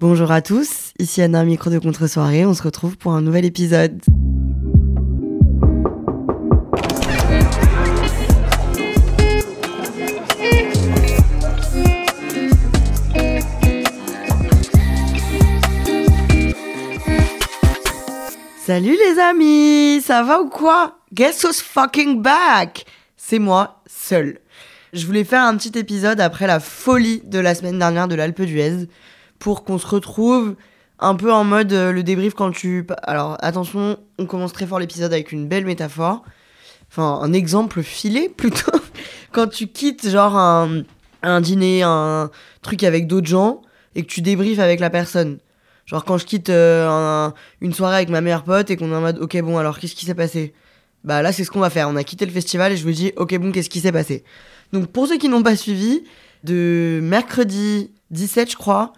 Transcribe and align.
Bonjour 0.00 0.32
à 0.32 0.40
tous, 0.40 0.94
ici 0.98 1.20
Anna, 1.20 1.44
micro 1.44 1.68
de 1.68 1.78
contre-soirée. 1.78 2.46
On 2.46 2.54
se 2.54 2.62
retrouve 2.62 2.96
pour 2.96 3.12
un 3.12 3.20
nouvel 3.20 3.44
épisode. 3.44 4.00
Salut 18.56 18.96
les 18.96 19.18
amis, 19.20 20.00
ça 20.00 20.22
va 20.22 20.40
ou 20.40 20.48
quoi? 20.48 20.96
Guess 21.12 21.44
who's 21.44 21.60
fucking 21.60 22.22
back? 22.22 22.86
C'est 23.18 23.38
moi, 23.38 23.82
seul. 23.86 24.38
Je 24.94 25.04
voulais 25.04 25.24
faire 25.24 25.42
un 25.42 25.58
petit 25.58 25.78
épisode 25.78 26.22
après 26.22 26.46
la 26.46 26.58
folie 26.58 27.20
de 27.26 27.38
la 27.38 27.54
semaine 27.54 27.78
dernière 27.78 28.08
de 28.08 28.14
l'Alpe 28.14 28.40
d'Huez 28.40 28.88
pour 29.40 29.64
qu'on 29.64 29.78
se 29.78 29.86
retrouve 29.88 30.54
un 31.00 31.14
peu 31.16 31.32
en 31.32 31.42
mode 31.44 31.72
euh, 31.72 31.90
le 31.92 32.02
débrief 32.04 32.34
quand 32.34 32.52
tu... 32.52 32.86
Alors 33.02 33.36
attention, 33.40 33.96
on 34.18 34.26
commence 34.26 34.52
très 34.52 34.66
fort 34.66 34.78
l'épisode 34.78 35.12
avec 35.12 35.32
une 35.32 35.48
belle 35.48 35.64
métaphore. 35.64 36.22
Enfin, 36.90 37.18
un 37.22 37.32
exemple 37.32 37.82
filé 37.82 38.28
plutôt. 38.36 38.70
quand 39.32 39.48
tu 39.48 39.66
quittes 39.66 40.08
genre 40.08 40.36
un, 40.36 40.82
un 41.22 41.40
dîner, 41.40 41.82
un 41.82 42.30
truc 42.62 42.84
avec 42.84 43.06
d'autres 43.08 43.26
gens 43.28 43.62
et 43.96 44.02
que 44.02 44.08
tu 44.08 44.20
débriefes 44.20 44.58
avec 44.60 44.78
la 44.78 44.90
personne. 44.90 45.38
Genre 45.86 46.04
quand 46.04 46.18
je 46.18 46.26
quitte 46.26 46.50
euh, 46.50 46.86
un- 46.88 47.34
une 47.60 47.72
soirée 47.72 47.96
avec 47.96 48.10
ma 48.10 48.20
meilleure 48.20 48.44
pote 48.44 48.70
et 48.70 48.76
qu'on 48.76 48.92
est 48.92 48.94
en 48.94 49.00
mode 49.00 49.18
ok 49.18 49.40
bon 49.42 49.58
alors 49.58 49.78
qu'est-ce 49.80 49.94
qui 49.96 50.04
s'est 50.06 50.14
passé? 50.14 50.52
Bah 51.02 51.22
là 51.22 51.32
c'est 51.32 51.44
ce 51.44 51.50
qu'on 51.50 51.60
va 51.60 51.70
faire. 51.70 51.88
On 51.88 51.96
a 51.96 52.04
quitté 52.04 52.26
le 52.26 52.30
festival 52.30 52.72
et 52.72 52.76
je 52.76 52.84
vous 52.84 52.92
dis 52.92 53.12
ok 53.16 53.36
bon 53.38 53.50
qu'est-ce 53.52 53.70
qui 53.70 53.80
s'est 53.80 53.90
passé? 53.90 54.22
Donc 54.74 54.86
pour 54.88 55.06
ceux 55.08 55.16
qui 55.16 55.28
n'ont 55.30 55.42
pas 55.42 55.56
suivi, 55.56 56.04
de 56.44 57.00
mercredi 57.02 57.90
17 58.10 58.50
je 58.52 58.56
crois 58.56 58.92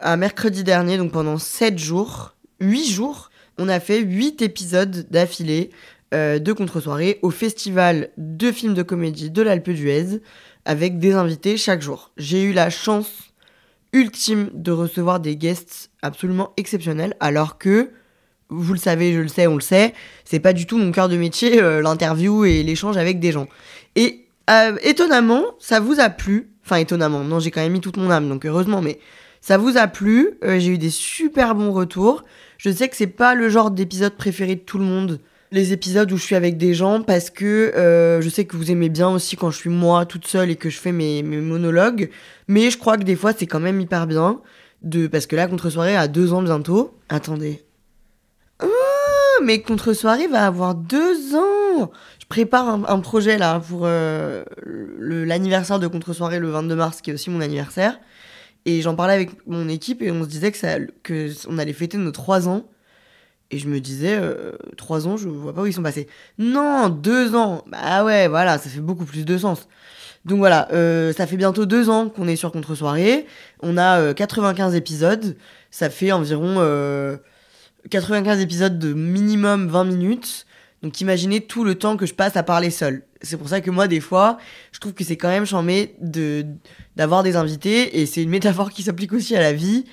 à 0.00 0.16
mercredi 0.16 0.64
dernier, 0.64 0.98
donc 0.98 1.12
pendant 1.12 1.38
7 1.38 1.78
jours, 1.78 2.34
8 2.60 2.86
jours, 2.86 3.30
on 3.58 3.68
a 3.68 3.80
fait 3.80 4.00
8 4.00 4.42
épisodes 4.42 5.06
d'affilée 5.10 5.70
euh, 6.14 6.38
de 6.38 6.52
contre-soirée 6.52 7.18
au 7.22 7.30
festival 7.30 8.10
de 8.16 8.52
films 8.52 8.74
de 8.74 8.82
comédie 8.82 9.30
de 9.30 9.42
l'Alpe 9.42 9.70
d'Huez 9.70 10.20
avec 10.64 10.98
des 10.98 11.14
invités 11.14 11.56
chaque 11.56 11.82
jour. 11.82 12.12
J'ai 12.16 12.42
eu 12.42 12.52
la 12.52 12.70
chance 12.70 13.32
ultime 13.92 14.50
de 14.52 14.72
recevoir 14.72 15.20
des 15.20 15.36
guests 15.36 15.90
absolument 16.02 16.52
exceptionnels 16.56 17.16
alors 17.20 17.58
que 17.58 17.90
vous 18.48 18.72
le 18.72 18.78
savez, 18.78 19.12
je 19.12 19.20
le 19.20 19.28
sais, 19.28 19.48
on 19.48 19.56
le 19.56 19.60
sait, 19.60 19.94
c'est 20.24 20.38
pas 20.38 20.52
du 20.52 20.66
tout 20.66 20.76
mon 20.76 20.92
cœur 20.92 21.08
de 21.08 21.16
métier 21.16 21.60
euh, 21.60 21.82
l'interview 21.82 22.44
et 22.44 22.62
l'échange 22.62 22.96
avec 22.96 23.18
des 23.18 23.32
gens. 23.32 23.48
Et 23.96 24.26
euh, 24.50 24.76
étonnamment, 24.82 25.42
ça 25.58 25.80
vous 25.80 25.98
a 25.98 26.08
plu. 26.08 26.50
Enfin 26.64 26.76
étonnamment, 26.76 27.24
non, 27.24 27.40
j'ai 27.40 27.50
quand 27.50 27.62
même 27.62 27.72
mis 27.72 27.80
toute 27.80 27.96
mon 27.96 28.10
âme 28.10 28.28
donc 28.28 28.44
heureusement 28.44 28.80
mais 28.80 29.00
ça 29.46 29.58
vous 29.58 29.76
a 29.76 29.86
plu, 29.86 30.30
euh, 30.42 30.58
j'ai 30.58 30.72
eu 30.72 30.78
des 30.78 30.90
super 30.90 31.54
bons 31.54 31.72
retours. 31.72 32.24
Je 32.58 32.68
sais 32.68 32.88
que 32.88 32.96
c'est 32.96 33.06
pas 33.06 33.36
le 33.36 33.48
genre 33.48 33.70
d'épisode 33.70 34.14
préféré 34.16 34.56
de 34.56 34.60
tout 34.60 34.76
le 34.76 34.84
monde, 34.84 35.20
les 35.52 35.72
épisodes 35.72 36.10
où 36.10 36.16
je 36.16 36.22
suis 36.24 36.34
avec 36.34 36.56
des 36.56 36.74
gens, 36.74 37.00
parce 37.00 37.30
que 37.30 37.44
euh, 37.44 38.20
je 38.20 38.28
sais 38.28 38.44
que 38.44 38.56
vous 38.56 38.72
aimez 38.72 38.88
bien 38.88 39.08
aussi 39.08 39.36
quand 39.36 39.52
je 39.52 39.58
suis 39.58 39.70
moi 39.70 40.04
toute 40.04 40.26
seule 40.26 40.50
et 40.50 40.56
que 40.56 40.68
je 40.68 40.78
fais 40.78 40.90
mes, 40.90 41.22
monologues. 41.22 42.10
Mais 42.48 42.72
je 42.72 42.78
crois 42.78 42.96
que 42.96 43.04
des 43.04 43.14
fois 43.14 43.32
c'est 43.38 43.46
quand 43.46 43.60
même 43.60 43.80
hyper 43.80 44.08
bien, 44.08 44.40
de 44.82 45.06
parce 45.06 45.28
que 45.28 45.36
là 45.36 45.46
contre-soirée 45.46 45.94
a 45.94 46.08
deux 46.08 46.32
ans 46.32 46.42
bientôt. 46.42 46.98
Attendez. 47.08 47.62
Ah, 48.58 48.66
mais 49.44 49.62
contre-soirée 49.62 50.26
va 50.26 50.44
avoir 50.44 50.74
deux 50.74 51.36
ans 51.36 51.92
Je 52.18 52.26
prépare 52.28 52.66
un, 52.90 52.98
projet 52.98 53.38
là 53.38 53.60
pour 53.60 53.82
euh, 53.84 54.42
l'anniversaire 54.98 55.78
de 55.78 55.86
contre-soirée 55.86 56.40
le 56.40 56.50
22 56.50 56.74
mars, 56.74 57.00
qui 57.00 57.10
est 57.10 57.14
aussi 57.14 57.30
mon 57.30 57.40
anniversaire. 57.40 58.00
Et 58.66 58.82
j'en 58.82 58.94
parlais 58.94 59.14
avec 59.14 59.30
mon 59.46 59.68
équipe 59.68 60.02
et 60.02 60.10
on 60.10 60.24
se 60.24 60.28
disait 60.28 60.52
que, 60.52 60.58
ça, 60.58 60.76
que 61.02 61.30
on 61.48 61.56
allait 61.56 61.72
fêter 61.72 61.96
nos 61.96 62.10
3 62.10 62.48
ans. 62.48 62.68
Et 63.50 63.58
je 63.58 63.68
me 63.68 63.80
disais, 63.80 64.18
euh, 64.20 64.52
3 64.76 65.06
ans, 65.06 65.16
je 65.16 65.28
vois 65.28 65.54
pas 65.54 65.62
où 65.62 65.66
ils 65.66 65.72
sont 65.72 65.82
passés. 65.82 66.08
Non, 66.36 66.88
2 66.88 67.36
ans 67.36 67.64
Bah 67.68 68.04
ouais, 68.04 68.26
voilà, 68.28 68.58
ça 68.58 68.68
fait 68.68 68.80
beaucoup 68.80 69.04
plus 69.04 69.24
de 69.24 69.38
sens. 69.38 69.68
Donc 70.26 70.38
voilà, 70.38 70.68
euh, 70.72 71.12
ça 71.12 71.28
fait 71.28 71.36
bientôt 71.36 71.66
2 71.66 71.88
ans 71.88 72.08
qu'on 72.08 72.26
est 72.26 72.34
sur 72.34 72.50
Contre-soirée. 72.50 73.26
On 73.62 73.78
a 73.78 74.00
euh, 74.00 74.12
95 74.12 74.74
épisodes. 74.74 75.36
Ça 75.70 75.88
fait 75.88 76.10
environ 76.10 76.56
euh, 76.58 77.16
95 77.90 78.40
épisodes 78.40 78.76
de 78.76 78.92
minimum 78.92 79.68
20 79.68 79.84
minutes. 79.84 80.46
Donc 80.82 81.00
imaginez 81.00 81.42
tout 81.42 81.62
le 81.62 81.76
temps 81.76 81.96
que 81.96 82.06
je 82.06 82.14
passe 82.14 82.36
à 82.36 82.42
parler 82.42 82.70
seul. 82.70 83.04
C'est 83.22 83.36
pour 83.36 83.48
ça 83.48 83.60
que 83.60 83.70
moi, 83.70 83.88
des 83.88 84.00
fois, 84.00 84.38
je 84.72 84.78
trouve 84.78 84.92
que 84.92 85.04
c'est 85.04 85.16
quand 85.16 85.28
même 85.28 85.46
chambé 85.46 85.94
de 86.00 86.44
d'avoir 86.96 87.22
des 87.22 87.36
invités 87.36 88.00
et 88.00 88.06
c'est 88.06 88.22
une 88.22 88.30
métaphore 88.30 88.70
qui 88.70 88.82
s'applique 88.82 89.12
aussi 89.12 89.36
à 89.36 89.40
la 89.40 89.52
vie. 89.52 89.84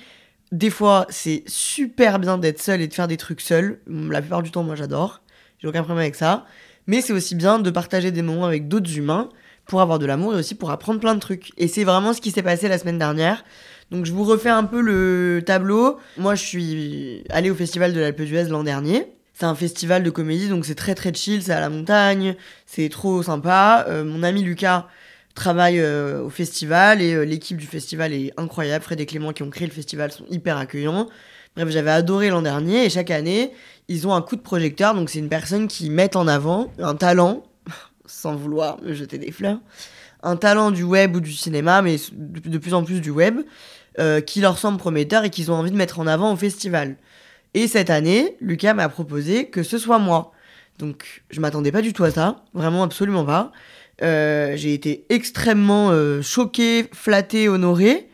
Des 0.52 0.70
fois, 0.70 1.06
c'est 1.08 1.42
super 1.46 2.18
bien 2.18 2.38
d'être 2.38 2.60
seul 2.60 2.80
et 2.80 2.88
de 2.88 2.94
faire 2.94 3.08
des 3.08 3.16
trucs 3.16 3.40
seul. 3.40 3.80
La 3.86 4.20
plupart 4.20 4.42
du 4.42 4.50
temps, 4.50 4.62
moi, 4.62 4.76
j'adore. 4.76 5.22
J'ai 5.58 5.68
aucun 5.68 5.82
problème 5.82 6.02
avec 6.02 6.14
ça. 6.14 6.46
Mais 6.86 7.00
c'est 7.00 7.12
aussi 7.12 7.34
bien 7.34 7.58
de 7.58 7.70
partager 7.70 8.10
des 8.10 8.22
moments 8.22 8.44
avec 8.44 8.68
d'autres 8.68 8.96
humains 8.96 9.30
pour 9.66 9.80
avoir 9.80 9.98
de 9.98 10.06
l'amour 10.06 10.34
et 10.34 10.36
aussi 10.36 10.54
pour 10.54 10.70
apprendre 10.70 11.00
plein 11.00 11.14
de 11.14 11.20
trucs. 11.20 11.52
Et 11.56 11.68
c'est 11.68 11.84
vraiment 11.84 12.12
ce 12.12 12.20
qui 12.20 12.30
s'est 12.30 12.42
passé 12.42 12.68
la 12.68 12.78
semaine 12.78 12.98
dernière. 12.98 13.44
Donc 13.90 14.04
je 14.04 14.12
vous 14.12 14.24
refais 14.24 14.50
un 14.50 14.64
peu 14.64 14.80
le 14.80 15.42
tableau. 15.44 15.98
Moi, 16.18 16.34
je 16.34 16.42
suis 16.42 17.24
allée 17.30 17.50
au 17.50 17.54
festival 17.54 17.92
de 17.92 18.00
l'Alpe 18.00 18.22
d'Huez 18.22 18.44
l'an 18.44 18.62
dernier. 18.62 19.06
C'est 19.34 19.46
un 19.46 19.56
festival 19.56 20.04
de 20.04 20.10
comédie, 20.10 20.48
donc 20.48 20.64
c'est 20.64 20.76
très 20.76 20.94
très 20.94 21.12
chill, 21.12 21.42
c'est 21.42 21.52
à 21.52 21.58
la 21.58 21.68
montagne, 21.68 22.36
c'est 22.66 22.88
trop 22.88 23.20
sympa. 23.24 23.84
Euh, 23.88 24.04
mon 24.04 24.22
ami 24.22 24.42
Lucas 24.42 24.86
travaille 25.34 25.80
euh, 25.80 26.22
au 26.22 26.30
festival 26.30 27.02
et 27.02 27.14
euh, 27.14 27.24
l'équipe 27.24 27.56
du 27.56 27.66
festival 27.66 28.12
est 28.12 28.32
incroyable. 28.36 28.84
Fred 28.84 29.00
et 29.00 29.06
Clément 29.06 29.32
qui 29.32 29.42
ont 29.42 29.50
créé 29.50 29.66
le 29.66 29.72
festival 29.72 30.12
sont 30.12 30.24
hyper 30.30 30.56
accueillants. 30.56 31.08
Bref, 31.56 31.68
j'avais 31.70 31.90
adoré 31.90 32.30
l'an 32.30 32.42
dernier 32.42 32.84
et 32.84 32.90
chaque 32.90 33.10
année, 33.10 33.50
ils 33.88 34.06
ont 34.06 34.14
un 34.14 34.22
coup 34.22 34.36
de 34.36 34.40
projecteur. 34.40 34.94
Donc 34.94 35.10
c'est 35.10 35.18
une 35.18 35.28
personne 35.28 35.66
qui 35.66 35.90
met 35.90 36.16
en 36.16 36.28
avant 36.28 36.72
un 36.78 36.94
talent, 36.94 37.42
sans 38.06 38.36
vouloir 38.36 38.80
me 38.82 38.94
jeter 38.94 39.18
des 39.18 39.32
fleurs, 39.32 39.58
un 40.22 40.36
talent 40.36 40.70
du 40.70 40.84
web 40.84 41.16
ou 41.16 41.20
du 41.20 41.32
cinéma, 41.32 41.82
mais 41.82 41.96
de 42.12 42.58
plus 42.58 42.72
en 42.72 42.84
plus 42.84 43.00
du 43.00 43.10
web, 43.10 43.40
qui 44.26 44.40
leur 44.40 44.58
semble 44.58 44.78
prometteur 44.78 45.24
et 45.24 45.30
qu'ils 45.30 45.50
ont 45.50 45.54
envie 45.54 45.72
de 45.72 45.76
mettre 45.76 45.98
en 45.98 46.06
avant 46.06 46.32
au 46.32 46.36
festival. 46.36 46.96
Et 47.54 47.68
cette 47.68 47.90
année, 47.90 48.36
Lucas 48.40 48.74
m'a 48.74 48.88
proposé 48.88 49.46
que 49.46 49.62
ce 49.62 49.78
soit 49.78 49.98
moi. 49.98 50.32
Donc 50.78 51.22
je 51.30 51.40
m'attendais 51.40 51.72
pas 51.72 51.82
du 51.82 51.92
tout 51.92 52.04
à 52.04 52.10
ça, 52.10 52.44
vraiment 52.52 52.82
absolument 52.82 53.24
pas. 53.24 53.52
Euh, 54.02 54.56
j'ai 54.56 54.74
été 54.74 55.06
extrêmement 55.08 55.90
euh, 55.90 56.20
choquée, 56.20 56.88
flattée, 56.92 57.48
honorée. 57.48 58.08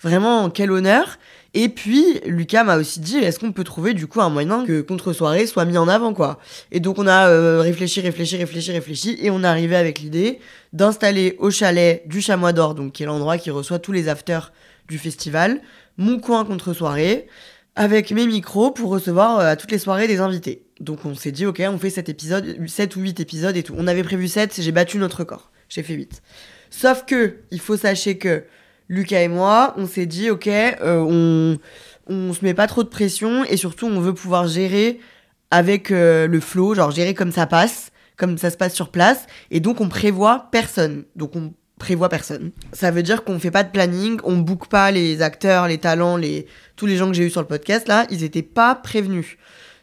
Vraiment, 0.00 0.50
quel 0.50 0.72
honneur. 0.72 1.18
Et 1.54 1.68
puis, 1.68 2.20
Lucas 2.26 2.64
m'a 2.64 2.76
aussi 2.76 2.98
dit, 2.98 3.18
est-ce 3.18 3.38
qu'on 3.38 3.52
peut 3.52 3.62
trouver 3.62 3.94
du 3.94 4.08
coup 4.08 4.20
un 4.20 4.30
moyen 4.30 4.64
que 4.64 4.80
Contre-soirée 4.80 5.46
soit 5.46 5.64
mis 5.64 5.78
en 5.78 5.86
avant, 5.86 6.12
quoi? 6.12 6.40
Et 6.72 6.80
donc, 6.80 6.98
on 6.98 7.06
a 7.06 7.28
euh, 7.28 7.60
réfléchi, 7.60 8.00
réfléchi, 8.00 8.36
réfléchi, 8.36 8.72
réfléchi, 8.72 9.16
et 9.20 9.30
on 9.30 9.44
est 9.44 9.46
arrivé 9.46 9.76
avec 9.76 10.00
l'idée 10.00 10.40
d'installer 10.72 11.36
au 11.38 11.50
chalet 11.50 12.02
du 12.08 12.20
Chamois 12.20 12.52
d'Or, 12.52 12.74
donc 12.74 12.92
qui 12.92 13.04
est 13.04 13.06
l'endroit 13.06 13.38
qui 13.38 13.50
reçoit 13.50 13.78
tous 13.78 13.92
les 13.92 14.08
afters 14.08 14.52
du 14.88 14.98
festival, 14.98 15.60
mon 15.98 16.18
coin 16.18 16.44
Contre-soirée, 16.44 17.28
avec 17.74 18.10
mes 18.10 18.26
micros 18.26 18.70
pour 18.70 18.90
recevoir 18.90 19.38
euh, 19.38 19.52
à 19.52 19.56
toutes 19.56 19.70
les 19.70 19.78
soirées 19.78 20.06
des 20.06 20.20
invités. 20.20 20.64
Donc, 20.80 21.04
on 21.04 21.14
s'est 21.14 21.32
dit, 21.32 21.46
ok, 21.46 21.62
on 21.66 21.78
fait 21.78 21.90
7 21.90 22.08
épisodes, 22.08 22.56
7 22.66 22.96
ou 22.96 23.00
8 23.00 23.20
épisodes 23.20 23.56
et 23.56 23.62
tout. 23.62 23.74
On 23.76 23.86
avait 23.86 24.02
prévu 24.02 24.28
7, 24.28 24.60
j'ai 24.60 24.72
battu 24.72 24.98
notre 24.98 25.18
record. 25.20 25.50
J'ai 25.68 25.82
fait 25.82 25.94
8. 25.94 26.22
Sauf 26.70 27.04
que, 27.06 27.36
il 27.50 27.60
faut 27.60 27.76
sachez 27.76 28.18
que 28.18 28.44
Lucas 28.88 29.22
et 29.22 29.28
moi, 29.28 29.74
on 29.78 29.86
s'est 29.86 30.06
dit, 30.06 30.30
ok, 30.30 30.48
euh, 30.48 30.98
on, 31.00 31.58
on 32.08 32.32
se 32.32 32.44
met 32.44 32.54
pas 32.54 32.66
trop 32.66 32.82
de 32.82 32.88
pression 32.88 33.44
et 33.44 33.56
surtout, 33.56 33.86
on 33.86 34.00
veut 34.00 34.14
pouvoir 34.14 34.48
gérer 34.48 35.00
avec 35.50 35.90
euh, 35.90 36.26
le 36.26 36.40
flow, 36.40 36.74
genre 36.74 36.90
gérer 36.90 37.14
comme 37.14 37.32
ça 37.32 37.46
passe, 37.46 37.92
comme 38.16 38.38
ça 38.38 38.50
se 38.50 38.56
passe 38.56 38.74
sur 38.74 38.90
place. 38.90 39.26
Et 39.50 39.60
donc, 39.60 39.80
on 39.80 39.88
prévoit 39.88 40.48
personne. 40.50 41.04
Donc, 41.16 41.36
on 41.36 41.52
prévoit 41.82 42.08
personne. 42.08 42.52
Ça 42.72 42.92
veut 42.92 43.02
dire 43.02 43.24
qu'on 43.24 43.40
fait 43.40 43.50
pas 43.50 43.64
de 43.64 43.70
planning, 43.72 44.20
on 44.22 44.36
book 44.36 44.68
pas 44.68 44.92
les 44.92 45.20
acteurs, 45.20 45.66
les 45.66 45.78
talents, 45.78 46.16
les 46.16 46.46
tous 46.76 46.86
les 46.86 46.96
gens 46.96 47.08
que 47.08 47.14
j'ai 47.14 47.26
eu 47.26 47.30
sur 47.30 47.40
le 47.40 47.48
podcast 47.48 47.88
là, 47.88 48.06
ils 48.08 48.22
étaient 48.22 48.42
pas 48.42 48.76
prévenus. 48.76 49.36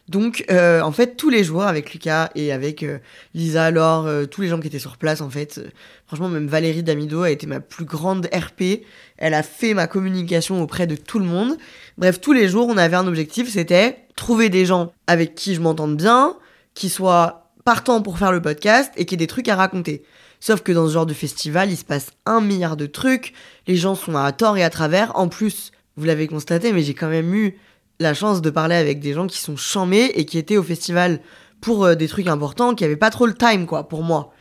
Donc, 0.07 0.45
euh, 0.49 0.79
en 0.81 0.93
fait, 0.93 1.17
tous 1.17 1.29
les 1.29 1.43
jours 1.43 1.63
avec 1.63 1.91
Lucas 1.91 2.29
et 2.35 2.53
avec 2.53 2.83
euh, 2.83 2.99
Lisa, 3.33 3.69
Laure, 3.69 4.07
euh, 4.07 4.25
tous 4.25 4.39
les 4.39 4.47
gens 4.47 4.61
qui 4.61 4.67
étaient 4.67 4.79
sur 4.79 4.95
place, 4.95 5.19
en 5.19 5.29
fait, 5.29 5.61
franchement, 6.07 6.29
même 6.29 6.47
Valérie 6.47 6.83
Damido 6.83 7.21
a 7.21 7.29
été 7.29 7.45
ma 7.45 7.59
plus 7.59 7.85
grande 7.85 8.27
RP. 8.33 8.85
Elle 9.17 9.33
a 9.33 9.43
fait 9.43 9.73
ma 9.73 9.85
communication 9.85 10.63
auprès 10.63 10.87
de 10.87 10.95
tout 10.95 11.19
le 11.19 11.25
monde. 11.25 11.57
Bref, 11.97 12.21
tous 12.21 12.31
les 12.31 12.47
jours, 12.47 12.69
on 12.69 12.77
avait 12.77 12.95
un 12.95 13.07
objectif, 13.07 13.49
c'était 13.49 13.97
trouver 14.15 14.47
des 14.47 14.65
gens 14.65 14.93
avec 15.05 15.35
qui 15.35 15.53
je 15.53 15.59
m'entende 15.59 15.97
bien, 15.97 16.37
qui 16.75 16.89
soient 16.89 17.51
partants 17.65 18.01
pour 18.01 18.17
faire 18.17 18.31
le 18.31 18.41
podcast 18.41 18.91
et 18.95 19.05
qui 19.05 19.15
aient 19.15 19.17
des 19.17 19.27
trucs 19.27 19.49
à 19.49 19.55
raconter. 19.55 20.01
Sauf 20.39 20.61
que 20.61 20.71
dans 20.71 20.87
ce 20.87 20.93
genre 20.93 21.05
de 21.05 21.13
festival, 21.13 21.69
il 21.71 21.77
se 21.77 21.83
passe 21.83 22.07
un 22.25 22.39
milliard 22.41 22.77
de 22.77 22.85
trucs, 22.85 23.33
les 23.67 23.75
gens 23.75 23.95
sont 23.95 24.15
à 24.15 24.31
tort 24.31 24.57
et 24.57 24.63
à 24.63 24.69
travers. 24.69 25.11
En 25.17 25.27
plus, 25.27 25.71
vous 25.97 26.05
l'avez 26.05 26.27
constaté, 26.27 26.71
mais 26.71 26.81
j'ai 26.81 26.93
quand 26.93 27.09
même 27.09 27.33
eu 27.33 27.57
la 27.99 28.13
chance 28.13 28.41
de 28.41 28.49
parler 28.49 28.75
avec 28.75 29.01
des 29.01 29.13
gens 29.13 29.27
qui 29.27 29.39
sont 29.39 29.57
chamés 29.57 30.11
et 30.15 30.25
qui 30.25 30.37
étaient 30.37 30.55
au 30.57 30.63
festival 30.63 31.19
pour 31.59 31.83
euh, 31.83 31.95
des 31.95 32.07
trucs 32.07 32.27
importants, 32.27 32.73
qui 32.73 32.85
avaient 32.85 32.95
pas 32.95 33.09
trop 33.09 33.25
le 33.25 33.33
time, 33.33 33.65
quoi, 33.65 33.89
pour 33.89 34.01
moi. 34.01 34.31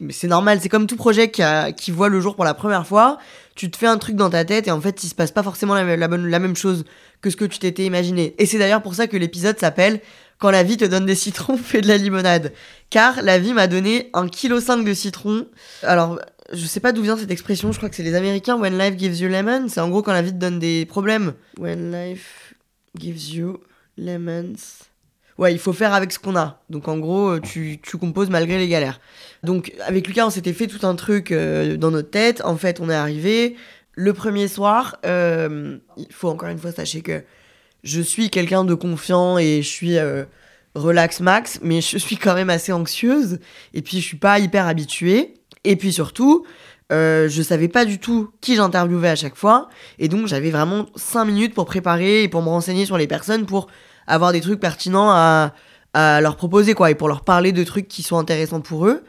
Mais 0.00 0.14
c'est 0.14 0.26
normal, 0.26 0.58
c'est 0.62 0.70
comme 0.70 0.86
tout 0.86 0.96
projet 0.96 1.30
qui, 1.30 1.42
a- 1.42 1.70
qui 1.72 1.90
voit 1.90 2.08
le 2.08 2.18
jour 2.20 2.34
pour 2.34 2.46
la 2.46 2.54
première 2.54 2.86
fois. 2.86 3.18
tu 3.54 3.70
te 3.70 3.76
fais 3.76 3.86
un 3.86 3.98
truc 3.98 4.16
dans 4.16 4.30
ta 4.30 4.46
tête 4.46 4.66
et 4.66 4.70
en 4.70 4.80
fait, 4.80 5.04
il 5.04 5.08
se 5.08 5.14
passe 5.14 5.30
pas 5.30 5.42
forcément 5.42 5.74
la 5.74 5.84
même 6.08 6.56
chose 6.56 6.84
que 7.20 7.28
ce 7.28 7.36
que 7.36 7.44
tu 7.44 7.58
t'étais 7.58 7.84
imaginé. 7.84 8.34
Et 8.38 8.46
c'est 8.46 8.58
d'ailleurs 8.58 8.80
pour 8.82 8.94
ça 8.94 9.06
que 9.06 9.18
l'épisode 9.18 9.58
s'appelle 9.58 10.00
Quand 10.42 10.50
la 10.50 10.64
vie 10.64 10.76
te 10.76 10.84
donne 10.84 11.06
des 11.06 11.14
citrons, 11.14 11.56
fais 11.62 11.82
de 11.82 11.86
la 11.86 11.96
limonade. 11.96 12.52
Car 12.90 13.22
la 13.22 13.38
vie 13.38 13.52
m'a 13.52 13.68
donné 13.68 14.10
1,5 14.12 14.80
kg 14.80 14.84
de 14.84 14.92
citron. 14.92 15.46
Alors, 15.84 16.18
je 16.52 16.66
sais 16.66 16.80
pas 16.80 16.90
d'où 16.90 17.00
vient 17.02 17.16
cette 17.16 17.30
expression, 17.30 17.70
je 17.70 17.76
crois 17.76 17.88
que 17.88 17.94
c'est 17.94 18.02
les 18.02 18.16
Américains, 18.16 18.58
When 18.58 18.76
life 18.76 18.98
gives 18.98 19.20
you 19.20 19.28
lemon. 19.28 19.68
C'est 19.68 19.78
en 19.78 19.88
gros 19.88 20.02
quand 20.02 20.12
la 20.12 20.20
vie 20.20 20.32
te 20.32 20.38
donne 20.38 20.58
des 20.58 20.84
problèmes. 20.84 21.34
When 21.60 21.92
life 21.92 22.54
gives 22.98 23.32
you 23.32 23.60
lemons. 23.96 24.56
Ouais, 25.38 25.52
il 25.52 25.60
faut 25.60 25.72
faire 25.72 25.94
avec 25.94 26.10
ce 26.10 26.18
qu'on 26.18 26.34
a. 26.34 26.60
Donc 26.70 26.88
en 26.88 26.98
gros, 26.98 27.38
tu, 27.38 27.78
tu, 27.80 27.96
composes 27.96 28.28
malgré 28.28 28.58
les 28.58 28.66
galères. 28.66 29.00
Donc 29.44 29.72
avec 29.86 30.08
Lucas, 30.08 30.26
on 30.26 30.30
s'était 30.30 30.54
fait 30.54 30.66
tout 30.66 30.84
un 30.84 30.96
truc 30.96 31.30
euh, 31.30 31.76
dans 31.76 31.92
notre 31.92 32.10
tête. 32.10 32.42
En 32.44 32.56
fait, 32.56 32.80
on 32.80 32.90
est 32.90 32.94
arrivé. 32.94 33.54
Le 33.94 34.12
premier 34.12 34.48
soir, 34.48 34.96
euh, 35.06 35.78
il 35.96 36.12
faut 36.12 36.30
encore 36.30 36.48
une 36.48 36.58
fois 36.58 36.72
sachez 36.72 37.00
que 37.00 37.22
je 37.82 38.00
suis 38.00 38.30
quelqu'un 38.30 38.64
de 38.64 38.74
confiant 38.74 39.38
et 39.38 39.62
je 39.62 39.68
suis 39.68 39.98
euh, 39.98 40.24
relax 40.74 41.20
max, 41.20 41.58
mais 41.62 41.80
je 41.80 41.98
suis 41.98 42.16
quand 42.16 42.34
même 42.34 42.50
assez 42.50 42.72
anxieuse. 42.72 43.38
Et 43.74 43.82
puis 43.82 43.98
je 43.98 44.04
suis 44.04 44.16
pas 44.16 44.38
hyper 44.38 44.66
habituée. 44.66 45.34
Et 45.64 45.76
puis 45.76 45.92
surtout, 45.92 46.44
euh, 46.92 47.28
je 47.28 47.42
savais 47.42 47.68
pas 47.68 47.84
du 47.84 47.98
tout 47.98 48.30
qui 48.40 48.56
j'interviewais 48.56 49.08
à 49.08 49.16
chaque 49.16 49.36
fois. 49.36 49.68
Et 49.98 50.08
donc 50.08 50.26
j'avais 50.26 50.50
vraiment 50.50 50.86
5 50.96 51.24
minutes 51.24 51.54
pour 51.54 51.64
préparer 51.66 52.24
et 52.24 52.28
pour 52.28 52.42
me 52.42 52.48
renseigner 52.48 52.86
sur 52.86 52.98
les 52.98 53.06
personnes 53.06 53.46
pour 53.46 53.68
avoir 54.06 54.32
des 54.32 54.40
trucs 54.40 54.60
pertinents 54.60 55.10
à, 55.10 55.54
à 55.94 56.20
leur 56.20 56.36
proposer, 56.36 56.74
quoi, 56.74 56.90
et 56.90 56.94
pour 56.94 57.08
leur 57.08 57.22
parler 57.22 57.52
de 57.52 57.64
trucs 57.64 57.88
qui 57.88 58.02
sont 58.02 58.18
intéressants 58.18 58.60
pour 58.60 58.86
eux. 58.86 59.04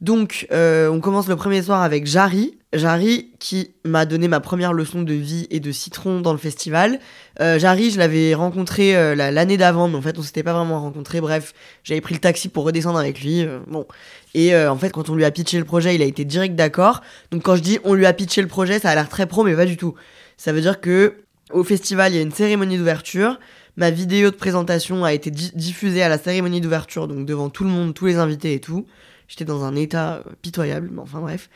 Donc, 0.00 0.46
euh, 0.52 0.88
on 0.88 1.00
commence 1.00 1.28
le 1.28 1.36
premier 1.36 1.62
soir 1.62 1.82
avec 1.82 2.06
Jarry. 2.06 2.58
Jarry 2.74 3.30
qui 3.38 3.72
m'a 3.84 4.04
donné 4.06 4.28
ma 4.28 4.40
première 4.40 4.72
leçon 4.72 5.02
de 5.02 5.14
vie 5.14 5.46
et 5.50 5.60
de 5.60 5.72
citron 5.72 6.20
dans 6.20 6.32
le 6.32 6.38
festival. 6.38 6.98
Euh, 7.40 7.58
Jarry, 7.58 7.90
je 7.90 7.98
l'avais 7.98 8.34
rencontré 8.34 8.96
euh, 8.96 9.14
l'année 9.14 9.56
d'avant, 9.56 9.88
mais 9.88 9.96
en 9.96 10.02
fait, 10.02 10.18
on 10.18 10.22
s'était 10.22 10.42
pas 10.42 10.52
vraiment 10.52 10.80
rencontré. 10.80 11.20
Bref, 11.20 11.54
j'avais 11.82 12.00
pris 12.00 12.14
le 12.14 12.20
taxi 12.20 12.48
pour 12.48 12.64
redescendre 12.64 12.98
avec 12.98 13.20
lui. 13.20 13.42
Euh, 13.42 13.60
bon. 13.66 13.86
Et 14.34 14.56
en 14.56 14.76
fait, 14.76 14.90
quand 14.90 15.10
on 15.10 15.14
lui 15.14 15.24
a 15.24 15.30
pitché 15.30 15.58
le 15.58 15.64
projet, 15.64 15.94
il 15.94 16.02
a 16.02 16.06
été 16.06 16.24
direct 16.24 16.56
d'accord. 16.56 17.02
Donc, 17.30 17.44
quand 17.44 17.54
je 17.54 17.62
dis 17.62 17.78
on 17.84 17.94
lui 17.94 18.04
a 18.04 18.12
pitché 18.12 18.42
le 18.42 18.48
projet, 18.48 18.80
ça 18.80 18.90
a 18.90 18.94
l'air 18.96 19.08
très 19.08 19.26
pro, 19.26 19.44
mais 19.44 19.54
pas 19.54 19.64
du 19.64 19.76
tout. 19.76 19.94
Ça 20.36 20.52
veut 20.52 20.60
dire 20.60 20.80
que 20.80 21.14
au 21.52 21.62
festival, 21.62 22.12
il 22.12 22.16
y 22.16 22.18
a 22.18 22.22
une 22.22 22.32
cérémonie 22.32 22.76
d'ouverture. 22.76 23.38
Ma 23.76 23.90
vidéo 23.90 24.30
de 24.30 24.36
présentation 24.36 25.04
a 25.04 25.12
été 25.12 25.30
diffusée 25.30 26.02
à 26.02 26.08
la 26.08 26.18
cérémonie 26.18 26.60
d'ouverture, 26.60 27.06
donc 27.06 27.26
devant 27.26 27.48
tout 27.48 27.64
le 27.64 27.70
monde, 27.70 27.94
tous 27.94 28.06
les 28.06 28.16
invités 28.16 28.54
et 28.54 28.60
tout. 28.60 28.86
J'étais 29.28 29.44
dans 29.44 29.64
un 29.64 29.74
état 29.74 30.22
pitoyable, 30.42 30.90
mais 30.92 31.00
enfin 31.00 31.20
bref. 31.20 31.48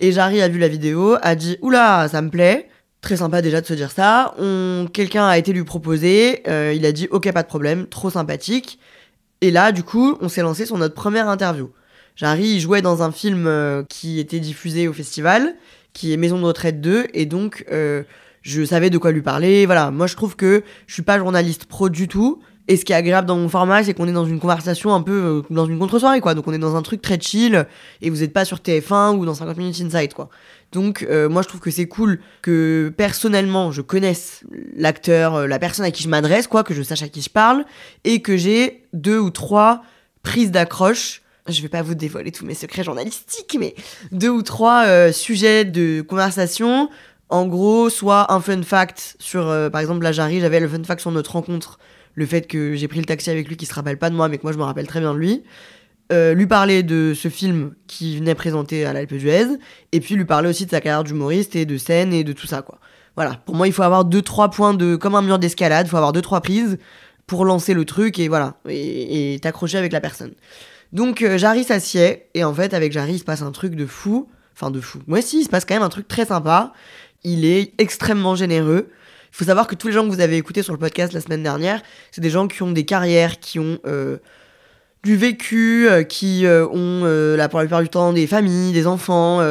Et 0.00 0.12
Jarry 0.12 0.40
a 0.40 0.48
vu 0.48 0.58
la 0.58 0.68
vidéo, 0.68 1.16
a 1.22 1.34
dit 1.34 1.58
Oula, 1.60 2.08
ça 2.08 2.22
me 2.22 2.30
plaît. 2.30 2.68
Très 3.00 3.16
sympa 3.16 3.42
déjà 3.42 3.60
de 3.60 3.66
se 3.66 3.74
dire 3.74 3.90
ça. 3.90 4.34
Quelqu'un 4.92 5.26
a 5.26 5.38
été 5.38 5.52
lui 5.52 5.64
proposer, 5.64 6.42
euh, 6.48 6.72
il 6.74 6.84
a 6.86 6.92
dit 6.92 7.08
Ok, 7.10 7.30
pas 7.32 7.42
de 7.42 7.48
problème, 7.48 7.86
trop 7.86 8.10
sympathique. 8.10 8.78
Et 9.40 9.50
là, 9.50 9.72
du 9.72 9.82
coup, 9.82 10.16
on 10.20 10.28
s'est 10.28 10.42
lancé 10.42 10.66
sur 10.66 10.78
notre 10.78 10.94
première 10.94 11.28
interview. 11.28 11.70
Jarry 12.16 12.60
jouait 12.60 12.82
dans 12.82 13.02
un 13.02 13.12
film 13.12 13.46
euh, 13.46 13.82
qui 13.88 14.18
était 14.18 14.40
diffusé 14.40 14.88
au 14.88 14.92
festival, 14.92 15.54
qui 15.92 16.12
est 16.12 16.16
Maison 16.16 16.38
de 16.38 16.44
retraite 16.44 16.80
2, 16.80 17.08
et 17.12 17.26
donc 17.26 17.66
euh, 17.70 18.02
je 18.40 18.64
savais 18.64 18.88
de 18.88 18.96
quoi 18.96 19.12
lui 19.12 19.20
parler. 19.20 19.66
Voilà, 19.66 19.90
moi 19.90 20.06
je 20.06 20.16
trouve 20.16 20.34
que 20.34 20.64
je 20.86 20.94
suis 20.94 21.02
pas 21.02 21.18
journaliste 21.18 21.66
pro 21.66 21.90
du 21.90 22.08
tout, 22.08 22.40
et 22.68 22.76
ce 22.76 22.84
qui 22.84 22.92
est 22.92 22.96
agréable 22.96 23.28
dans 23.28 23.36
mon 23.36 23.48
format, 23.48 23.84
c'est 23.84 23.94
qu'on 23.94 24.08
est 24.08 24.12
dans 24.12 24.24
une 24.24 24.40
conversation 24.40 24.92
un 24.92 25.02
peu 25.02 25.12
euh, 25.12 25.42
dans 25.50 25.66
une 25.66 25.78
contre-soirée, 25.78 26.20
quoi. 26.20 26.34
Donc 26.34 26.48
on 26.48 26.52
est 26.52 26.58
dans 26.58 26.74
un 26.74 26.82
truc 26.82 27.00
très 27.00 27.20
chill 27.20 27.66
et 28.02 28.10
vous 28.10 28.16
n'êtes 28.16 28.32
pas 28.32 28.44
sur 28.44 28.58
TF1 28.58 29.16
ou 29.16 29.24
dans 29.24 29.34
50 29.34 29.56
minutes 29.56 29.80
inside, 29.80 30.14
quoi. 30.14 30.28
Donc 30.72 31.06
euh, 31.08 31.28
moi 31.28 31.42
je 31.42 31.48
trouve 31.48 31.60
que 31.60 31.70
c'est 31.70 31.86
cool 31.86 32.18
que 32.42 32.92
personnellement 32.96 33.70
je 33.70 33.82
connaisse 33.82 34.42
l'acteur, 34.76 35.36
euh, 35.36 35.46
la 35.46 35.60
personne 35.60 35.84
à 35.84 35.92
qui 35.92 36.02
je 36.02 36.08
m'adresse, 36.08 36.48
quoi, 36.48 36.64
que 36.64 36.74
je 36.74 36.82
sache 36.82 37.02
à 37.02 37.08
qui 37.08 37.22
je 37.22 37.30
parle 37.30 37.64
et 38.04 38.20
que 38.20 38.36
j'ai 38.36 38.84
deux 38.92 39.18
ou 39.18 39.30
trois 39.30 39.82
prises 40.22 40.50
d'accroche. 40.50 41.22
Je 41.48 41.62
vais 41.62 41.68
pas 41.68 41.82
vous 41.82 41.94
dévoiler 41.94 42.32
tous 42.32 42.44
mes 42.44 42.54
secrets 42.54 42.82
journalistiques, 42.82 43.56
mais 43.60 43.76
deux 44.10 44.30
ou 44.30 44.42
trois 44.42 45.12
sujets 45.12 45.64
de 45.64 46.00
conversation. 46.02 46.90
En 47.28 47.46
gros, 47.46 47.88
soit 47.88 48.32
un 48.32 48.40
fun 48.40 48.64
fact 48.64 49.14
sur, 49.20 49.44
par 49.70 49.80
exemple, 49.80 50.02
la 50.02 50.10
Jarry, 50.10 50.40
j'avais 50.40 50.58
le 50.58 50.66
fun 50.66 50.82
fact 50.82 51.02
sur 51.02 51.12
notre 51.12 51.30
rencontre 51.30 51.78
le 52.16 52.26
fait 52.26 52.48
que 52.48 52.74
j'ai 52.74 52.88
pris 52.88 52.98
le 52.98 53.04
taxi 53.04 53.30
avec 53.30 53.46
lui 53.46 53.56
qui 53.56 53.66
se 53.66 53.74
rappelle 53.74 53.98
pas 53.98 54.10
de 54.10 54.16
moi, 54.16 54.28
mais 54.28 54.38
que 54.38 54.42
moi 54.42 54.52
je 54.52 54.58
me 54.58 54.64
rappelle 54.64 54.88
très 54.88 55.00
bien 55.00 55.14
de 55.14 55.18
lui. 55.18 55.44
Euh, 56.12 56.34
lui 56.34 56.46
parler 56.46 56.82
de 56.82 57.14
ce 57.14 57.28
film 57.28 57.74
qui 57.86 58.16
venait 58.16 58.34
présenter 58.34 58.84
à 58.84 58.92
l'Alpe 58.92 59.14
d'Huez, 59.14 59.58
et 59.92 60.00
puis 60.00 60.14
lui 60.14 60.24
parler 60.24 60.48
aussi 60.48 60.64
de 60.64 60.70
sa 60.70 60.80
carrière 60.80 61.04
d'humoriste 61.04 61.56
et 61.56 61.66
de 61.66 61.76
scène 61.76 62.12
et 62.12 62.24
de 62.24 62.32
tout 62.32 62.46
ça, 62.46 62.62
quoi. 62.62 62.78
Voilà, 63.16 63.40
pour 63.46 63.54
moi, 63.54 63.66
il 63.66 63.72
faut 63.72 63.82
avoir 63.82 64.04
deux, 64.04 64.22
trois 64.22 64.50
points 64.50 64.74
de. 64.74 64.96
comme 64.96 65.14
un 65.14 65.22
mur 65.22 65.38
d'escalade, 65.38 65.86
il 65.86 65.90
faut 65.90 65.96
avoir 65.96 66.12
deux, 66.12 66.22
trois 66.22 66.40
prises 66.40 66.78
pour 67.26 67.44
lancer 67.44 67.74
le 67.74 67.84
truc 67.84 68.18
et 68.18 68.28
voilà, 68.28 68.54
et 68.68 69.38
t'accrocher 69.42 69.78
avec 69.78 69.92
la 69.92 70.00
personne. 70.00 70.32
Donc, 70.92 71.22
euh, 71.22 71.38
Jarry 71.38 71.64
s'assied, 71.64 72.26
et 72.34 72.44
en 72.44 72.54
fait, 72.54 72.72
avec 72.72 72.92
Jarry, 72.92 73.14
il 73.14 73.18
se 73.18 73.24
passe 73.24 73.42
un 73.42 73.52
truc 73.52 73.74
de 73.74 73.86
fou. 73.86 74.28
Enfin, 74.54 74.70
de 74.70 74.80
fou. 74.80 75.00
Moi, 75.06 75.20
si, 75.20 75.40
il 75.40 75.44
se 75.44 75.50
passe 75.50 75.64
quand 75.64 75.74
même 75.74 75.82
un 75.82 75.90
truc 75.90 76.08
très 76.08 76.24
sympa. 76.24 76.72
Il 77.24 77.44
est 77.44 77.74
extrêmement 77.78 78.36
généreux. 78.36 78.88
Faut 79.36 79.44
savoir 79.44 79.66
que 79.66 79.74
tous 79.74 79.88
les 79.88 79.92
gens 79.92 80.02
que 80.08 80.14
vous 80.14 80.22
avez 80.22 80.38
écoutés 80.38 80.62
sur 80.62 80.72
le 80.72 80.78
podcast 80.78 81.12
la 81.12 81.20
semaine 81.20 81.42
dernière, 81.42 81.82
c'est 82.10 82.22
des 82.22 82.30
gens 82.30 82.48
qui 82.48 82.62
ont 82.62 82.70
des 82.70 82.86
carrières, 82.86 83.38
qui 83.38 83.58
ont 83.58 83.78
euh, 83.86 84.16
du 85.04 85.14
vécu, 85.14 85.86
euh, 85.90 86.04
qui 86.04 86.46
euh, 86.46 86.66
ont 86.68 87.00
pour 87.50 87.58
la 87.58 87.66
plupart 87.66 87.82
du 87.82 87.90
temps 87.90 88.14
des 88.14 88.26
familles, 88.26 88.72
des 88.72 88.86
enfants, 88.86 89.46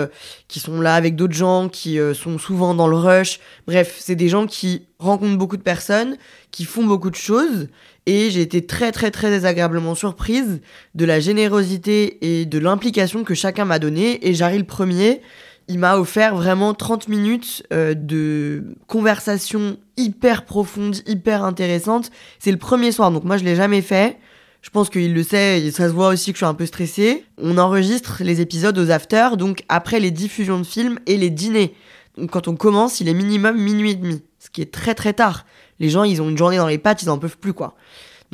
qui 0.47 0.59
sont 0.59 0.81
là 0.81 0.95
avec 0.95 1.15
d'autres 1.15 1.35
gens, 1.35 1.69
qui 1.69 1.99
sont 2.15 2.39
souvent 2.39 2.73
dans 2.73 2.87
le 2.87 2.97
rush. 2.97 3.39
Bref, 3.67 3.95
c'est 3.99 4.15
des 4.15 4.27
gens 4.27 4.47
qui 4.47 4.87
rencontrent 4.97 5.37
beaucoup 5.37 5.57
de 5.57 5.61
personnes, 5.61 6.17
qui 6.49 6.65
font 6.65 6.83
beaucoup 6.83 7.11
de 7.11 7.15
choses. 7.15 7.67
Et 8.07 8.31
j'ai 8.31 8.41
été 8.41 8.65
très 8.65 8.91
très 8.91 9.11
très 9.11 9.29
désagréablement 9.29 9.93
surprise 9.93 10.61
de 10.95 11.05
la 11.05 11.19
générosité 11.19 12.39
et 12.39 12.45
de 12.45 12.57
l'implication 12.57 13.23
que 13.23 13.35
chacun 13.35 13.65
m'a 13.65 13.77
donné. 13.77 14.27
Et 14.27 14.33
Jarry 14.33 14.57
le 14.57 14.63
premier, 14.63 15.21
il 15.67 15.79
m'a 15.79 15.97
offert 15.97 16.35
vraiment 16.35 16.73
30 16.73 17.07
minutes 17.07 17.63
euh, 17.73 17.94
de 17.94 18.63
conversation 18.88 19.77
hyper 19.97 20.45
profonde, 20.45 20.97
hyper 21.07 21.44
intéressante. 21.44 22.12
C'est 22.39 22.51
le 22.51 22.57
premier 22.57 22.91
soir, 22.91 23.12
donc 23.12 23.23
moi 23.23 23.38
je 23.38 23.44
l'ai 23.44 23.56
jamais 23.56 23.81
fait. 23.81 24.17
Je 24.62 24.69
pense 24.71 24.89
qu'il 24.89 25.13
le 25.13 25.23
sait, 25.23 25.62
et 25.62 25.71
ça 25.71 25.88
se 25.88 25.94
voit 25.94 26.07
aussi 26.07 26.31
que 26.31 26.38
je 26.38 26.44
suis 26.44 26.50
un 26.50 26.56
peu 26.56 26.65
stressée. 26.65 27.23
On 27.38 27.57
enregistre 27.57 28.23
les 28.23 28.41
épisodes 28.41 28.77
aux 28.77 28.89
afters, 28.89 29.38
donc 29.38 29.63
après 29.69 30.00
les 30.00 30.12
diffusions 30.12 30.59
de 30.59 30.65
films 30.65 31.00
et 31.06 31.17
les 31.17 31.29
dîners. 31.29 31.75
Donc 32.18 32.31
quand 32.31 32.47
on 32.47 32.56
commence, 32.56 33.00
il 33.00 33.07
est 33.07 33.13
minimum 33.13 33.57
minuit 33.57 33.91
et 33.91 33.95
demi, 33.95 34.23
ce 34.39 34.50
qui 34.50 34.61
est 34.61 34.71
très 34.71 34.95
très 34.95 35.13
tard. 35.13 35.45
Les 35.79 35.89
gens, 35.89 36.03
ils 36.03 36.21
ont 36.21 36.29
une 36.29 36.38
journée 36.38 36.57
dans 36.57 36.68
les 36.68 36.77
pattes, 36.77 37.03
ils 37.03 37.09
en 37.09 37.19
peuvent 37.19 37.38
plus 37.38 37.53
quoi. 37.53 37.75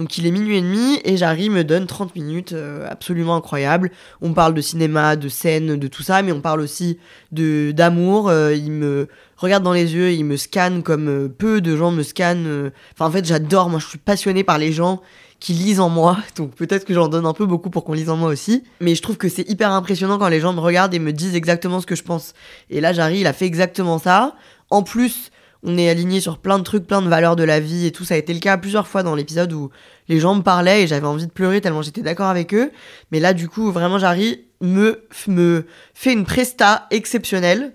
Donc 0.02 0.18
il 0.18 0.26
est 0.26 0.32
minuit 0.32 0.58
et 0.58 0.62
demi 0.64 1.00
et 1.06 1.16
Jarry 1.16 1.52
me 1.52 1.64
donne 1.64 1.86
30 1.86 2.16
minutes 2.16 2.54
euh, 2.54 2.88
absolument 2.90 3.36
incroyables. 3.36 3.92
On 4.24 4.34
parle 4.34 4.56
de 4.56 4.62
cinéma, 4.62 5.16
de 5.16 5.30
scène, 5.30 5.76
de 5.76 5.88
tout 5.88 6.02
ça, 6.02 6.24
mais 6.24 6.32
on 6.32 6.42
parle 6.42 6.60
aussi 6.62 6.98
de 7.32 7.72
d'amour. 7.72 8.28
Euh, 8.28 8.56
il 8.56 8.72
me 8.72 9.08
regarde 9.38 9.64
dans 9.64 9.74
les 9.74 9.94
yeux, 9.94 10.12
il 10.12 10.26
me 10.26 10.38
scanne 10.38 10.82
comme 10.82 11.08
euh, 11.08 11.28
peu 11.28 11.62
de 11.62 11.78
gens 11.78 11.92
me 11.92 12.02
scannent. 12.02 12.72
Enfin 12.96 13.06
en 13.06 13.12
fait 13.12 13.24
j'adore, 13.26 13.70
moi 13.70 13.78
je 13.78 13.86
suis 13.86 14.00
passionnée 14.00 14.44
par 14.44 14.58
les 14.58 14.72
gens 14.72 15.04
qui 15.40 15.54
lisent 15.54 15.80
en 15.80 15.90
moi, 15.90 16.18
donc 16.36 16.56
peut-être 16.56 16.84
que 16.84 16.96
j'en 16.96 17.08
donne 17.08 17.28
un 17.28 17.34
peu 17.34 17.46
beaucoup 17.46 17.70
pour 17.70 17.84
qu'on 17.84 17.94
lise 17.94 18.10
en 18.10 18.18
moi 18.18 18.30
aussi. 18.30 18.64
Mais 18.80 18.96
je 18.96 19.04
trouve 19.04 19.18
que 19.18 19.30
c'est 19.30 19.48
hyper 19.48 19.72
impressionnant 19.72 20.18
quand 20.18 20.30
les 20.30 20.40
gens 20.40 20.54
me 20.54 20.62
regardent 20.62 20.96
et 20.96 21.00
me 21.00 21.14
disent 21.14 21.36
exactement 21.36 21.80
ce 21.80 21.86
que 21.86 21.96
je 21.96 22.04
pense. 22.04 22.34
Et 22.72 22.82
là 22.82 22.92
Jarry 22.92 23.20
il 23.20 23.28
a 23.28 23.34
fait 23.34 23.46
exactement 23.46 24.00
ça. 24.00 24.34
En 24.72 24.82
plus 24.82 25.30
on 25.64 25.78
est 25.78 25.90
aligné 25.90 26.22
sur 26.22 26.40
plein 26.40 26.58
de 26.58 26.64
trucs, 26.64 26.88
plein 26.88 27.02
de 27.02 27.08
valeurs 27.08 27.36
de 27.36 27.44
la 27.44 27.60
vie 27.60 27.86
et 27.86 27.92
tout. 27.92 28.04
Ça 28.04 28.16
a 28.16 28.18
été 28.18 28.34
le 28.34 28.40
cas 28.40 28.58
plusieurs 28.58 28.88
fois 28.88 29.04
dans 29.04 29.16
l'épisode 29.16 29.54
où 29.54 29.70
les 30.08 30.20
gens 30.20 30.36
me 30.36 30.42
parlaient 30.42 30.84
et 30.84 30.88
j'avais 30.88 31.06
envie 31.06 31.28
de 31.28 31.32
pleurer 31.32 31.62
tellement 31.62 31.82
j'étais 31.82 32.02
d'accord 32.02 32.28
avec 32.28 32.54
eux. 32.54 32.72
Mais 33.12 33.20
là, 33.20 33.34
du 33.34 33.48
coup, 33.48 33.72
vraiment, 33.72 34.00
Jarry 34.00 34.46
me, 34.60 35.04
me 35.28 35.66
fait 35.94 36.14
une 36.14 36.24
presta 36.24 36.88
exceptionnelle. 36.90 37.74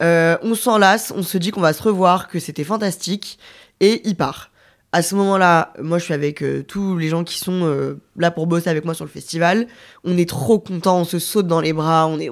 Euh, 0.00 0.36
on 0.42 0.54
s'enlace, 0.54 1.12
on 1.16 1.22
se 1.22 1.38
dit 1.38 1.50
qu'on 1.50 1.60
va 1.60 1.72
se 1.72 1.82
revoir, 1.82 2.28
que 2.28 2.38
c'était 2.38 2.64
fantastique 2.64 3.38
et 3.80 4.02
il 4.04 4.16
part. 4.16 4.50
À 4.92 5.02
ce 5.02 5.14
moment-là, 5.16 5.74
moi 5.80 5.98
je 5.98 6.04
suis 6.04 6.14
avec 6.14 6.42
euh, 6.42 6.62
tous 6.62 6.96
les 6.96 7.08
gens 7.08 7.24
qui 7.24 7.38
sont 7.38 7.64
euh, 7.64 8.00
là 8.16 8.30
pour 8.30 8.46
bosser 8.46 8.70
avec 8.70 8.84
moi 8.84 8.94
sur 8.94 9.04
le 9.04 9.10
festival. 9.10 9.66
On 10.04 10.16
est 10.16 10.28
trop 10.28 10.58
contents, 10.58 11.00
on 11.00 11.04
se 11.04 11.18
saute 11.18 11.46
dans 11.46 11.60
les 11.60 11.72
bras, 11.72 12.06
on 12.06 12.18
est 12.18 12.30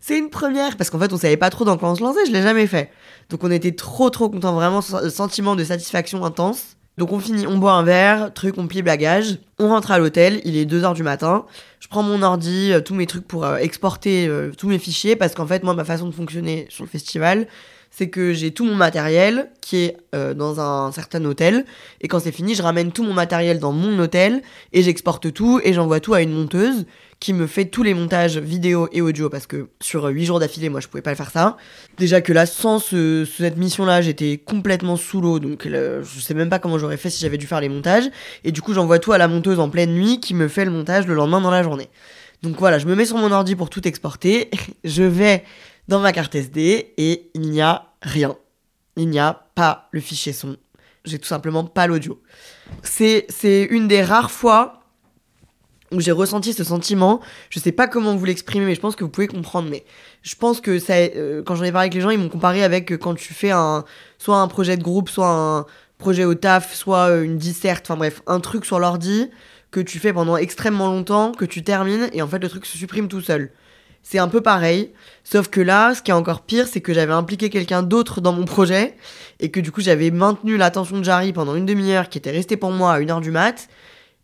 c'est 0.00 0.18
une 0.18 0.30
première 0.30 0.76
parce 0.76 0.90
qu'en 0.90 0.98
fait 0.98 1.12
on 1.12 1.16
savait 1.16 1.36
pas 1.36 1.50
trop 1.50 1.64
dans 1.64 1.76
quoi 1.76 1.90
on 1.90 1.94
se 1.94 2.02
lançait, 2.02 2.26
je 2.26 2.32
l'ai 2.32 2.42
jamais 2.42 2.66
fait. 2.66 2.90
Donc 3.30 3.44
on 3.44 3.50
était 3.50 3.72
trop 3.72 4.10
trop 4.10 4.28
contents, 4.28 4.54
vraiment 4.54 4.80
sentiment 4.80 5.56
de 5.56 5.64
satisfaction 5.64 6.24
intense. 6.24 6.76
Donc 6.96 7.12
on 7.12 7.18
finit, 7.18 7.46
on 7.46 7.58
boit 7.58 7.72
un 7.72 7.82
verre, 7.82 8.32
truc, 8.32 8.56
on 8.56 8.68
plie 8.68 8.82
bagage, 8.82 9.38
on 9.58 9.68
rentre 9.68 9.90
à 9.90 9.98
l'hôtel, 9.98 10.40
il 10.44 10.56
est 10.56 10.64
2h 10.64 10.94
du 10.94 11.02
matin, 11.02 11.44
je 11.80 11.88
prends 11.88 12.04
mon 12.04 12.22
ordi, 12.22 12.72
euh, 12.72 12.80
tous 12.80 12.94
mes 12.94 13.06
trucs 13.06 13.26
pour 13.26 13.44
euh, 13.44 13.56
exporter 13.56 14.28
euh, 14.28 14.52
tous 14.56 14.68
mes 14.68 14.78
fichiers, 14.78 15.16
parce 15.16 15.34
qu'en 15.34 15.46
fait 15.46 15.64
moi 15.64 15.74
ma 15.74 15.84
façon 15.84 16.06
de 16.06 16.14
fonctionner 16.14 16.66
sur 16.70 16.84
le 16.84 16.88
festival, 16.88 17.48
c'est 17.96 18.08
que 18.08 18.32
j'ai 18.32 18.50
tout 18.50 18.64
mon 18.64 18.74
matériel 18.74 19.50
qui 19.60 19.76
est 19.76 19.96
euh, 20.16 20.34
dans 20.34 20.58
un 20.58 20.90
certain 20.90 21.24
hôtel. 21.24 21.64
Et 22.00 22.08
quand 22.08 22.18
c'est 22.18 22.32
fini, 22.32 22.56
je 22.56 22.62
ramène 22.62 22.90
tout 22.90 23.04
mon 23.04 23.12
matériel 23.12 23.60
dans 23.60 23.70
mon 23.70 23.96
hôtel 24.00 24.42
et 24.72 24.82
j'exporte 24.82 25.32
tout 25.32 25.60
et 25.62 25.72
j'envoie 25.72 26.00
tout 26.00 26.12
à 26.12 26.20
une 26.20 26.32
monteuse 26.32 26.86
qui 27.20 27.32
me 27.32 27.46
fait 27.46 27.66
tous 27.66 27.84
les 27.84 27.94
montages 27.94 28.36
vidéo 28.36 28.88
et 28.90 29.00
audio 29.00 29.30
parce 29.30 29.46
que 29.46 29.68
sur 29.80 30.06
8 30.06 30.24
jours 30.24 30.40
d'affilée, 30.40 30.70
moi 30.70 30.80
je 30.80 30.88
pouvais 30.88 31.02
pas 31.02 31.14
faire 31.14 31.30
ça. 31.30 31.56
Déjà 31.96 32.20
que 32.20 32.32
là, 32.32 32.46
sans 32.46 32.80
cette 32.80 33.56
mission-là, 33.56 34.02
j'étais 34.02 34.38
complètement 34.38 34.96
sous 34.96 35.20
l'eau 35.20 35.38
donc 35.38 35.66
je 35.66 36.20
sais 36.20 36.34
même 36.34 36.50
pas 36.50 36.58
comment 36.58 36.78
j'aurais 36.78 36.96
fait 36.96 37.10
si 37.10 37.20
j'avais 37.20 37.38
dû 37.38 37.46
faire 37.46 37.60
les 37.60 37.68
montages. 37.68 38.10
Et 38.42 38.50
du 38.50 38.60
coup, 38.60 38.74
j'envoie 38.74 38.98
tout 38.98 39.12
à 39.12 39.18
la 39.18 39.28
monteuse 39.28 39.60
en 39.60 39.70
pleine 39.70 39.94
nuit 39.94 40.18
qui 40.18 40.34
me 40.34 40.48
fait 40.48 40.64
le 40.64 40.72
montage 40.72 41.06
le 41.06 41.14
lendemain 41.14 41.40
dans 41.40 41.52
la 41.52 41.62
journée. 41.62 41.88
Donc 42.42 42.58
voilà, 42.58 42.78
je 42.78 42.86
me 42.86 42.94
mets 42.96 43.06
sur 43.06 43.16
mon 43.16 43.30
ordi 43.30 43.54
pour 43.54 43.70
tout 43.70 43.86
exporter. 43.86 44.50
je 44.84 45.04
vais 45.04 45.44
dans 45.88 46.00
ma 46.00 46.12
carte 46.12 46.34
SD 46.34 46.94
et 46.96 47.30
il 47.34 47.50
n'y 47.50 47.60
a 47.60 47.86
rien. 48.02 48.36
Il 48.96 49.08
n'y 49.08 49.18
a 49.18 49.46
pas 49.54 49.88
le 49.92 50.00
fichier 50.00 50.32
son. 50.32 50.56
J'ai 51.04 51.18
tout 51.18 51.26
simplement 51.26 51.64
pas 51.64 51.86
l'audio. 51.86 52.20
C'est, 52.82 53.26
c'est 53.28 53.64
une 53.64 53.88
des 53.88 54.02
rares 54.02 54.30
fois 54.30 54.80
où 55.92 56.00
j'ai 56.00 56.12
ressenti 56.12 56.52
ce 56.52 56.64
sentiment. 56.64 57.20
Je 57.50 57.60
sais 57.60 57.72
pas 57.72 57.86
comment 57.86 58.16
vous 58.16 58.24
l'exprimer, 58.24 58.66
mais 58.66 58.74
je 58.74 58.80
pense 58.80 58.96
que 58.96 59.04
vous 59.04 59.10
pouvez 59.10 59.26
comprendre. 59.28 59.68
Mais 59.70 59.84
je 60.22 60.34
pense 60.34 60.60
que 60.60 60.78
ça, 60.78 60.94
euh, 60.94 61.42
quand 61.42 61.56
j'en 61.56 61.64
ai 61.64 61.72
parlé 61.72 61.86
avec 61.86 61.94
les 61.94 62.00
gens, 62.00 62.10
ils 62.10 62.18
m'ont 62.18 62.28
comparé 62.28 62.64
avec 62.64 62.92
euh, 62.92 62.96
quand 62.96 63.14
tu 63.14 63.34
fais 63.34 63.50
un, 63.50 63.84
soit 64.18 64.38
un 64.38 64.48
projet 64.48 64.76
de 64.76 64.82
groupe, 64.82 65.08
soit 65.08 65.28
un 65.28 65.66
projet 65.98 66.24
au 66.24 66.34
taf, 66.34 66.74
soit 66.74 67.10
euh, 67.10 67.22
une 67.22 67.36
disserte, 67.36 67.86
enfin 67.86 67.96
bref, 67.96 68.22
un 68.26 68.40
truc 68.40 68.64
sur 68.64 68.78
l'ordi 68.78 69.30
que 69.70 69.80
tu 69.80 69.98
fais 69.98 70.12
pendant 70.12 70.36
extrêmement 70.36 70.86
longtemps, 70.86 71.32
que 71.32 71.44
tu 71.44 71.62
termines, 71.64 72.08
et 72.12 72.22
en 72.22 72.28
fait 72.28 72.38
le 72.38 72.48
truc 72.48 72.66
se 72.66 72.78
supprime 72.78 73.08
tout 73.08 73.20
seul. 73.20 73.50
C'est 74.06 74.18
un 74.18 74.28
peu 74.28 74.42
pareil, 74.42 74.92
sauf 75.24 75.48
que 75.48 75.62
là, 75.62 75.94
ce 75.94 76.02
qui 76.02 76.10
est 76.10 76.14
encore 76.14 76.42
pire, 76.42 76.68
c'est 76.68 76.82
que 76.82 76.92
j'avais 76.92 77.14
impliqué 77.14 77.48
quelqu'un 77.48 77.82
d'autre 77.82 78.20
dans 78.20 78.34
mon 78.34 78.44
projet, 78.44 78.96
et 79.40 79.50
que 79.50 79.60
du 79.60 79.72
coup 79.72 79.80
j'avais 79.80 80.10
maintenu 80.10 80.58
l'attention 80.58 80.98
de 80.98 81.04
Jarry 81.04 81.32
pendant 81.32 81.56
une 81.56 81.64
demi-heure, 81.64 82.10
qui 82.10 82.18
était 82.18 82.30
restée 82.30 82.58
pour 82.58 82.70
moi 82.70 82.92
à 82.92 83.00
une 83.00 83.10
heure 83.10 83.22
du 83.22 83.30
mat, 83.30 83.68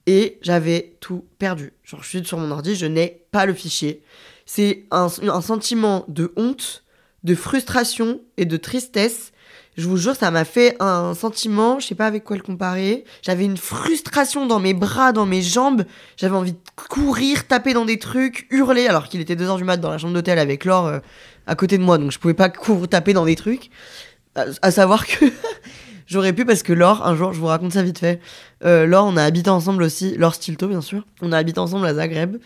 et 0.06 0.38
j'avais 0.42 0.96
tout 1.00 1.24
perdu. 1.38 1.72
Genre, 1.82 2.02
je 2.02 2.08
suis 2.08 2.24
sur 2.24 2.36
mon 2.36 2.50
ordi, 2.50 2.76
je 2.76 2.84
n'ai 2.86 3.24
pas 3.32 3.46
le 3.46 3.54
fichier. 3.54 4.02
C'est 4.44 4.84
un, 4.90 5.08
un 5.22 5.40
sentiment 5.40 6.04
de 6.08 6.32
honte, 6.36 6.84
de 7.24 7.34
frustration 7.34 8.20
et 8.36 8.44
de 8.44 8.56
tristesse 8.58 9.32
je 9.80 9.88
vous 9.88 9.96
jure, 9.96 10.14
ça 10.14 10.30
m'a 10.30 10.44
fait 10.44 10.76
un 10.78 11.14
sentiment, 11.14 11.80
je 11.80 11.86
sais 11.86 11.94
pas 11.94 12.06
avec 12.06 12.22
quoi 12.22 12.36
le 12.36 12.42
comparer. 12.42 13.04
J'avais 13.22 13.44
une 13.44 13.56
frustration 13.56 14.46
dans 14.46 14.60
mes 14.60 14.74
bras, 14.74 15.12
dans 15.12 15.26
mes 15.26 15.42
jambes. 15.42 15.84
J'avais 16.16 16.36
envie 16.36 16.52
de 16.52 16.58
courir, 16.88 17.46
taper 17.46 17.72
dans 17.72 17.84
des 17.84 17.98
trucs, 17.98 18.46
hurler, 18.50 18.86
alors 18.86 19.08
qu'il 19.08 19.20
était 19.20 19.34
2h 19.34 19.56
du 19.56 19.64
mat 19.64 19.78
dans 19.78 19.90
la 19.90 19.98
chambre 19.98 20.12
d'hôtel 20.12 20.38
avec 20.38 20.64
Laure 20.64 20.86
euh, 20.86 20.98
à 21.46 21.54
côté 21.54 21.78
de 21.78 21.82
moi, 21.82 21.98
donc 21.98 22.12
je 22.12 22.18
pouvais 22.18 22.34
pas 22.34 22.50
courir, 22.50 22.88
taper 22.88 23.12
dans 23.12 23.24
des 23.24 23.36
trucs. 23.36 23.70
À, 24.36 24.70
savoir 24.70 25.06
que 25.06 25.24
j'aurais 26.06 26.32
pu 26.32 26.44
parce 26.44 26.62
que 26.62 26.72
Laure, 26.72 27.06
un 27.06 27.16
jour, 27.16 27.32
je 27.32 27.40
vous 27.40 27.46
raconte 27.46 27.72
ça 27.72 27.82
vite 27.82 27.98
fait. 27.98 28.20
Euh, 28.64 28.86
Laure, 28.86 29.06
on 29.06 29.16
a 29.16 29.24
habité 29.24 29.50
ensemble 29.50 29.82
aussi, 29.82 30.14
Laure 30.16 30.34
Stilto 30.34 30.68
bien 30.68 30.82
sûr. 30.82 31.04
On 31.22 31.32
a 31.32 31.38
habité 31.38 31.58
ensemble 31.58 31.86
à 31.86 31.94
Zagreb. 31.94 32.36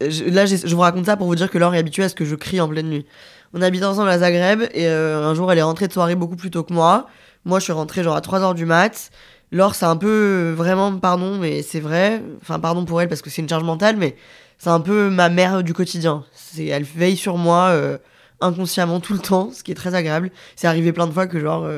là, 0.00 0.46
je 0.46 0.74
vous 0.74 0.80
raconte 0.80 1.06
ça 1.06 1.16
pour 1.16 1.26
vous 1.26 1.36
dire 1.36 1.50
que 1.50 1.58
Laure 1.58 1.74
est 1.74 1.78
habituée 1.78 2.04
à 2.04 2.08
ce 2.08 2.14
que 2.14 2.24
je 2.24 2.34
crie 2.34 2.60
en 2.60 2.68
pleine 2.68 2.88
nuit. 2.88 3.06
On 3.54 3.60
habite 3.60 3.84
ensemble 3.84 4.08
à 4.08 4.18
Zagreb 4.18 4.62
et 4.72 4.86
euh, 4.86 5.22
un 5.22 5.34
jour 5.34 5.52
elle 5.52 5.58
est 5.58 5.62
rentrée 5.62 5.86
de 5.86 5.92
soirée 5.92 6.14
beaucoup 6.14 6.36
plus 6.36 6.50
tôt 6.50 6.62
que 6.62 6.72
moi. 6.72 7.06
Moi 7.44 7.58
je 7.58 7.64
suis 7.64 7.72
rentrée 7.72 8.02
genre 8.02 8.16
à 8.16 8.20
3h 8.20 8.54
du 8.54 8.64
mat. 8.64 9.10
Laure 9.50 9.74
c'est 9.74 9.84
un 9.84 9.96
peu 9.96 10.08
euh, 10.08 10.54
vraiment 10.56 10.96
pardon 10.96 11.36
mais 11.38 11.62
c'est 11.62 11.80
vrai. 11.80 12.22
Enfin 12.40 12.58
pardon 12.58 12.84
pour 12.84 13.02
elle 13.02 13.08
parce 13.08 13.20
que 13.20 13.28
c'est 13.28 13.42
une 13.42 13.48
charge 13.48 13.64
mentale 13.64 13.96
mais 13.96 14.16
c'est 14.56 14.70
un 14.70 14.80
peu 14.80 15.10
ma 15.10 15.28
mère 15.28 15.62
du 15.62 15.74
quotidien. 15.74 16.24
C'est 16.32 16.66
elle 16.66 16.84
veille 16.84 17.16
sur 17.16 17.36
moi 17.36 17.68
euh, 17.68 17.98
inconsciemment 18.40 19.00
tout 19.00 19.12
le 19.12 19.18
temps, 19.18 19.50
ce 19.52 19.62
qui 19.62 19.70
est 19.70 19.74
très 19.74 19.94
agréable. 19.94 20.30
C'est 20.56 20.66
arrivé 20.66 20.92
plein 20.92 21.06
de 21.06 21.12
fois 21.12 21.26
que 21.26 21.38
genre 21.38 21.68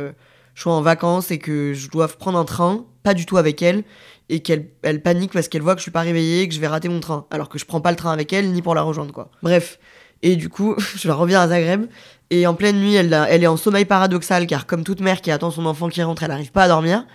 je 0.55 0.63
sois 0.63 0.73
en 0.73 0.83
vacances 0.83 1.31
et 1.31 1.39
que 1.39 1.75
je 1.75 1.91
dois 1.91 2.07
prendre 2.07 2.39
un 2.39 2.45
train, 2.45 2.85
pas 3.03 3.15
du 3.15 3.27
tout 3.27 3.37
avec 3.37 3.61
elle, 3.61 3.83
et 4.29 4.41
qu'elle 4.41 4.69
elle 4.83 5.03
panique 5.03 5.33
parce 5.33 5.49
qu'elle 5.49 5.63
voit 5.63 5.75
que 5.75 5.81
je 5.81 5.83
suis 5.83 5.91
pas 5.91 6.01
réveillée 6.01 6.43
et 6.43 6.49
que 6.49 6.55
je 6.55 6.61
vais 6.61 6.69
rater 6.69 6.89
mon 6.89 7.01
train, 7.01 7.27
alors 7.31 7.49
que 7.49 7.59
je 7.59 7.65
prends 7.65 7.81
pas 7.81 7.91
le 7.91 7.97
train 7.97 8.13
avec 8.13 8.33
elle 8.33 8.53
ni 8.53 8.63
pour 8.63 8.75
la 8.75 8.83
rejoindre 8.83 9.13
quoi. 9.13 9.31
Bref, 9.43 9.79
et 10.25 10.37
du 10.37 10.49
coup, 10.49 10.75
je 10.97 11.11
reviens 11.11 11.43
à 11.43 11.49
Zagreb. 11.49 11.87
Et 12.31 12.47
en 12.49 12.55
pleine 12.55 12.81
nuit, 12.81 12.95
elle, 12.95 13.13
elle 13.29 13.45
est 13.45 13.47
en 13.47 13.59
sommeil 13.59 13.85
paradoxal, 13.85 14.47
car 14.49 14.67
comme 14.67 14.83
toute 14.83 15.01
mère 15.01 15.21
qui 15.21 15.31
attend 15.31 15.53
son 15.53 15.67
enfant 15.67 15.89
qui 15.89 16.03
rentre, 16.03 16.25
elle 16.25 16.31
n'arrive 16.31 16.51
pas 16.51 16.65
à 16.65 16.69
dormir. 16.69 17.07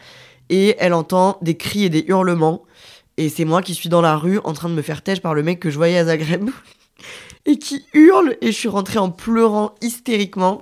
Et 0.49 0.75
elle 0.79 0.93
entend 0.93 1.37
des 1.41 1.57
cris 1.57 1.83
et 1.83 1.89
des 1.89 2.05
hurlements. 2.07 2.63
Et 3.17 3.27
c'est 3.27 3.43
moi 3.43 3.61
qui 3.61 3.75
suis 3.75 3.89
dans 3.89 4.01
la 4.01 4.15
rue 4.15 4.39
en 4.45 4.53
train 4.53 4.69
de 4.69 4.75
me 4.75 4.81
faire 4.81 5.01
têche 5.01 5.19
par 5.19 5.33
le 5.33 5.43
mec 5.43 5.59
que 5.59 5.69
je 5.69 5.75
voyais 5.75 5.97
à 5.97 6.05
Zagreb. 6.05 6.49
et 7.45 7.57
qui 7.57 7.83
hurle. 7.93 8.37
Et 8.41 8.47
je 8.51 8.57
suis 8.57 8.69
rentrée 8.69 8.99
en 8.99 9.09
pleurant 9.09 9.73
hystériquement. 9.81 10.61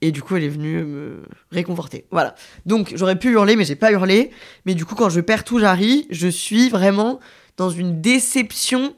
Et 0.00 0.12
du 0.12 0.22
coup, 0.22 0.36
elle 0.36 0.44
est 0.44 0.48
venue 0.48 0.84
me 0.84 1.22
réconforter. 1.50 2.06
Voilà. 2.12 2.36
Donc, 2.64 2.92
j'aurais 2.94 3.18
pu 3.18 3.32
hurler, 3.32 3.56
mais 3.56 3.64
j'ai 3.64 3.74
pas 3.74 3.90
hurlé. 3.90 4.30
Mais 4.64 4.76
du 4.76 4.84
coup, 4.84 4.94
quand 4.94 5.10
je 5.10 5.20
perds 5.20 5.42
tout 5.42 5.58
Jarry, 5.58 6.06
je 6.10 6.28
suis 6.28 6.68
vraiment 6.68 7.18
dans 7.56 7.68
une 7.68 8.00
déception 8.00 8.94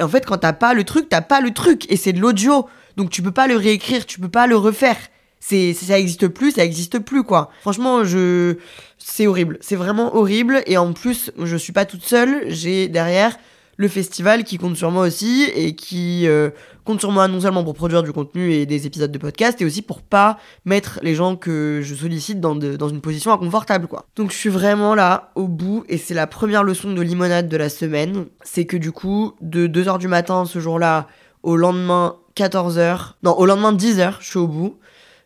en 0.00 0.08
fait, 0.08 0.26
quand 0.26 0.38
t'as 0.38 0.52
pas 0.52 0.74
le 0.74 0.84
truc, 0.84 1.08
t'as 1.08 1.20
pas 1.20 1.40
le 1.40 1.52
truc. 1.52 1.90
Et 1.90 1.96
c'est 1.96 2.12
de 2.12 2.20
l'audio. 2.20 2.68
Donc 2.96 3.10
tu 3.10 3.22
peux 3.22 3.32
pas 3.32 3.46
le 3.46 3.56
réécrire, 3.56 4.06
tu 4.06 4.20
peux 4.20 4.28
pas 4.28 4.46
le 4.46 4.56
refaire. 4.56 4.96
C'est, 5.40 5.74
ça 5.74 5.98
existe 5.98 6.28
plus, 6.28 6.52
ça 6.52 6.64
existe 6.64 7.00
plus, 7.00 7.24
quoi. 7.24 7.50
Franchement, 7.62 8.04
je, 8.04 8.58
c'est 8.98 9.26
horrible. 9.26 9.58
C'est 9.60 9.74
vraiment 9.74 10.14
horrible. 10.14 10.62
Et 10.66 10.76
en 10.76 10.92
plus, 10.92 11.32
je 11.36 11.56
suis 11.56 11.72
pas 11.72 11.84
toute 11.84 12.04
seule. 12.04 12.44
J'ai 12.46 12.88
derrière 12.88 13.36
le 13.76 13.88
festival 13.88 14.44
qui 14.44 14.58
compte 14.58 14.76
sur 14.76 14.90
moi 14.90 15.06
aussi 15.06 15.50
et 15.54 15.74
qui 15.74 16.26
euh, 16.26 16.50
compte 16.84 17.00
sur 17.00 17.10
moi 17.10 17.28
non 17.28 17.40
seulement 17.40 17.64
pour 17.64 17.74
produire 17.74 18.02
du 18.02 18.12
contenu 18.12 18.52
et 18.52 18.66
des 18.66 18.86
épisodes 18.86 19.10
de 19.10 19.18
podcast 19.18 19.60
et 19.60 19.64
aussi 19.64 19.82
pour 19.82 20.02
pas 20.02 20.38
mettre 20.64 21.00
les 21.02 21.14
gens 21.14 21.36
que 21.36 21.80
je 21.82 21.94
sollicite 21.94 22.40
dans, 22.40 22.58
une 22.58 23.00
position 23.00 23.32
inconfortable 23.32 23.86
quoi. 23.86 24.04
Donc 24.16 24.30
je 24.30 24.36
suis 24.36 24.50
vraiment 24.50 24.94
là 24.94 25.32
au 25.34 25.48
bout 25.48 25.84
et 25.88 25.96
c'est 25.96 26.14
la 26.14 26.26
première 26.26 26.64
leçon 26.64 26.92
de 26.92 27.00
limonade 27.00 27.48
de 27.48 27.56
la 27.56 27.68
semaine, 27.68 28.26
c'est 28.42 28.66
que 28.66 28.76
du 28.76 28.92
coup 28.92 29.34
de 29.40 29.66
2h 29.66 29.98
du 29.98 30.08
matin 30.08 30.44
ce 30.44 30.60
jour-là 30.60 31.06
au 31.42 31.56
lendemain 31.56 32.16
14h, 32.36 33.14
non 33.22 33.32
au 33.32 33.46
lendemain 33.46 33.72
10h 33.72 34.16
je 34.20 34.26
suis 34.26 34.38
au 34.38 34.46
bout. 34.46 34.78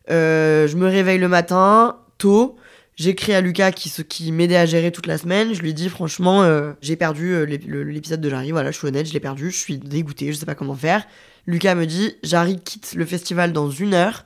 Euh, 0.08 0.68
je 0.68 0.76
me 0.76 0.86
réveille 0.86 1.18
le 1.18 1.28
matin 1.28 1.96
tôt, 2.18 2.56
J'écris 2.96 3.34
à 3.34 3.42
Lucas 3.42 3.72
qui, 3.72 3.92
qui 4.04 4.32
m'aidait 4.32 4.56
à 4.56 4.64
gérer 4.64 4.90
toute 4.90 5.06
la 5.06 5.18
semaine. 5.18 5.52
Je 5.52 5.60
lui 5.60 5.74
dis 5.74 5.90
franchement, 5.90 6.42
euh, 6.42 6.72
j'ai 6.80 6.96
perdu 6.96 7.34
euh, 7.34 7.44
l'épisode 7.44 8.22
de 8.22 8.30
Jarry. 8.30 8.52
Voilà, 8.52 8.70
je 8.70 8.78
suis 8.78 8.86
honnête, 8.86 9.06
je 9.06 9.12
l'ai 9.12 9.20
perdu. 9.20 9.50
Je 9.50 9.56
suis 9.56 9.76
dégoûté, 9.76 10.32
je 10.32 10.38
sais 10.38 10.46
pas 10.46 10.54
comment 10.54 10.74
faire. 10.74 11.06
Lucas 11.46 11.74
me 11.74 11.84
dit 11.84 12.14
Jarry 12.22 12.58
quitte 12.58 12.94
le 12.94 13.04
festival 13.04 13.52
dans 13.52 13.70
une 13.70 13.92
heure. 13.92 14.24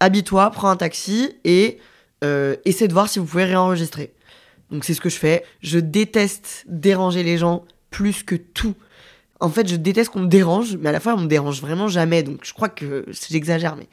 Habille-toi, 0.00 0.50
prends 0.50 0.68
un 0.68 0.76
taxi 0.76 1.30
et 1.44 1.78
euh, 2.22 2.56
essaie 2.66 2.88
de 2.88 2.92
voir 2.92 3.08
si 3.08 3.18
vous 3.18 3.24
pouvez 3.24 3.44
réenregistrer. 3.44 4.12
Donc 4.70 4.84
c'est 4.84 4.92
ce 4.92 5.00
que 5.00 5.08
je 5.08 5.16
fais. 5.16 5.42
Je 5.62 5.78
déteste 5.78 6.64
déranger 6.68 7.22
les 7.22 7.38
gens 7.38 7.64
plus 7.88 8.22
que 8.22 8.34
tout. 8.34 8.74
En 9.40 9.48
fait, 9.48 9.66
je 9.66 9.76
déteste 9.76 10.10
qu'on 10.10 10.20
me 10.20 10.28
dérange, 10.28 10.76
mais 10.76 10.90
à 10.90 10.92
la 10.92 11.00
fois 11.00 11.14
on 11.14 11.20
me 11.20 11.26
dérange 11.26 11.62
vraiment 11.62 11.88
jamais. 11.88 12.22
Donc 12.22 12.40
je 12.44 12.52
crois 12.52 12.68
que 12.68 13.06
j'exagère, 13.30 13.76
mais 13.76 13.88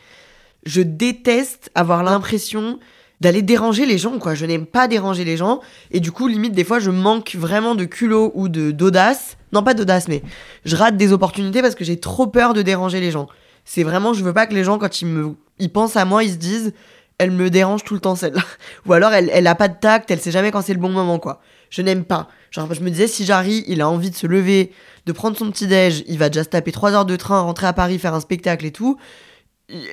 je 0.66 0.82
déteste 0.82 1.72
avoir 1.76 2.04
l'impression 2.04 2.78
d'aller 3.22 3.44
déranger 3.44 3.86
les 3.86 4.00
gens, 4.00 4.18
quoi. 4.18 4.34
Je 4.34 4.46
n'aime 4.46 4.66
pas 4.66 4.88
déranger 4.88 5.24
les 5.24 5.38
gens. 5.38 5.62
Et 5.92 6.00
du 6.00 6.12
coup, 6.12 6.28
limite, 6.28 6.54
des 6.54 6.64
fois, 6.64 6.80
je 6.80 6.90
manque 6.90 7.36
vraiment 7.36 7.76
de 7.76 7.86
culot 7.86 8.32
ou 8.34 8.50
de 8.50 8.72
d'audace. 8.72 9.38
Non, 9.54 9.64
pas 9.64 9.76
d'audace, 9.76 10.08
mais 10.08 10.24
je 10.66 10.76
rate 10.76 10.98
des 10.98 11.14
opportunités 11.14 11.62
parce 11.62 11.76
que 11.76 11.84
j'ai 11.84 12.00
trop 12.00 12.26
peur 12.26 12.54
de 12.54 12.64
déranger 12.64 13.00
les 13.00 13.12
gens. 13.12 13.28
C'est 13.64 13.84
vraiment, 13.84 14.14
je 14.14 14.24
veux 14.24 14.34
pas 14.34 14.48
que 14.48 14.56
les 14.56 14.64
gens, 14.64 14.80
quand 14.80 15.02
ils 15.02 15.08
me, 15.08 15.36
ils 15.60 15.72
pensent 15.72 15.96
à 15.98 16.04
moi, 16.04 16.24
ils 16.24 16.32
se 16.32 16.38
disent, 16.38 16.74
elle 17.20 17.30
me 17.30 17.52
dérange 17.52 17.84
tout 17.84 17.94
le 17.94 18.00
temps, 18.00 18.16
celle-là. 18.16 18.42
Ou 18.88 18.94
alors, 18.94 19.14
elle, 19.14 19.30
elle 19.32 19.46
a 19.46 19.54
pas 19.54 19.68
de 19.68 19.78
tact, 19.80 20.10
elle 20.10 20.20
sait 20.20 20.32
jamais 20.32 20.50
quand 20.50 20.64
c'est 20.64 20.74
le 20.74 20.80
bon 20.80 20.90
moment, 20.90 21.20
quoi. 21.20 21.42
Je 21.70 21.84
n'aime 21.84 22.06
pas. 22.06 22.28
Genre, 22.50 22.74
je 22.74 22.82
me 22.82 22.90
disais, 22.90 23.08
si 23.08 23.24
Jarry, 23.24 23.64
il 23.68 23.82
a 23.82 23.88
envie 23.88 24.10
de 24.10 24.16
se 24.16 24.26
lever, 24.26 24.72
de 25.06 25.12
prendre 25.12 25.38
son 25.38 25.52
petit 25.52 25.68
déj, 25.68 26.04
il 26.08 26.18
va 26.18 26.30
déjà 26.30 26.44
se 26.44 26.50
taper 26.50 26.72
3 26.72 26.94
heures 26.94 27.06
de 27.06 27.16
train, 27.16 27.40
rentrer 27.42 27.68
à 27.68 27.74
Paris, 27.74 28.00
faire 28.00 28.16
un 28.16 28.20
spectacle 28.20 28.66
et 28.66 28.72
tout 28.72 28.98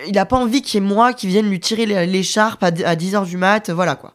il 0.07 0.19
a 0.19 0.27
pas 0.27 0.37
envie 0.37 0.63
qu'il 0.63 0.83
y 0.83 0.85
ait 0.85 0.87
moi 0.87 1.13
qui 1.13 1.27
vienne 1.27 1.49
lui 1.49 1.61
tirer 1.61 1.87
l'écharpe 2.07 2.63
à 2.63 2.71
10h 2.71 3.27
du 3.27 3.37
mat, 3.37 3.71
voilà 3.71 3.95
quoi. 3.95 4.15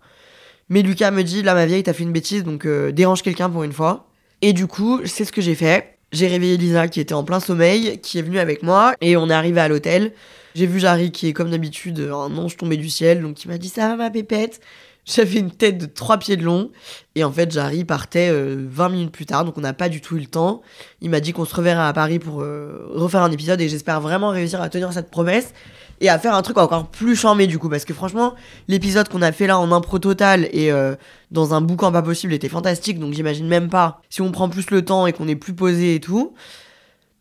Mais 0.69 0.81
Lucas 0.81 1.11
me 1.11 1.23
dit, 1.23 1.43
là 1.43 1.53
ma 1.53 1.65
vieille, 1.65 1.83
t'as 1.83 1.93
fait 1.93 2.03
une 2.03 2.11
bêtise, 2.11 2.43
donc 2.43 2.65
euh, 2.65 2.91
dérange 2.91 3.21
quelqu'un 3.21 3.49
pour 3.49 3.63
une 3.63 3.73
fois. 3.73 4.07
Et 4.41 4.53
du 4.53 4.67
coup, 4.67 5.01
c'est 5.05 5.25
ce 5.25 5.31
que 5.31 5.41
j'ai 5.41 5.55
fait. 5.55 5.97
J'ai 6.11 6.27
réveillé 6.27 6.57
Lisa 6.57 6.87
qui 6.87 6.99
était 6.99 7.13
en 7.13 7.23
plein 7.23 7.39
sommeil, 7.39 7.99
qui 8.01 8.19
est 8.19 8.21
venue 8.21 8.39
avec 8.39 8.63
moi, 8.63 8.93
et 9.01 9.17
on 9.17 9.29
est 9.29 9.33
arrivé 9.33 9.59
à 9.59 9.67
l'hôtel. 9.67 10.13
J'ai 10.55 10.67
vu 10.67 10.79
Jarry 10.79 11.11
qui 11.11 11.27
est 11.27 11.33
comme 11.33 11.49
d'habitude 11.49 11.99
un 11.99 12.37
ange 12.37 12.55
tombé 12.57 12.77
du 12.77 12.89
ciel, 12.89 13.21
donc 13.21 13.43
il 13.43 13.47
m'a 13.47 13.57
dit 13.57 13.69
ça 13.69 13.89
va 13.89 13.95
ma 13.95 14.09
pépette. 14.11 14.61
J'avais 15.05 15.39
une 15.39 15.51
tête 15.51 15.77
de 15.77 15.85
3 15.85 16.17
pieds 16.17 16.37
de 16.37 16.43
long. 16.43 16.71
Et 17.15 17.23
en 17.23 17.31
fait, 17.31 17.51
Jarry 17.51 17.83
partait 17.83 18.31
20 18.31 18.35
euh, 18.35 18.89
minutes 18.89 19.11
plus 19.11 19.25
tard, 19.25 19.43
donc 19.45 19.57
on 19.57 19.61
n'a 19.61 19.73
pas 19.73 19.89
du 19.89 20.01
tout 20.01 20.15
eu 20.15 20.19
le 20.19 20.27
temps. 20.27 20.61
Il 21.01 21.09
m'a 21.09 21.19
dit 21.19 21.33
qu'on 21.33 21.45
se 21.45 21.53
reverrait 21.53 21.83
à 21.83 21.93
Paris 21.93 22.19
pour 22.19 22.41
euh, 22.41 22.87
refaire 22.93 23.21
un 23.21 23.31
épisode 23.31 23.59
et 23.61 23.69
j'espère 23.69 23.99
vraiment 24.01 24.29
réussir 24.29 24.61
à 24.61 24.69
tenir 24.69 24.91
cette 24.93 25.11
promesse 25.11 25.53
et 26.01 26.09
à 26.09 26.17
faire 26.19 26.33
un 26.33 26.41
truc 26.41 26.57
encore 26.57 26.87
plus 26.87 27.15
charmé 27.15 27.47
du 27.47 27.59
coup. 27.59 27.69
Parce 27.69 27.85
que 27.85 27.93
franchement, 27.93 28.33
l'épisode 28.67 29.09
qu'on 29.09 29.21
a 29.21 29.31
fait 29.31 29.47
là 29.47 29.59
en 29.59 29.71
impro 29.71 29.99
total 29.99 30.47
et 30.51 30.71
euh, 30.71 30.95
dans 31.31 31.53
un 31.53 31.61
boucan 31.61 31.91
pas 31.91 32.01
possible 32.01 32.33
était 32.33 32.49
fantastique, 32.49 32.99
donc 32.99 33.13
j'imagine 33.13 33.47
même 33.47 33.69
pas 33.69 34.01
si 34.09 34.21
on 34.21 34.31
prend 34.31 34.49
plus 34.49 34.71
le 34.71 34.83
temps 34.83 35.05
et 35.05 35.13
qu'on 35.13 35.27
est 35.27 35.35
plus 35.35 35.53
posé 35.53 35.95
et 35.95 35.99
tout. 35.99 36.33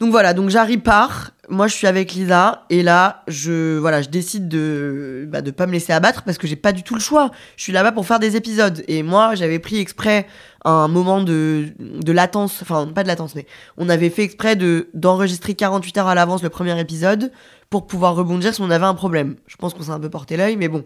Donc 0.03 0.11
voilà, 0.11 0.35
donc 0.35 0.51
Jarry 0.51 0.79
part, 0.79 1.31
moi 1.49 1.69
je 1.69 1.77
suis 1.77 1.87
avec 1.87 2.13
Lisa 2.13 2.65
et 2.71 2.83
là 2.83 3.23
je 3.29 3.79
voilà 3.79 4.03
je 4.03 4.09
décide 4.09 4.49
de 4.49 5.29
bah, 5.31 5.43
pas 5.57 5.69
me 5.69 5.73
laisser 5.73 5.93
abattre 5.93 6.25
parce 6.25 6.39
que 6.39 6.49
j'ai 6.49 6.57
pas 6.57 6.73
du 6.73 6.83
tout 6.83 6.95
le 6.95 7.01
choix. 7.01 7.31
Je 7.57 7.63
suis 7.63 7.73
là-bas 7.73 7.93
pour 7.93 8.05
faire 8.05 8.19
des 8.19 8.35
épisodes 8.35 8.83
et 8.89 9.05
moi 9.05 9.37
j'avais 9.37 9.61
pris 9.61 9.79
exprès 9.79 10.27
un 10.65 10.89
moment 10.89 11.23
de, 11.23 11.67
de 11.79 12.11
latence, 12.11 12.63
enfin 12.63 12.89
pas 12.89 13.05
de 13.05 13.09
latence 13.09 13.37
mais 13.37 13.47
on 13.77 13.89
avait 13.89 14.11
fait 14.11 14.25
exprès 14.25 14.57
de 14.57 14.89
d'enregistrer 14.93 15.55
48 15.55 15.99
heures 15.99 16.09
à 16.09 16.17
l'avance 16.17 16.43
le 16.43 16.49
premier 16.49 16.77
épisode 16.81 17.31
pour 17.71 17.87
pouvoir 17.87 18.17
rebondir 18.17 18.53
si 18.53 18.61
on 18.61 18.71
avait 18.71 18.87
un 18.87 18.95
problème. 18.95 19.37
Je 19.47 19.55
pense 19.55 19.73
qu'on 19.73 19.85
s'est 19.85 19.91
un 19.93 20.01
peu 20.01 20.11
porté 20.11 20.37
l'œil 20.37 20.57
mais 20.57 20.67
bon. 20.67 20.83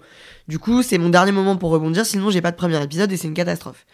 Du 0.46 0.58
coup 0.58 0.82
c'est 0.82 0.98
mon 0.98 1.08
dernier 1.08 1.32
moment 1.32 1.56
pour 1.56 1.70
rebondir 1.70 2.04
sinon 2.04 2.28
j'ai 2.28 2.42
pas 2.42 2.50
de 2.50 2.56
premier 2.56 2.82
épisode 2.82 3.10
et 3.10 3.16
c'est 3.16 3.28
une 3.28 3.32
catastrophe. 3.32 3.86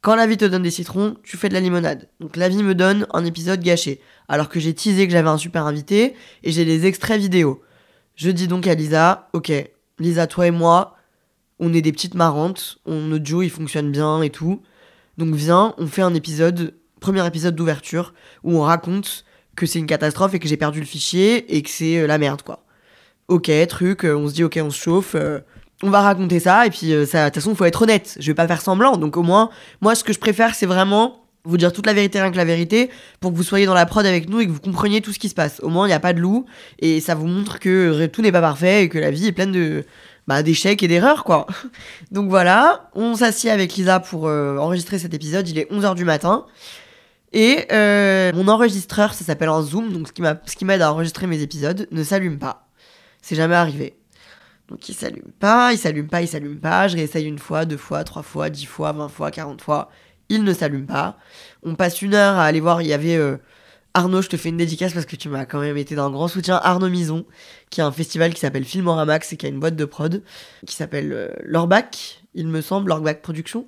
Quand 0.00 0.14
la 0.14 0.26
vie 0.26 0.36
te 0.36 0.44
donne 0.44 0.62
des 0.62 0.70
citrons, 0.70 1.16
tu 1.24 1.36
fais 1.36 1.48
de 1.48 1.54
la 1.54 1.60
limonade. 1.60 2.08
Donc 2.20 2.36
la 2.36 2.48
vie 2.48 2.62
me 2.62 2.74
donne 2.74 3.06
un 3.12 3.24
épisode 3.24 3.60
gâché, 3.60 4.00
alors 4.28 4.48
que 4.48 4.60
j'ai 4.60 4.74
teasé 4.74 5.06
que 5.06 5.12
j'avais 5.12 5.28
un 5.28 5.38
super 5.38 5.66
invité 5.66 6.14
et 6.44 6.52
j'ai 6.52 6.64
les 6.64 6.86
extraits 6.86 7.20
vidéo. 7.20 7.62
Je 8.14 8.30
dis 8.30 8.46
donc 8.46 8.66
à 8.66 8.74
Lisa, 8.74 9.28
ok, 9.32 9.52
Lisa, 9.98 10.26
toi 10.28 10.46
et 10.46 10.50
moi, 10.52 10.96
on 11.58 11.74
est 11.74 11.82
des 11.82 11.92
petites 11.92 12.14
marrantes, 12.14 12.78
on, 12.86 13.00
notre 13.00 13.24
duo 13.24 13.42
il 13.42 13.50
fonctionne 13.50 13.90
bien 13.90 14.22
et 14.22 14.30
tout. 14.30 14.62
Donc 15.16 15.34
viens, 15.34 15.74
on 15.78 15.88
fait 15.88 16.02
un 16.02 16.14
épisode, 16.14 16.74
premier 17.00 17.26
épisode 17.26 17.56
d'ouverture, 17.56 18.14
où 18.44 18.56
on 18.56 18.62
raconte 18.62 19.24
que 19.56 19.66
c'est 19.66 19.80
une 19.80 19.86
catastrophe 19.86 20.34
et 20.34 20.38
que 20.38 20.46
j'ai 20.46 20.56
perdu 20.56 20.78
le 20.78 20.86
fichier 20.86 21.56
et 21.56 21.62
que 21.62 21.70
c'est 21.70 21.98
euh, 21.98 22.06
la 22.06 22.18
merde 22.18 22.42
quoi. 22.42 22.64
Ok, 23.26 23.50
truc, 23.68 24.04
euh, 24.04 24.16
on 24.16 24.28
se 24.28 24.34
dit 24.34 24.44
ok, 24.44 24.60
on 24.62 24.70
se 24.70 24.78
chauffe. 24.78 25.16
Euh, 25.16 25.40
on 25.82 25.90
va 25.90 26.00
raconter 26.00 26.40
ça 26.40 26.66
et 26.66 26.70
puis 26.70 26.92
ça 27.06 27.24
de 27.24 27.28
toute 27.28 27.42
façon 27.42 27.54
faut 27.54 27.64
être 27.64 27.82
honnête. 27.82 28.16
Je 28.20 28.26
vais 28.26 28.34
pas 28.34 28.46
faire 28.46 28.60
semblant. 28.60 28.96
Donc 28.96 29.16
au 29.16 29.22
moins 29.22 29.50
moi 29.80 29.94
ce 29.94 30.04
que 30.04 30.12
je 30.12 30.18
préfère 30.18 30.54
c'est 30.54 30.66
vraiment 30.66 31.24
vous 31.44 31.56
dire 31.56 31.72
toute 31.72 31.86
la 31.86 31.94
vérité 31.94 32.20
rien 32.20 32.30
que 32.30 32.36
la 32.36 32.44
vérité 32.44 32.90
pour 33.20 33.30
que 33.30 33.36
vous 33.36 33.42
soyez 33.42 33.64
dans 33.64 33.74
la 33.74 33.86
prod 33.86 34.04
avec 34.04 34.28
nous 34.28 34.40
et 34.40 34.46
que 34.46 34.50
vous 34.50 34.60
compreniez 34.60 35.00
tout 35.00 35.12
ce 35.12 35.18
qui 35.18 35.28
se 35.28 35.34
passe. 35.34 35.60
Au 35.62 35.68
moins 35.68 35.86
il 35.86 35.90
n'y 35.90 35.94
a 35.94 36.00
pas 36.00 36.12
de 36.12 36.20
loup 36.20 36.46
et 36.80 37.00
ça 37.00 37.14
vous 37.14 37.26
montre 37.26 37.58
que 37.58 38.06
tout 38.06 38.22
n'est 38.22 38.32
pas 38.32 38.40
parfait 38.40 38.84
et 38.84 38.88
que 38.88 38.98
la 38.98 39.10
vie 39.10 39.26
est 39.26 39.32
pleine 39.32 39.52
de 39.52 39.84
bah, 40.26 40.42
d'échecs 40.42 40.82
et 40.82 40.88
d'erreurs 40.88 41.24
quoi. 41.24 41.46
Donc 42.10 42.28
voilà. 42.28 42.90
On 42.94 43.14
s'assied 43.14 43.50
avec 43.50 43.74
Lisa 43.74 44.00
pour 44.00 44.26
euh, 44.26 44.58
enregistrer 44.58 44.98
cet 44.98 45.14
épisode. 45.14 45.48
Il 45.48 45.58
est 45.58 45.70
11h 45.72 45.94
du 45.94 46.04
matin. 46.04 46.44
Et 47.32 47.66
euh, 47.72 48.32
mon 48.34 48.48
enregistreur 48.48 49.14
ça 49.14 49.24
s'appelle 49.24 49.48
un 49.48 49.62
zoom. 49.62 49.92
Donc 49.92 50.08
ce 50.08 50.56
qui 50.56 50.64
m'aide 50.64 50.82
à 50.82 50.92
enregistrer 50.92 51.28
mes 51.28 51.40
épisodes 51.40 51.86
ne 51.92 52.02
s'allume 52.02 52.38
pas. 52.38 52.66
C'est 53.22 53.36
jamais 53.36 53.54
arrivé 53.54 53.94
donc 54.68 54.88
il 54.88 54.94
s'allume 54.94 55.32
pas, 55.40 55.72
il 55.72 55.78
s'allume 55.78 56.08
pas, 56.08 56.20
il 56.20 56.28
s'allume 56.28 56.58
pas. 56.58 56.88
Je 56.88 56.96
réessaye 56.96 57.26
une 57.26 57.38
fois, 57.38 57.64
deux 57.64 57.78
fois, 57.78 58.04
trois 58.04 58.22
fois, 58.22 58.50
dix 58.50 58.66
fois, 58.66 58.92
vingt 58.92 59.08
fois, 59.08 59.30
quarante 59.30 59.62
fois. 59.62 59.90
Il 60.28 60.44
ne 60.44 60.52
s'allume 60.52 60.86
pas. 60.86 61.16
On 61.62 61.74
passe 61.74 62.02
une 62.02 62.14
heure 62.14 62.36
à 62.36 62.44
aller 62.44 62.60
voir. 62.60 62.82
Il 62.82 62.88
y 62.88 62.92
avait 62.92 63.16
euh, 63.16 63.38
Arnaud, 63.94 64.20
je 64.20 64.28
te 64.28 64.36
fais 64.36 64.50
une 64.50 64.58
dédicace 64.58 64.92
parce 64.92 65.06
que 65.06 65.16
tu 65.16 65.30
m'as 65.30 65.46
quand 65.46 65.60
même 65.60 65.78
été 65.78 65.94
d'un 65.94 66.10
grand 66.10 66.28
soutien. 66.28 66.60
Arnaud 66.62 66.90
Mison, 66.90 67.24
qui 67.70 67.80
a 67.80 67.86
un 67.86 67.92
festival 67.92 68.34
qui 68.34 68.40
s'appelle 68.40 68.64
Filmoramax 68.64 69.32
et 69.32 69.36
qui 69.38 69.46
a 69.46 69.48
une 69.48 69.58
boîte 69.58 69.76
de 69.76 69.86
prod 69.86 70.22
qui 70.66 70.76
s'appelle 70.76 71.12
euh, 71.14 71.28
Lorbac, 71.44 72.22
il 72.34 72.48
me 72.48 72.60
semble, 72.60 72.90
Lorbac 72.90 73.22
Production, 73.22 73.66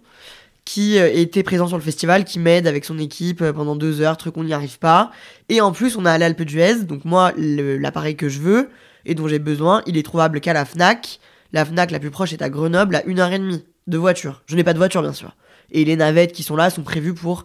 qui 0.67 0.99
euh, 0.99 1.11
était 1.11 1.43
présent 1.43 1.67
sur 1.67 1.79
le 1.79 1.83
festival, 1.83 2.27
qui 2.27 2.39
m'aide 2.39 2.67
avec 2.67 2.85
son 2.85 2.99
équipe 2.99 3.43
pendant 3.53 3.75
deux 3.75 4.03
heures, 4.03 4.19
truc 4.19 4.37
on 4.37 4.45
n'y 4.45 4.53
arrive 4.53 4.79
pas. 4.79 5.13
Et 5.49 5.63
en 5.63 5.73
plus, 5.73 5.97
on 5.97 6.05
a 6.05 6.19
l'Alpe 6.19 6.43
d'Huez, 6.43 6.85
donc 6.85 7.07
moi, 7.07 7.33
l'appareil 7.39 8.17
que 8.17 8.29
je 8.29 8.41
veux 8.41 8.69
et 9.05 9.15
dont 9.15 9.29
j'ai 9.29 9.39
besoin, 9.39 9.83
il 9.87 9.97
est 9.97 10.03
trouvable 10.03 10.41
qu'à 10.41 10.53
la 10.53 10.65
FNAC. 10.65 11.21
La 11.53 11.65
FNAC 11.65 11.91
la 11.91 11.99
plus 11.99 12.11
proche 12.11 12.33
est 12.33 12.43
à 12.43 12.49
Grenoble, 12.49 12.97
à 12.97 13.05
une 13.05 13.21
heure 13.21 13.33
et 13.33 13.39
demie 13.39 13.65
de 13.87 13.99
voiture. 13.99 14.43
Je 14.47 14.57
n'ai 14.57 14.65
pas 14.65 14.73
de 14.73 14.79
voiture, 14.79 15.03
bien 15.03 15.13
sûr. 15.13 15.35
Et 15.73 15.85
les 15.85 15.97
navettes 15.97 16.33
qui 16.33 16.43
sont 16.43 16.57
là 16.57 16.71
sont 16.71 16.83
prévues 16.83 17.15
pour 17.15 17.45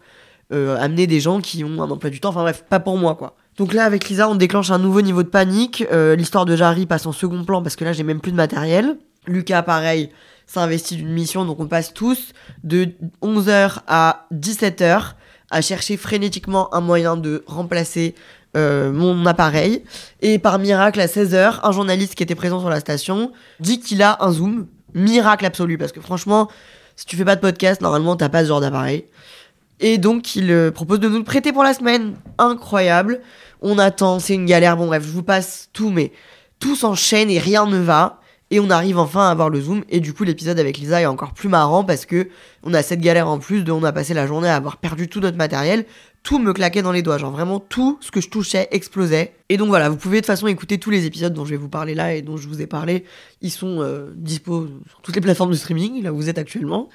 euh, 0.54 0.78
amener 0.78 1.08
des 1.08 1.20
gens 1.20 1.42
qui 1.42 1.64
ont 1.64 1.82
un 1.82 1.90
emploi 1.90 2.10
du 2.10 2.20
temps. 2.20 2.30
Enfin 2.30 2.42
bref, 2.42 2.66
pas 2.70 2.80
pour 2.80 2.98
moi, 2.98 3.16
quoi. 3.16 3.36
Donc 3.58 3.74
là, 3.74 3.86
avec 3.86 4.10
Lisa, 4.10 4.30
on 4.30 4.36
déclenche 4.36 4.70
un 4.70 4.80
nouveau 4.80 5.02
niveau 5.02 5.24
de 5.24 5.30
panique. 5.30 5.86
Euh, 5.92 6.16
l'histoire 6.16 6.46
de 6.46 6.56
Jarry 6.56 6.86
passe 6.86 7.06
en 7.06 7.14
second 7.14 7.44
plan 7.46 7.64
parce 7.64 7.76
que 7.76 7.86
là, 7.86 7.94
j'ai 7.94 8.04
même 8.04 8.20
plus 8.20 8.32
de 8.32 8.38
matériel. 8.38 8.98
Lucas, 9.28 9.64
pareil, 9.64 10.10
s'investit 10.46 10.98
d'une 10.98 11.12
mission, 11.12 11.46
donc 11.46 11.60
on 11.60 11.68
passe 11.68 11.94
tous 11.94 12.34
de 12.64 12.90
11h 13.24 13.80
à 13.88 14.28
17h 14.34 15.14
à 15.52 15.62
chercher 15.62 15.98
frénétiquement 15.98 16.74
un 16.74 16.82
moyen 16.82 17.18
de 17.18 17.44
remplacer 17.48 18.16
euh, 18.56 18.92
mon 18.92 19.26
appareil. 19.26 19.84
Et 20.22 20.40
par 20.40 20.60
miracle, 20.60 21.00
à 21.00 21.08
16h, 21.08 21.60
un 21.64 21.72
journaliste 21.72 22.16
qui 22.16 22.24
était 22.24 22.36
présent 22.36 22.60
sur 22.60 22.70
la 22.70 22.80
station 22.80 23.32
dit 23.60 23.80
qu'il 23.80 24.02
a 24.02 24.18
un 24.22 24.32
zoom. 24.32 24.68
Miracle 24.94 25.46
absolu, 25.46 25.78
parce 25.78 25.92
que 25.92 26.00
franchement, 26.00 26.50
si 26.96 27.06
tu 27.06 27.18
fais 27.18 27.26
pas 27.26 27.36
de 27.36 27.42
podcast, 27.42 27.82
normalement, 27.82 28.16
t'as 28.16 28.30
pas 28.30 28.44
ce 28.44 28.48
genre 28.48 28.62
d'appareil. 28.62 29.06
Et 29.82 29.98
donc, 29.98 30.36
il 30.36 30.52
euh, 30.52 30.72
propose 30.72 31.00
de 31.02 31.10
nous 31.10 31.18
le 31.18 31.24
prêter 31.24 31.51
pour 31.51 31.64
la 31.64 31.74
semaine. 31.74 32.16
Incroyable. 32.38 33.20
On 33.62 33.77
attend, 33.77 34.20
c'est 34.20 34.36
une 34.36 34.46
galère. 34.46 34.77
Bon, 34.77 34.88
bref, 34.88 35.03
je 35.06 35.12
vous 35.12 35.24
passe 35.24 35.70
tout, 35.74 35.90
mais 35.90 36.14
tout 36.60 36.75
s'enchaîne 36.75 37.29
et 37.29 37.40
rien 37.40 37.66
ne 37.66 37.79
va. 37.79 38.22
Et 38.51 38.60
on 38.60 38.70
arrive 38.70 39.00
enfin 39.00 39.27
à 39.27 39.32
avoir 39.32 39.50
le 39.50 39.60
zoom. 39.60 39.84
Et 39.90 40.00
du 40.00 40.14
coup, 40.14 40.24
l'épisode 40.24 40.60
avec 40.60 40.77
Lisa 40.77 41.01
est 41.01 41.06
encore 41.06 41.34
plus 41.34 41.50
marrant 41.50 41.84
parce 41.84 42.06
que 42.06 42.29
on 42.64 42.74
a 42.74 42.84
cette 42.84 43.01
galère 43.01 43.27
en 43.27 43.40
plus 43.40 43.64
de 43.64 43.72
on 43.72 43.84
a 43.84 43.92
passé 43.92 44.14
la 44.14 44.27
journée 44.27 44.48
à 44.48 44.56
avoir 44.56 44.77
perdu 44.77 45.10
tout 45.10 45.20
notre 45.20 45.38
matériel. 45.38 45.86
Tout 46.25 46.40
me 46.40 46.53
claquait 46.53 46.81
dans 46.81 46.92
les 46.92 47.03
doigts. 47.03 47.20
Genre 47.20 47.31
vraiment 47.31 47.59
tout 47.59 48.00
ce 48.01 48.09
que 48.09 48.20
je 48.20 48.29
touchais 48.29 48.68
explosait. 48.72 49.35
Et 49.50 49.57
donc 49.57 49.68
voilà, 49.68 49.90
vous 49.90 49.96
pouvez 49.96 50.18
de 50.18 50.22
toute 50.22 50.25
façon 50.25 50.48
écouter 50.48 50.79
tous 50.79 50.90
les 50.90 51.05
épisodes 51.05 51.31
dont 51.31 51.46
je 51.46 51.51
vais 51.51 51.55
vous 51.55 51.70
parler 51.70 51.94
là 51.94 52.16
et 52.16 52.24
dont 52.24 52.35
je 52.35 52.48
vous 52.48 52.64
ai 52.64 52.66
parlé. 52.66 53.05
Ils 53.42 53.51
sont 53.51 53.83
euh, 53.83 54.11
dispo 54.16 54.68
sur 54.90 55.01
toutes 55.03 55.14
les 55.14 55.22
plateformes 55.22 55.51
de 55.51 55.55
streaming, 55.55 56.01
là 56.01 56.11
où 56.11 56.16
vous 56.16 56.27
êtes 56.27 56.40
actuellement. 56.40 56.90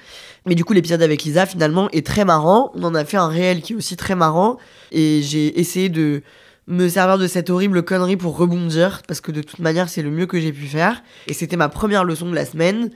Mais 0.45 0.53
du 0.53 0.65
coup, 0.65 0.73
l'épisode 0.73 1.01
avec 1.01 1.23
Lisa 1.23 1.45
finalement 1.45 1.89
est 1.91 2.05
très 2.05 2.25
marrant. 2.25 2.73
On 2.75 2.83
en 2.83 2.93
a 2.93 3.05
fait 3.05 3.15
un 3.15 3.29
réel 3.29 3.61
qui 3.61 3.71
est 3.71 3.75
aussi 3.77 3.95
très 3.95 4.15
marrant. 4.15 4.57
Et 4.91 5.21
j'ai 5.21 5.57
essayé 5.57 5.87
de 5.87 6.23
me 6.67 6.89
servir 6.89 7.17
de 7.17 7.25
cette 7.25 7.49
horrible 7.49 7.83
connerie 7.83 8.17
pour 8.17 8.35
rebondir, 8.37 9.01
parce 9.07 9.21
que 9.21 9.31
de 9.31 9.41
toute 9.41 9.59
manière, 9.59 9.87
c'est 9.87 10.01
le 10.01 10.11
mieux 10.11 10.25
que 10.25 10.41
j'ai 10.41 10.51
pu 10.51 10.65
faire. 10.65 11.03
Et 11.27 11.33
c'était 11.33 11.55
ma 11.55 11.69
première 11.69 12.03
leçon 12.03 12.29
de 12.29 12.35
la 12.35 12.45
semaine. 12.45 12.91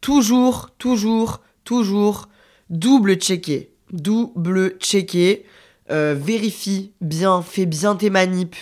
Toujours, 0.00 0.70
toujours, 0.78 1.42
toujours, 1.64 2.30
double 2.70 3.16
checker. 3.16 3.70
Double 3.92 4.78
checker. 4.78 5.44
Euh, 5.90 6.14
vérifie 6.18 6.92
bien, 7.00 7.42
fais 7.42 7.66
bien 7.66 7.96
tes 7.96 8.10
manips. 8.10 8.56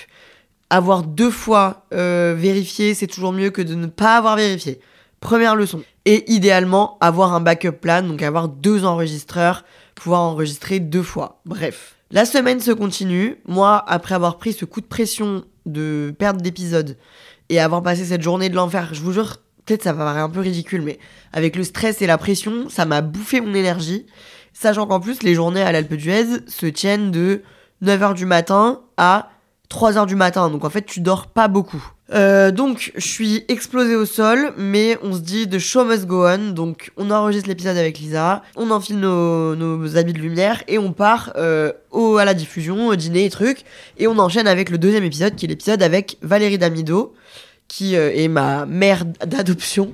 Avoir 0.71 1.03
deux 1.03 1.31
fois 1.31 1.87
euh, 1.93 2.35
vérifié, 2.37 2.95
c'est 2.95 3.07
toujours 3.07 3.33
mieux 3.33 3.51
que 3.51 3.62
de 3.62 3.75
ne 3.75 3.87
pas 3.87 4.17
avoir 4.17 4.37
vérifié. 4.37 4.81
Première 5.21 5.57
leçon. 5.57 5.83
Et 6.05 6.31
idéalement, 6.33 6.99
avoir 7.01 7.35
un 7.35 7.41
backup 7.41 7.73
plan, 7.73 8.03
donc 8.03 8.23
avoir 8.23 8.49
deux 8.49 8.85
enregistreurs, 8.85 9.65
pouvoir 9.95 10.21
enregistrer 10.23 10.81
deux 10.81 11.03
fois. 11.03 11.41
Bref. 11.47 11.97
La 12.12 12.25
semaine 12.25 12.61
se 12.61 12.71
continue. 12.71 13.37
Moi, 13.47 13.83
après 13.89 14.15
avoir 14.15 14.39
pris 14.39 14.53
ce 14.53 14.65
coup 14.65 14.81
de 14.81 14.87
pression 14.87 15.45
de 15.67 16.15
perte 16.17 16.37
d'épisode 16.37 16.97
et 17.49 17.59
avoir 17.59 17.83
passé 17.83 18.05
cette 18.05 18.23
journée 18.23 18.49
de 18.49 18.55
l'enfer, 18.55 18.91
je 18.93 19.01
vous 19.01 19.12
jure, 19.12 19.39
peut-être 19.65 19.83
ça 19.83 19.93
va 19.93 20.05
paraître 20.05 20.25
un 20.25 20.31
peu 20.31 20.41
ridicule, 20.41 20.83
mais 20.83 20.99
avec 21.33 21.57
le 21.57 21.65
stress 21.65 22.03
et 22.03 22.07
la 22.07 22.19
pression, 22.19 22.69
ça 22.69 22.85
m'a 22.85 23.01
bouffé 23.01 23.41
mon 23.41 23.55
énergie. 23.55 24.07
Sachant 24.59 24.87
qu'en 24.87 25.01
plus, 25.01 25.23
les 25.23 25.35
journées 25.35 25.61
à 25.61 25.71
l'Alpe 25.71 25.92
d'Huez 25.92 26.25
se 26.47 26.64
tiennent 26.64 27.11
de 27.11 27.42
9h 27.85 28.14
du 28.14 28.25
matin 28.25 28.81
à 28.97 29.29
3h 29.69 30.07
du 30.07 30.16
matin. 30.16 30.49
Donc 30.49 30.64
en 30.64 30.71
fait, 30.71 30.87
tu 30.87 31.01
dors 31.01 31.27
pas 31.27 31.47
beaucoup. 31.47 31.87
Euh, 32.14 32.53
donc, 32.53 32.90
je 32.97 33.07
suis 33.07 33.45
explosé 33.49 33.95
au 33.97 34.07
sol, 34.07 34.55
mais 34.57 34.97
on 35.03 35.12
se 35.12 35.19
dit 35.19 35.47
de 35.47 35.59
show 35.59 35.85
must 35.85 36.07
go 36.07 36.27
on. 36.27 36.53
Donc, 36.53 36.90
on 36.97 37.11
enregistre 37.11 37.51
l'épisode 37.51 37.77
avec 37.77 37.99
Lisa, 37.99 38.42
on 38.57 38.71
enfile 38.71 38.99
nos, 38.99 39.55
nos 39.57 39.99
habits 39.99 40.14
de 40.14 40.21
lumière 40.21 40.62
et 40.69 40.79
on 40.79 40.95
part 40.95 41.35
euh, 41.37 41.71
au, 41.90 42.16
à 42.16 42.25
la 42.25 42.33
diffusion, 42.33 42.88
au 42.88 42.97
dîner 42.97 43.27
et 43.27 43.31
trucs. 43.31 43.62
Et 43.99 44.07
on 44.07 44.19
enchaîne 44.19 44.49
avec 44.49 44.71
le 44.71 44.79
deuxième 44.79 45.05
épisode, 45.05 45.35
qui 45.35 45.45
est 45.45 45.49
l'épisode 45.49 45.83
avec 45.83 46.16
Valérie 46.23 46.57
Damido, 46.57 47.12
qui 47.69 47.95
euh, 47.95 48.11
est 48.14 48.29
ma 48.29 48.64
mère 48.64 49.05
d'adoption, 49.05 49.92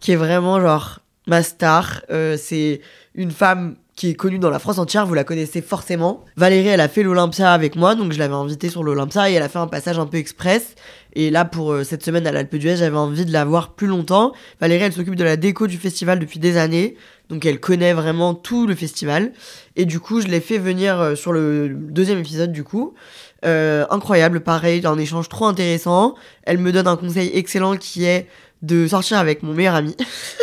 qui 0.00 0.12
est 0.12 0.16
vraiment 0.16 0.62
genre 0.62 1.00
ma 1.26 1.42
star. 1.42 2.00
c'est 2.38 2.80
une 3.14 3.32
femme 3.32 3.74
qui 3.98 4.10
est 4.10 4.14
connue 4.14 4.38
dans 4.38 4.48
la 4.48 4.60
France 4.60 4.78
entière, 4.78 5.06
vous 5.06 5.14
la 5.14 5.24
connaissez 5.24 5.60
forcément. 5.60 6.24
Valérie, 6.36 6.68
elle 6.68 6.80
a 6.80 6.86
fait 6.86 7.02
l'Olympia 7.02 7.52
avec 7.52 7.74
moi, 7.74 7.96
donc 7.96 8.12
je 8.12 8.18
l'avais 8.20 8.34
invitée 8.34 8.68
sur 8.68 8.84
l'Olympia 8.84 9.28
et 9.28 9.32
elle 9.32 9.42
a 9.42 9.48
fait 9.48 9.58
un 9.58 9.66
passage 9.66 9.98
un 9.98 10.06
peu 10.06 10.18
express. 10.18 10.76
Et 11.14 11.30
là, 11.30 11.44
pour 11.44 11.72
euh, 11.72 11.82
cette 11.82 12.04
semaine 12.04 12.24
à 12.24 12.30
l'Alpe 12.30 12.54
d'Huez, 12.54 12.76
j'avais 12.76 12.96
envie 12.96 13.24
de 13.24 13.32
la 13.32 13.44
voir 13.44 13.72
plus 13.72 13.88
longtemps. 13.88 14.32
Valérie, 14.60 14.84
elle 14.84 14.92
s'occupe 14.92 15.16
de 15.16 15.24
la 15.24 15.36
déco 15.36 15.66
du 15.66 15.78
festival 15.78 16.20
depuis 16.20 16.38
des 16.38 16.58
années, 16.58 16.94
donc 17.28 17.44
elle 17.44 17.58
connaît 17.58 17.92
vraiment 17.92 18.34
tout 18.34 18.68
le 18.68 18.76
festival. 18.76 19.32
Et 19.74 19.84
du 19.84 19.98
coup, 19.98 20.20
je 20.20 20.28
l'ai 20.28 20.40
fait 20.40 20.58
venir 20.58 21.00
euh, 21.00 21.14
sur 21.16 21.32
le 21.32 21.68
deuxième 21.68 22.20
épisode, 22.20 22.52
du 22.52 22.62
coup. 22.62 22.94
Euh, 23.44 23.84
incroyable, 23.90 24.42
pareil, 24.42 24.80
un 24.86 24.96
échange 24.96 25.28
trop 25.28 25.46
intéressant. 25.46 26.14
Elle 26.44 26.58
me 26.58 26.70
donne 26.70 26.86
un 26.86 26.96
conseil 26.96 27.32
excellent 27.34 27.76
qui 27.76 28.04
est 28.04 28.28
de 28.62 28.86
sortir 28.86 29.18
avec 29.18 29.42
mon 29.42 29.54
meilleur 29.54 29.74
ami. 29.74 29.96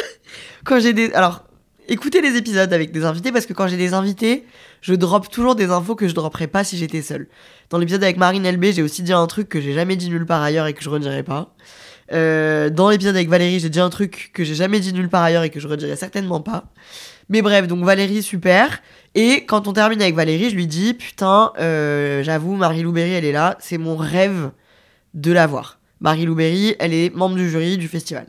Quand 0.65 0.81
j'ai 0.81 0.91
des... 0.91 1.13
Alors, 1.13 1.44
écoutez 1.87 2.21
les 2.21 2.35
épisodes 2.37 2.71
avec 2.71 2.91
des 2.91 3.05
invités 3.05 3.31
parce 3.31 3.45
que 3.45 3.53
quand 3.53 3.67
j'ai 3.67 3.77
des 3.77 3.93
invités, 3.93 4.45
je 4.81 4.93
drop 4.93 5.29
toujours 5.29 5.55
des 5.55 5.69
infos 5.71 5.95
que 5.95 6.07
je 6.07 6.13
dropperais 6.13 6.47
pas 6.47 6.63
si 6.63 6.77
j'étais 6.77 7.01
seule. 7.01 7.27
Dans 7.69 7.77
l'épisode 7.77 8.03
avec 8.03 8.17
Marine 8.17 8.49
LB, 8.49 8.65
j'ai 8.65 8.83
aussi 8.83 9.03
dit 9.03 9.13
un 9.13 9.27
truc 9.27 9.49
que 9.49 9.61
j'ai 9.61 9.73
jamais 9.73 9.95
dit 9.95 10.09
nulle 10.09 10.25
part 10.25 10.41
ailleurs 10.41 10.67
et 10.67 10.73
que 10.73 10.83
je 10.83 10.89
redirai 10.89 11.23
pas. 11.23 11.55
Euh, 12.11 12.69
dans 12.69 12.89
l'épisode 12.89 13.15
avec 13.15 13.29
Valérie, 13.29 13.59
j'ai 13.59 13.69
dit 13.69 13.79
un 13.79 13.89
truc 13.89 14.31
que 14.33 14.43
j'ai 14.43 14.55
jamais 14.55 14.79
dit 14.79 14.93
nulle 14.93 15.09
part 15.09 15.23
ailleurs 15.23 15.43
et 15.43 15.49
que 15.49 15.59
je 15.59 15.67
redirai 15.67 15.95
certainement 15.95 16.41
pas. 16.41 16.65
Mais 17.29 17.41
bref, 17.41 17.67
donc 17.67 17.83
Valérie, 17.83 18.21
super. 18.21 18.81
Et 19.15 19.45
quand 19.45 19.67
on 19.67 19.73
termine 19.73 20.01
avec 20.01 20.15
Valérie, 20.15 20.49
je 20.49 20.55
lui 20.55 20.67
dis 20.67 20.93
Putain, 20.93 21.51
euh, 21.59 22.21
j'avoue, 22.21 22.55
Marie 22.55 22.83
Louberry, 22.83 23.11
elle 23.11 23.25
est 23.25 23.31
là. 23.31 23.57
C'est 23.59 23.77
mon 23.77 23.95
rêve 23.95 24.51
de 25.13 25.31
la 25.31 25.47
voir. 25.47 25.79
Marie 26.01 26.25
Louberry, 26.25 26.75
elle 26.79 26.93
est 26.93 27.13
membre 27.15 27.35
du 27.35 27.49
jury 27.49 27.77
du 27.77 27.87
festival. 27.87 28.27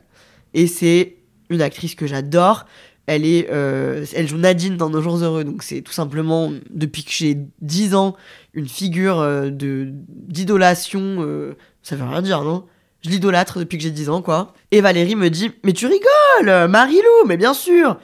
Et 0.53 0.65
c'est 0.65 1.17
une 1.49 1.61
actrice 1.61 1.95
que 1.95 2.07
j'adore. 2.07 2.65
Elle, 3.07 3.25
est, 3.25 3.49
euh, 3.49 4.05
joue 4.25 4.37
Nadine 4.37 4.77
dans 4.77 4.89
Nos 4.89 5.01
Jours 5.01 5.17
Heureux. 5.17 5.43
Donc 5.43 5.63
c'est 5.63 5.81
tout 5.81 5.93
simplement, 5.93 6.51
depuis 6.69 7.03
que 7.03 7.11
j'ai 7.11 7.37
10 7.61 7.95
ans, 7.95 8.15
une 8.53 8.67
figure 8.67 9.19
euh, 9.19 9.49
de 9.49 9.89
d'idolation. 10.09 11.53
ça 11.83 11.95
veut 11.95 12.03
rien 12.03 12.21
dire, 12.21 12.43
non? 12.43 12.65
Je 13.03 13.09
l'idolâtre 13.09 13.59
depuis 13.59 13.77
que 13.77 13.83
j'ai 13.83 13.91
10 13.91 14.09
ans, 14.09 14.21
quoi. 14.21 14.53
Et 14.71 14.81
Valérie 14.81 15.15
me 15.15 15.29
dit 15.29 15.51
Mais 15.63 15.73
tu 15.73 15.87
rigoles 15.87 16.67
Marie-Lou, 16.67 17.27
mais 17.27 17.37
bien 17.37 17.53
sûr 17.53 17.97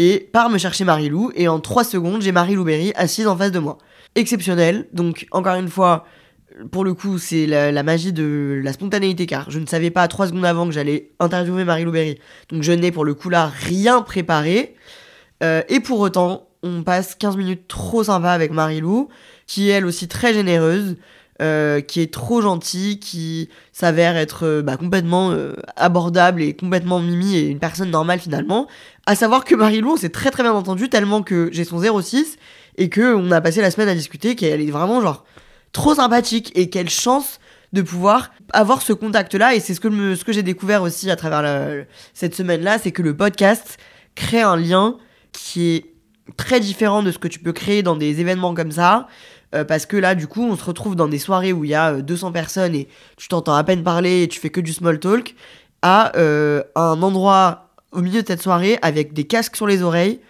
et 0.00 0.30
part 0.32 0.48
me 0.48 0.56
chercher 0.56 0.84
Marie-Lou, 0.84 1.30
et 1.34 1.46
en 1.46 1.60
3 1.60 1.84
secondes, 1.84 2.22
j'ai 2.22 2.32
Marie-Lou 2.32 2.64
Berry 2.64 2.90
assise 2.96 3.26
en 3.26 3.36
face 3.36 3.52
de 3.52 3.58
moi. 3.58 3.76
Exceptionnel, 4.14 4.88
donc 4.94 5.26
encore 5.30 5.56
une 5.56 5.68
fois, 5.68 6.06
pour 6.70 6.84
le 6.84 6.94
coup, 6.94 7.18
c'est 7.18 7.46
la, 7.46 7.82
magie 7.82 8.12
de 8.12 8.60
la 8.62 8.72
spontanéité, 8.72 9.26
car 9.26 9.50
je 9.50 9.58
ne 9.58 9.66
savais 9.66 9.90
pas 9.90 10.06
3 10.08 10.28
secondes 10.28 10.44
avant 10.44 10.66
que 10.66 10.72
j'allais 10.72 11.10
interviewer 11.20 11.64
Marie-Lou 11.64 11.92
Berry, 11.92 12.18
donc 12.50 12.62
je 12.62 12.72
n'ai 12.72 12.92
pour 12.92 13.04
le 13.04 13.14
coup 13.14 13.30
là 13.30 13.46
rien 13.46 14.02
préparé, 14.02 14.74
euh, 15.42 15.62
et 15.68 15.80
pour 15.80 16.00
autant, 16.00 16.48
on 16.62 16.82
passe 16.82 17.14
15 17.14 17.36
minutes 17.36 17.68
trop 17.68 18.04
sympa 18.04 18.30
avec 18.30 18.52
Marie-Lou, 18.52 19.08
qui 19.46 19.70
est 19.70 19.74
elle 19.74 19.86
aussi 19.86 20.08
très 20.08 20.34
généreuse, 20.34 20.96
euh, 21.40 21.80
qui 21.80 22.00
est 22.00 22.12
trop 22.12 22.42
gentil, 22.42 22.98
qui 22.98 23.48
s'avère 23.72 24.16
être 24.16 24.44
euh, 24.44 24.62
bah, 24.62 24.76
complètement 24.76 25.34
abordable 25.76 26.42
et 26.42 26.54
complètement 26.54 27.00
mimi 27.00 27.36
et 27.36 27.48
une 27.48 27.58
personne 27.58 27.90
normale 27.90 28.20
finalement. 28.20 28.66
À 29.06 29.14
savoir 29.14 29.44
que 29.44 29.54
Marie-Lou, 29.54 29.92
on 29.92 29.96
s'est 29.96 30.10
très 30.10 30.30
très 30.30 30.42
bien 30.42 30.52
entendu 30.52 30.90
tellement 30.90 31.22
que 31.22 31.48
j'ai 31.52 31.64
son 31.64 31.80
06 31.80 32.36
et 32.76 32.88
que 32.90 33.14
on 33.14 33.30
a 33.30 33.40
passé 33.40 33.62
la 33.62 33.70
semaine 33.70 33.88
à 33.88 33.94
discuter, 33.94 34.36
qu'elle 34.36 34.60
est 34.60 34.70
vraiment 34.70 35.00
genre 35.00 35.24
trop 35.72 35.94
sympathique 35.94 36.52
et 36.54 36.70
quelle 36.70 36.90
chance 36.90 37.40
de 37.72 37.82
pouvoir 37.82 38.30
avoir 38.52 38.82
ce 38.82 38.92
contact-là. 38.92 39.54
Et 39.54 39.60
c'est 39.60 39.74
ce 39.74 39.80
que, 39.80 40.14
ce 40.14 40.24
que 40.24 40.32
j'ai 40.32 40.42
découvert 40.42 40.82
aussi 40.82 41.10
à 41.10 41.16
travers 41.16 41.84
cette 42.14 42.34
semaine-là, 42.34 42.78
c'est 42.78 42.90
que 42.90 43.02
le 43.02 43.16
podcast 43.16 43.78
crée 44.14 44.42
un 44.42 44.56
lien 44.56 44.96
qui 45.32 45.68
est 45.68 45.86
très 46.36 46.60
différent 46.60 47.02
de 47.02 47.12
ce 47.12 47.18
que 47.18 47.28
tu 47.28 47.38
peux 47.38 47.52
créer 47.52 47.82
dans 47.82 47.96
des 47.96 48.20
événements 48.20 48.54
comme 48.54 48.72
ça. 48.72 49.08
Euh, 49.54 49.64
parce 49.64 49.86
que 49.86 49.96
là, 49.96 50.14
du 50.14 50.26
coup, 50.26 50.44
on 50.44 50.56
se 50.56 50.64
retrouve 50.64 50.94
dans 50.94 51.08
des 51.08 51.18
soirées 51.18 51.52
où 51.52 51.64
il 51.64 51.70
y 51.70 51.74
a 51.74 52.00
200 52.00 52.28
euh, 52.28 52.30
personnes 52.30 52.74
et 52.74 52.88
tu 53.16 53.28
t'entends 53.28 53.54
à 53.54 53.64
peine 53.64 53.82
parler 53.82 54.22
et 54.22 54.28
tu 54.28 54.38
fais 54.38 54.50
que 54.50 54.60
du 54.60 54.72
small 54.72 55.00
talk, 55.00 55.34
à 55.82 56.16
euh, 56.16 56.62
un 56.76 57.02
endroit 57.02 57.70
au 57.92 58.00
milieu 58.00 58.22
de 58.22 58.26
cette 58.26 58.42
soirée 58.42 58.78
avec 58.82 59.12
des 59.12 59.24
casques 59.24 59.56
sur 59.56 59.66
les 59.66 59.82
oreilles 59.82 60.20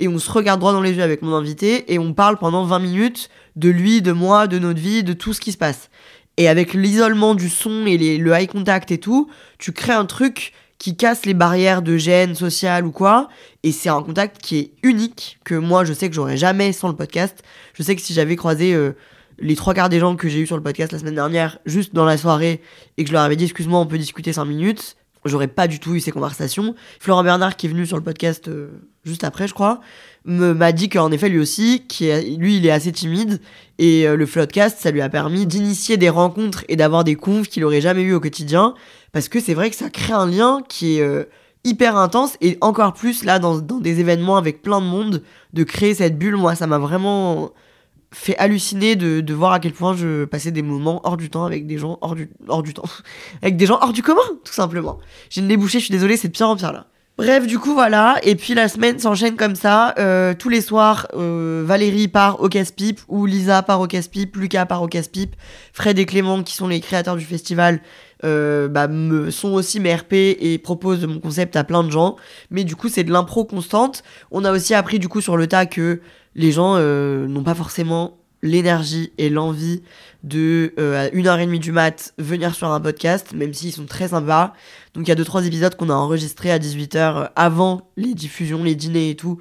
et 0.00 0.08
on 0.08 0.18
se 0.18 0.30
regarde 0.30 0.58
droit 0.58 0.72
dans 0.72 0.80
les 0.80 0.94
yeux 0.94 1.02
avec 1.02 1.22
mon 1.22 1.34
invité 1.34 1.92
et 1.92 1.98
on 1.98 2.14
parle 2.14 2.38
pendant 2.38 2.64
20 2.64 2.78
minutes 2.80 3.28
de 3.54 3.68
lui, 3.68 4.02
de 4.02 4.12
moi, 4.12 4.46
de 4.46 4.58
notre 4.58 4.80
vie, 4.80 5.04
de 5.04 5.12
tout 5.12 5.34
ce 5.34 5.40
qui 5.40 5.52
se 5.52 5.58
passe. 5.58 5.90
Et 6.38 6.48
avec 6.48 6.72
l'isolement 6.72 7.34
du 7.34 7.50
son 7.50 7.86
et 7.86 8.18
le 8.18 8.32
eye 8.32 8.46
contact 8.46 8.90
et 8.90 8.98
tout, 8.98 9.30
tu 9.58 9.72
crées 9.72 9.92
un 9.92 10.06
truc 10.06 10.54
qui 10.78 10.96
casse 10.96 11.26
les 11.26 11.34
barrières 11.34 11.82
de 11.82 11.98
gêne 11.98 12.34
sociale 12.34 12.86
ou 12.86 12.90
quoi. 12.90 13.28
Et 13.62 13.72
c'est 13.72 13.90
un 13.90 14.02
contact 14.02 14.40
qui 14.40 14.58
est 14.58 14.72
unique, 14.82 15.38
que 15.44 15.54
moi 15.54 15.84
je 15.84 15.92
sais 15.92 16.08
que 16.08 16.14
j'aurais 16.14 16.38
jamais 16.38 16.72
sans 16.72 16.88
le 16.88 16.96
podcast. 16.96 17.42
Je 17.74 17.82
sais 17.82 17.94
que 17.94 18.00
si 18.00 18.14
j'avais 18.14 18.36
croisé 18.36 18.72
euh, 18.72 18.92
les 19.38 19.54
trois 19.54 19.74
quarts 19.74 19.90
des 19.90 20.00
gens 20.00 20.16
que 20.16 20.30
j'ai 20.30 20.40
eu 20.40 20.46
sur 20.46 20.56
le 20.56 20.62
podcast 20.62 20.92
la 20.92 20.98
semaine 20.98 21.14
dernière, 21.14 21.58
juste 21.66 21.94
dans 21.94 22.06
la 22.06 22.16
soirée, 22.16 22.62
et 22.96 23.04
que 23.04 23.08
je 23.08 23.12
leur 23.12 23.22
avais 23.22 23.36
dit 23.36 23.44
excuse-moi, 23.44 23.78
on 23.78 23.86
peut 23.86 23.98
discuter 23.98 24.32
5 24.32 24.46
minutes, 24.46 24.96
j'aurais 25.24 25.48
pas 25.48 25.68
du 25.68 25.80
tout 25.80 25.94
eu 25.94 26.00
ces 26.00 26.12
conversations. 26.12 26.74
Florent 26.98 27.22
Bernard, 27.22 27.56
qui 27.56 27.66
est 27.66 27.70
venu 27.70 27.86
sur 27.86 27.96
le 27.96 28.02
podcast 28.02 28.48
euh, 28.48 28.68
juste 29.04 29.24
après, 29.24 29.48
je 29.48 29.54
crois, 29.54 29.80
m'a 30.24 30.72
dit 30.72 30.88
qu'en 30.88 31.10
effet, 31.10 31.28
lui 31.28 31.38
aussi, 31.38 31.84
qui 31.88 32.06
est, 32.06 32.22
lui, 32.36 32.56
il 32.56 32.66
est 32.66 32.70
assez 32.70 32.92
timide, 32.92 33.40
et 33.78 34.06
euh, 34.06 34.16
le 34.16 34.26
Floodcast, 34.26 34.78
ça 34.78 34.90
lui 34.90 35.00
a 35.00 35.08
permis 35.08 35.46
d'initier 35.46 35.96
des 35.96 36.10
rencontres 36.10 36.64
et 36.68 36.76
d'avoir 36.76 37.04
des 37.04 37.14
confs 37.14 37.48
qu'il 37.48 37.64
aurait 37.64 37.80
jamais 37.80 38.02
eu 38.02 38.12
au 38.12 38.20
quotidien. 38.20 38.74
Parce 39.12 39.28
que 39.28 39.40
c'est 39.40 39.54
vrai 39.54 39.70
que 39.70 39.76
ça 39.76 39.90
crée 39.90 40.12
un 40.12 40.26
lien 40.26 40.62
qui 40.68 40.98
est 40.98 41.00
euh, 41.00 41.24
hyper 41.64 41.96
intense 41.96 42.36
et 42.40 42.58
encore 42.60 42.92
plus 42.92 43.24
là 43.24 43.38
dans, 43.38 43.58
des 43.58 44.00
événements 44.00 44.36
avec 44.36 44.62
plein 44.62 44.80
de 44.80 44.86
monde, 44.86 45.22
de 45.52 45.64
créer 45.64 45.94
cette 45.94 46.18
bulle, 46.18 46.36
moi 46.36 46.54
ça 46.54 46.66
m'a 46.66 46.78
vraiment 46.78 47.50
fait 48.12 48.36
halluciner 48.38 48.96
de, 48.96 49.34
voir 49.34 49.52
à 49.52 49.60
quel 49.60 49.72
point 49.72 49.94
je 49.94 50.24
passais 50.24 50.50
des 50.50 50.62
moments 50.62 51.00
hors 51.04 51.16
du 51.16 51.30
temps 51.30 51.44
avec 51.44 51.66
des 51.66 51.78
gens 51.78 51.98
hors 52.00 52.14
du, 52.14 52.28
hors 52.48 52.62
du 52.62 52.74
temps, 52.74 52.88
avec 53.42 53.56
des 53.56 53.66
gens 53.66 53.78
hors 53.80 53.92
du 53.92 54.02
commun, 54.02 54.20
tout 54.44 54.52
simplement. 54.52 54.98
J'ai 55.28 55.40
une 55.40 55.48
débouchée, 55.48 55.78
je 55.78 55.84
suis 55.84 55.92
désolée, 55.92 56.16
c'est 56.16 56.28
de 56.28 56.32
pire 56.32 56.48
en 56.48 56.56
pire 56.56 56.72
là. 56.72 56.86
Bref, 57.20 57.46
du 57.46 57.58
coup, 57.58 57.74
voilà. 57.74 58.16
Et 58.22 58.34
puis 58.34 58.54
la 58.54 58.66
semaine 58.66 58.98
s'enchaîne 58.98 59.36
comme 59.36 59.54
ça. 59.54 59.94
Euh, 59.98 60.32
tous 60.32 60.48
les 60.48 60.62
soirs, 60.62 61.06
euh, 61.12 61.62
Valérie 61.66 62.08
part 62.08 62.40
au 62.40 62.48
casse-pipe, 62.48 62.98
ou 63.08 63.26
Lisa 63.26 63.62
part 63.62 63.82
au 63.82 63.86
casse-pipe, 63.86 64.36
Lucas 64.36 64.64
part 64.64 64.80
au 64.80 64.86
casse-pipe, 64.86 65.36
Fred 65.74 65.98
et 65.98 66.06
Clément, 66.06 66.42
qui 66.42 66.54
sont 66.54 66.66
les 66.66 66.80
créateurs 66.80 67.16
du 67.16 67.24
festival, 67.26 67.82
euh, 68.24 68.68
bah, 68.68 68.88
sont 69.30 69.52
aussi 69.52 69.80
mes 69.80 69.94
RP 69.94 70.12
et 70.12 70.58
proposent 70.62 71.06
mon 71.06 71.20
concept 71.20 71.56
à 71.56 71.64
plein 71.64 71.82
de 71.82 71.90
gens. 71.90 72.16
Mais 72.50 72.64
du 72.64 72.76
coup, 72.76 72.88
c'est 72.88 73.04
de 73.04 73.12
l'impro 73.12 73.44
constante. 73.44 74.02
On 74.30 74.44
a 74.44 74.52
aussi 74.52 74.74
appris 74.74 74.98
du 74.98 75.08
coup 75.08 75.20
sur 75.20 75.36
le 75.36 75.46
tas 75.46 75.66
que 75.66 76.00
les 76.34 76.52
gens 76.52 76.74
euh, 76.76 77.26
n'ont 77.26 77.42
pas 77.42 77.54
forcément 77.54 78.18
l'énergie 78.42 79.12
et 79.18 79.28
l'envie 79.28 79.82
de 80.22 80.72
euh, 80.78 81.06
à 81.06 81.08
1h30 81.10 81.58
du 81.58 81.72
mat 81.72 82.14
venir 82.18 82.54
sur 82.54 82.68
un 82.68 82.80
podcast, 82.80 83.32
même 83.34 83.52
s'ils 83.52 83.72
sont 83.72 83.86
très 83.86 84.08
sympas. 84.08 84.54
Donc 84.94 85.06
il 85.06 85.10
y 85.10 85.12
a 85.12 85.22
2-3 85.22 85.46
épisodes 85.46 85.74
qu'on 85.74 85.90
a 85.90 85.94
enregistrés 85.94 86.50
à 86.50 86.58
18h 86.58 87.30
avant 87.36 87.90
les 87.96 88.14
diffusions, 88.14 88.62
les 88.64 88.74
dîners 88.74 89.10
et 89.10 89.16
tout, 89.16 89.38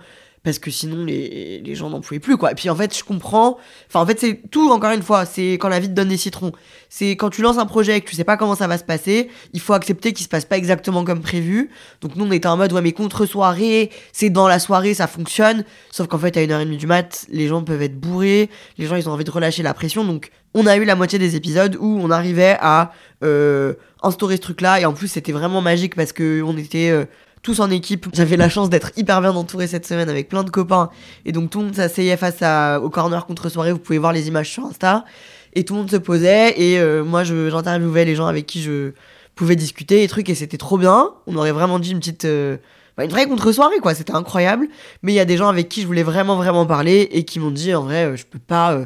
parce 0.50 0.60
que 0.60 0.72
sinon 0.72 1.06
les, 1.06 1.76
gens 1.76 1.90
n'en 1.90 2.02
pouvaient 2.02 2.20
plus 2.20 2.38
quoi. 2.38 2.52
Et 2.52 2.56
puis 2.56 2.70
en 2.70 2.76
fait 2.76 2.98
je 2.98 3.04
comprends, 3.04 3.58
enfin 3.88 4.02
en 4.02 4.06
fait 4.06 4.20
c'est 4.20 4.42
tout 4.50 4.72
encore 4.72 4.92
une 4.92 5.04
fois, 5.04 5.26
c'est 5.26 5.54
quand 5.54 5.70
la 5.70 5.80
vie 5.80 5.88
te 5.88 5.94
donne 5.94 6.10
des 6.10 6.18
citrons. 6.18 6.52
C'est 6.90 7.12
quand 7.12 7.30
tu 7.30 7.44
lances 7.44 7.60
un 7.60 7.68
projet 7.68 7.98
et 7.98 8.02
que 8.02 8.10
tu 8.10 8.16
sais 8.16 8.24
pas 8.24 8.36
comment 8.36 8.56
ça 8.56 8.68
va 8.68 8.80
se 8.80 8.84
passer, 8.84 9.30
il 9.54 9.60
faut 9.60 9.74
accepter 9.74 10.12
qu'il 10.12 10.24
se 10.24 10.30
passe 10.30 10.46
pas 10.46 10.58
exactement 10.58 11.04
comme 11.04 11.22
prévu. 11.22 11.70
Donc 12.02 12.16
nous 12.16 12.26
on 12.26 12.32
était 12.32 12.48
en 12.48 12.58
mode 12.58 12.74
ouais 12.74 12.82
mais 12.82 12.94
contre 12.94 13.28
soirée, 13.28 13.92
c'est 14.12 14.32
dans 14.32 14.48
la 14.48 14.58
soirée 14.58 14.96
ça 14.96 15.06
fonctionne, 15.06 15.64
sauf 15.92 16.08
qu'en 16.08 16.18
fait 16.18 16.36
à 16.36 16.42
1h30 16.42 16.78
du 16.78 16.88
mat, 16.88 17.28
les 17.30 17.48
gens 17.48 17.64
peuvent 17.64 17.84
être 17.84 18.00
bourrés, 18.00 18.50
les 18.80 18.88
gens 18.88 18.96
ils 18.96 19.08
ont 19.08 19.12
envie 19.12 19.24
de 19.24 19.32
relâcher 19.32 19.62
la 19.62 19.76
pression 19.76 20.04
donc 20.04 20.32
on 20.54 20.66
a 20.66 20.78
eu 20.78 20.84
la 20.84 20.96
moitié 20.96 21.20
des 21.20 21.36
épisodes 21.36 21.78
où 21.80 22.00
on 22.02 22.10
arrivait 22.10 22.58
à 22.60 22.92
euh, 23.24 23.76
instaurer 24.02 24.38
ce 24.38 24.42
truc 24.42 24.62
là 24.62 24.80
et 24.80 24.86
en 24.86 24.94
plus 24.94 25.08
c'était 25.08 25.32
vraiment 25.32 25.62
magique 25.62 25.96
parce 25.96 26.12
que 26.12 26.42
on 26.42 26.58
était 26.58 26.90
euh, 26.90 27.06
tous 27.42 27.60
en 27.60 27.70
équipe. 27.70 28.08
J'avais 28.14 28.38
la 28.38 28.50
chance 28.50 28.70
d'être 28.70 28.92
hyper 28.98 29.22
bien 29.22 29.32
entouré 29.32 29.68
cette 29.68 29.86
semaine 29.86 30.10
avec 30.10 30.30
plein 30.30 30.44
de 30.44 30.50
copains. 30.50 30.90
Et 31.26 31.32
donc 31.32 31.50
tout 31.50 31.60
le 31.60 31.66
monde 31.66 31.76
s'asseyait 31.76 32.18
face 32.18 32.42
au 32.82 32.90
corner 32.90 33.26
contre 33.26 33.50
soirée. 33.50 33.72
Vous 33.72 33.80
pouvez 33.80 33.98
voir 33.98 34.14
les 34.14 34.28
images 34.28 34.50
sur 34.50 34.66
Insta. 34.66 35.06
Et 35.54 35.64
tout 35.64 35.74
le 35.74 35.80
monde 35.82 35.92
se 35.92 35.98
posait. 35.98 36.60
Et 36.60 36.80
euh, 36.80 37.04
moi, 37.04 37.24
j'interviewais 37.24 38.06
les 38.06 38.16
gens 38.16 38.28
avec 38.28 38.46
qui 38.46 38.62
je 38.62 38.92
pouvais 39.36 39.56
discuter 39.56 40.04
et 40.04 40.08
trucs. 40.08 40.30
Et 40.30 40.36
c'était 40.36 40.58
trop 40.58 40.78
bien. 40.78 41.12
On 41.28 41.36
aurait 41.36 41.52
vraiment 41.52 41.80
dit 41.80 41.92
une 41.92 42.00
petite. 42.00 42.26
Euh, 42.26 42.58
bah, 42.98 43.06
une 43.06 43.12
vraie 43.12 43.28
contre-soirée, 43.28 43.80
quoi. 43.80 43.94
C'était 43.96 44.14
incroyable. 44.14 44.68
Mais 45.02 45.14
il 45.14 45.16
y 45.16 45.22
a 45.22 45.26
des 45.26 45.38
gens 45.38 45.48
avec 45.48 45.70
qui 45.70 45.82
je 45.82 45.88
voulais 45.88 46.04
vraiment, 46.04 46.36
vraiment 46.36 46.66
parler. 46.66 47.08
Et 47.12 47.24
qui 47.24 47.40
m'ont 47.40 47.52
dit, 47.52 47.74
en 47.74 47.84
vrai, 47.84 48.06
euh, 48.06 48.16
je 48.16 48.26
peux 48.26 48.40
pas. 48.40 48.82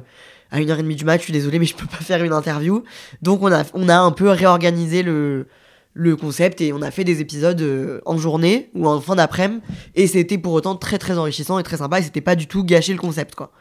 à 0.52 0.60
1h30 0.60 0.96
du 0.96 1.06
match, 1.06 1.22
je 1.22 1.24
suis 1.26 1.34
désolé, 1.34 1.60
mais 1.60 1.66
je 1.66 1.76
peux 1.76 1.88
pas 1.88 1.98
faire 1.98 2.24
une 2.24 2.34
interview. 2.34 2.84
Donc 3.22 3.42
on 3.42 3.52
a, 3.52 3.64
on 3.74 3.90
a 3.90 3.98
un 3.98 4.12
peu 4.12 4.30
réorganisé 4.30 5.02
le, 5.04 5.48
le 5.94 6.16
concept 6.16 6.62
et 6.62 6.74
on 6.74 6.82
a 6.82 6.92
fait 6.92 7.04
des 7.04 7.22
épisodes 7.22 7.62
euh, 7.62 8.02
en 8.06 8.18
journée 8.18 8.70
ou 8.74 8.88
en 8.88 9.00
fin 9.00 9.16
d'après-midi 9.16 9.62
et 9.96 10.08
c'était 10.08 10.38
pour 10.38 10.54
autant 10.54 10.76
très 10.76 10.98
très 10.98 11.18
enrichissant 11.18 11.60
et 11.60 11.64
très 11.64 11.78
sympa 11.78 12.00
et 12.00 12.04
c'était 12.04 12.22
pas 12.22 12.36
du 12.36 12.48
tout 12.48 12.64
gâcher 12.64 12.94
le 12.94 13.00
concept 13.00 13.36
quoi. 13.36 13.52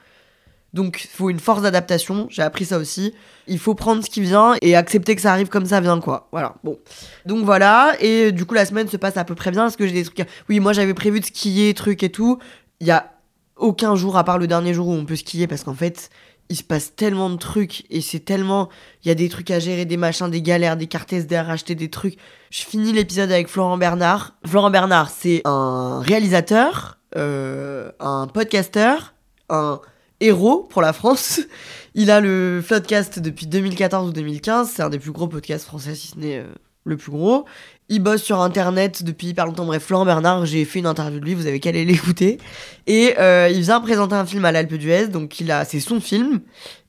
Donc 0.72 1.06
faut 1.12 1.28
une 1.28 1.38
force 1.38 1.60
d'adaptation, 1.62 2.26
j'ai 2.30 2.40
appris 2.40 2.64
ça 2.64 2.78
aussi. 2.78 3.12
Il 3.46 3.58
faut 3.58 3.74
prendre 3.74 4.02
ce 4.02 4.08
qui 4.08 4.22
vient 4.22 4.54
et 4.62 4.74
accepter 4.74 5.14
que 5.14 5.20
ça 5.20 5.32
arrive 5.32 5.48
comme 5.48 5.66
ça 5.66 5.80
vient 5.82 6.00
quoi. 6.00 6.28
Voilà, 6.32 6.54
bon. 6.64 6.78
Donc 7.26 7.44
voilà, 7.44 7.94
et 8.00 8.32
du 8.32 8.46
coup 8.46 8.54
la 8.54 8.64
semaine 8.64 8.88
se 8.88 8.96
passe 8.96 9.18
à 9.18 9.24
peu 9.24 9.34
près 9.34 9.50
bien 9.50 9.62
parce 9.62 9.76
que 9.76 9.86
j'ai 9.86 9.92
des 9.92 10.04
trucs... 10.04 10.26
Oui, 10.48 10.60
moi 10.60 10.72
j'avais 10.72 10.94
prévu 10.94 11.20
de 11.20 11.26
skier, 11.26 11.74
trucs 11.74 12.02
et 12.02 12.10
tout. 12.10 12.38
Il 12.80 12.86
y 12.86 12.90
a 12.90 13.12
aucun 13.56 13.94
jour 13.96 14.16
à 14.16 14.24
part 14.24 14.38
le 14.38 14.46
dernier 14.46 14.72
jour 14.72 14.88
où 14.88 14.92
on 14.92 15.04
peut 15.04 15.16
skier 15.16 15.46
parce 15.46 15.62
qu'en 15.62 15.74
fait 15.74 16.08
il 16.52 16.56
se 16.56 16.62
passe 16.62 16.94
tellement 16.94 17.30
de 17.30 17.36
trucs 17.36 17.84
et 17.88 18.02
c'est 18.02 18.20
tellement. 18.20 18.68
Il 19.02 19.08
y 19.08 19.10
a 19.10 19.14
des 19.14 19.30
trucs 19.30 19.50
à 19.50 19.58
gérer, 19.58 19.86
des 19.86 19.96
machins, 19.96 20.28
des 20.28 20.42
galères, 20.42 20.76
des 20.76 20.86
cartes 20.86 21.10
SDR, 21.10 21.48
acheter 21.48 21.74
des 21.74 21.88
trucs. 21.88 22.18
Je 22.50 22.60
finis 22.60 22.92
l'épisode 22.92 23.32
avec 23.32 23.48
Florent 23.48 23.78
Bernard. 23.78 24.34
Florent 24.46 24.70
Bernard, 24.70 25.08
c'est 25.08 25.40
un 25.46 26.00
réalisateur, 26.00 26.98
euh, 27.16 27.90
un 28.00 28.26
podcasteur, 28.26 29.14
un 29.48 29.80
héros 30.20 30.68
pour 30.68 30.82
la 30.82 30.92
France. 30.92 31.40
Il 31.94 32.10
a 32.10 32.20
le 32.20 32.60
Floodcast 32.62 33.18
depuis 33.18 33.46
2014 33.46 34.10
ou 34.10 34.12
2015. 34.12 34.72
C'est 34.74 34.82
un 34.82 34.90
des 34.90 34.98
plus 34.98 35.12
gros 35.12 35.28
podcasts 35.28 35.64
français, 35.64 35.94
si 35.94 36.08
ce 36.08 36.18
n'est 36.18 36.40
euh, 36.40 36.44
le 36.84 36.98
plus 36.98 37.12
gros. 37.12 37.46
Il 37.92 37.98
bosse 37.98 38.22
sur 38.22 38.40
internet 38.40 39.02
depuis 39.02 39.26
hyper 39.26 39.44
longtemps. 39.44 39.66
Bref, 39.66 39.84
Florent 39.84 40.06
Bernard, 40.06 40.46
j'ai 40.46 40.64
fait 40.64 40.78
une 40.78 40.86
interview 40.86 41.20
de 41.20 41.26
lui, 41.26 41.34
vous 41.34 41.46
avez 41.46 41.60
qu'à 41.60 41.68
aller 41.68 41.84
l'écouter. 41.92 42.38
Et 42.86 43.16
euh, 43.18 43.50
il 43.52 43.60
vient 43.60 43.82
présenter 43.82 44.14
un 44.14 44.24
film 44.24 44.46
à 44.46 44.50
l'Alpe 44.50 44.72
d'Huez, 44.72 45.08
donc 45.08 45.38
il 45.40 45.50
a, 45.50 45.66
c'est 45.66 45.78
son 45.78 46.00
film. 46.00 46.40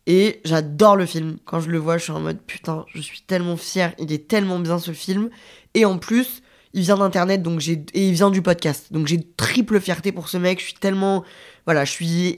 Et 0.08 0.39
j'adore 0.46 0.96
le 0.96 1.06
film. 1.06 1.39
Quand 1.44 1.60
je 1.60 1.70
le 1.70 1.78
vois, 1.78 1.98
je 1.98 2.04
suis 2.04 2.13
en 2.13 2.22
mode 2.22 2.39
putain, 2.48 2.86
je 2.96 3.02
suis 3.02 3.20
tellement 3.20 3.58
fière. 3.58 3.92
Il 4.00 4.13
est 4.13 4.30
tellement 4.30 4.60
bien 4.60 4.80
ce 4.80 4.94
film. 4.94 5.30
Et 5.74 5.84
en 5.84 5.98
plus, 5.98 6.42
il 6.74 6.84
vient 6.84 6.98
d'internet 6.98 7.42
donc 7.42 7.60
j'ai 7.60 7.84
et 7.94 8.08
il 8.08 8.13
vient 8.13 8.30
du 8.30 8.42
podcast. 8.42 8.94
Donc 8.94 9.08
j'ai 9.08 9.22
triple 9.36 9.82
fierté 9.82 10.13
pour 10.13 10.30
ce 10.30 10.38
mec. 10.38 10.60
Je 10.62 10.66
suis 10.68 10.74
tellement 10.76 11.26
voilà, 11.66 11.84
je 11.84 11.92
suis 11.92 12.34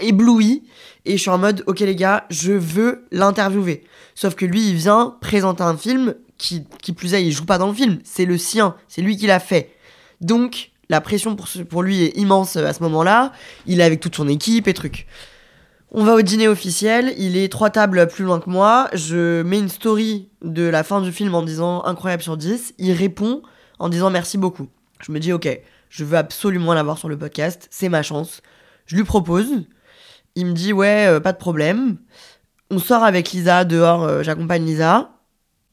ébloui 0.00 0.64
et 1.04 1.12
je 1.12 1.22
suis 1.22 1.30
en 1.30 1.38
mode 1.38 1.62
ok 1.68 1.78
les 1.80 1.94
gars, 1.94 2.26
je 2.30 2.52
veux 2.52 3.06
l'interviewer. 3.12 3.84
Sauf 4.16 4.34
que 4.34 4.44
lui, 4.44 4.70
il 4.70 4.74
vient 4.74 5.16
présenter 5.20 5.62
un 5.62 5.76
film 5.76 6.16
qui, 6.38 6.92
plus 6.94 7.14
est, 7.14 7.24
il 7.24 7.32
joue 7.32 7.44
pas 7.44 7.58
dans 7.58 7.68
le 7.68 7.74
film. 7.74 7.98
C'est 8.04 8.24
le 8.24 8.38
sien. 8.38 8.76
C'est 8.88 9.02
lui 9.02 9.16
qui 9.16 9.26
l'a 9.26 9.40
fait. 9.40 9.74
Donc 10.20 10.70
la 10.88 11.00
pression 11.00 11.36
pour, 11.36 11.82
lui 11.82 12.02
est 12.02 12.16
immense 12.16 12.56
à 12.56 12.72
ce 12.72 12.82
moment-là. 12.84 13.32
Il 13.66 13.80
est 13.80 13.84
avec 13.84 14.00
toute 14.00 14.16
son 14.16 14.28
équipe 14.28 14.68
et 14.68 14.74
trucs. 14.74 15.06
On 15.90 16.04
va 16.04 16.14
au 16.14 16.22
dîner 16.22 16.48
officiel, 16.48 17.14
il 17.16 17.38
est 17.38 17.50
trois 17.50 17.70
tables 17.70 18.08
plus 18.08 18.22
loin 18.22 18.40
que 18.40 18.50
moi, 18.50 18.90
je 18.92 19.40
mets 19.40 19.58
une 19.58 19.70
story 19.70 20.28
de 20.42 20.64
la 20.64 20.82
fin 20.82 21.00
du 21.00 21.12
film 21.12 21.34
en 21.34 21.42
disant 21.42 21.82
incroyable 21.84 22.22
sur 22.22 22.36
10, 22.36 22.74
il 22.76 22.92
répond 22.92 23.42
en 23.78 23.88
disant 23.88 24.10
merci 24.10 24.36
beaucoup. 24.36 24.68
Je 25.00 25.12
me 25.12 25.18
dis 25.18 25.32
ok, 25.32 25.48
je 25.88 26.04
veux 26.04 26.18
absolument 26.18 26.74
l'avoir 26.74 26.98
sur 26.98 27.08
le 27.08 27.16
podcast, 27.16 27.68
c'est 27.70 27.88
ma 27.88 28.02
chance. 28.02 28.42
Je 28.84 28.96
lui 28.96 29.04
propose, 29.04 29.64
il 30.34 30.44
me 30.44 30.52
dit 30.52 30.74
ouais, 30.74 31.06
euh, 31.06 31.20
pas 31.20 31.32
de 31.32 31.38
problème. 31.38 31.96
On 32.70 32.78
sort 32.78 33.02
avec 33.02 33.32
Lisa 33.32 33.64
dehors, 33.64 34.02
euh, 34.02 34.22
j'accompagne 34.22 34.66
Lisa. 34.66 35.17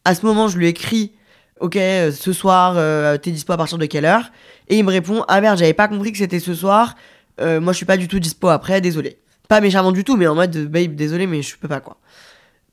À 0.06 0.16
ce 0.16 0.26
moment, 0.26 0.48
je 0.48 0.58
lui 0.58 0.68
écris 0.68 1.12
ok, 1.60 1.76
euh, 1.78 2.12
ce 2.12 2.34
soir, 2.34 2.76
t'es 3.20 3.32
dispo 3.32 3.54
à 3.54 3.58
partir 3.58 3.78
de 3.78 3.86
quelle 3.86 4.06
heure? 4.06 4.32
Et 4.70 4.78
il 4.78 4.84
me 4.84 4.92
répond 4.92 5.24
ah 5.28 5.42
merde, 5.42 5.58
j'avais 5.58 5.74
pas 5.74 5.88
compris 5.88 6.12
que 6.12 6.18
c'était 6.18 6.40
ce 6.40 6.54
soir, 6.54 6.96
moi 7.40 7.74
je 7.74 7.78
suis 7.78 7.86
pas 7.86 7.98
du 7.98 8.08
tout 8.08 8.20
dispo 8.20 8.48
après, 8.50 8.82
désolé. 8.82 9.20
Pas 9.48 9.62
méchamment 9.62 9.92
du 9.92 10.04
tout, 10.04 10.18
mais 10.18 10.28
en 10.28 10.36
mode, 10.36 10.58
babe, 10.68 10.96
désolé, 10.96 11.28
mais 11.28 11.42
je 11.42 11.56
peux 11.58 11.68
pas, 11.68 11.80
quoi. 11.80 11.98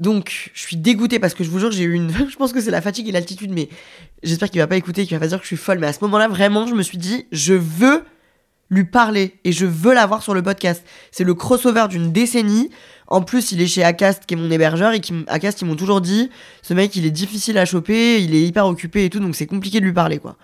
Donc, 0.00 0.50
je 0.54 0.60
suis 0.60 0.76
dégoûté 0.76 1.18
parce 1.18 1.34
que 1.34 1.44
je 1.44 1.50
vous 1.50 1.58
jure, 1.58 1.70
j'ai 1.70 1.84
eu 1.84 1.92
une. 1.92 2.10
je 2.30 2.36
pense 2.36 2.52
que 2.52 2.60
c'est 2.60 2.70
la 2.70 2.80
fatigue 2.80 3.08
et 3.08 3.12
l'altitude, 3.12 3.52
mais 3.52 3.68
j'espère 4.22 4.50
qu'il 4.50 4.60
va 4.60 4.66
pas 4.66 4.76
écouter, 4.76 5.06
qu'il 5.06 5.16
va 5.16 5.20
pas 5.20 5.28
dire 5.28 5.38
que 5.38 5.44
je 5.44 5.48
suis 5.48 5.56
folle. 5.56 5.78
Mais 5.78 5.86
à 5.86 5.92
ce 5.92 6.00
moment-là, 6.02 6.28
vraiment, 6.28 6.66
je 6.66 6.74
me 6.74 6.82
suis 6.82 6.98
dit, 6.98 7.26
je 7.30 7.54
veux 7.54 8.02
lui 8.70 8.84
parler 8.84 9.38
et 9.44 9.52
je 9.52 9.66
veux 9.66 9.94
l'avoir 9.94 10.22
sur 10.22 10.34
le 10.34 10.42
podcast. 10.42 10.84
C'est 11.10 11.24
le 11.24 11.34
crossover 11.34 11.86
d'une 11.88 12.10
décennie. 12.10 12.70
En 13.08 13.22
plus, 13.22 13.52
il 13.52 13.60
est 13.60 13.66
chez 13.66 13.84
Acast, 13.84 14.26
qui 14.26 14.34
est 14.34 14.36
mon 14.36 14.50
hébergeur, 14.50 14.92
et 14.92 15.00
qui, 15.00 15.12
Acast, 15.26 15.60
ils 15.60 15.64
m'ont 15.66 15.76
toujours 15.76 16.00
dit, 16.00 16.30
ce 16.62 16.74
mec, 16.74 16.96
il 16.96 17.04
est 17.04 17.10
difficile 17.10 17.58
à 17.58 17.64
choper, 17.64 18.22
il 18.22 18.34
est 18.34 18.42
hyper 18.42 18.66
occupé 18.66 19.04
et 19.04 19.10
tout, 19.10 19.20
donc 19.20 19.36
c'est 19.36 19.46
compliqué 19.46 19.80
de 19.80 19.84
lui 19.84 19.92
parler, 19.92 20.18
quoi. 20.18 20.36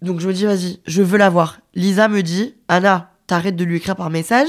Donc 0.00 0.20
je 0.20 0.28
me 0.28 0.32
dis, 0.32 0.46
vas-y, 0.46 0.78
je 0.86 1.02
veux 1.02 1.18
l'avoir. 1.18 1.58
Lisa 1.74 2.08
me 2.08 2.22
dit, 2.22 2.54
Anna, 2.68 3.10
t'arrêtes 3.26 3.56
de 3.56 3.64
lui 3.64 3.76
écrire 3.76 3.96
par 3.96 4.10
message, 4.10 4.48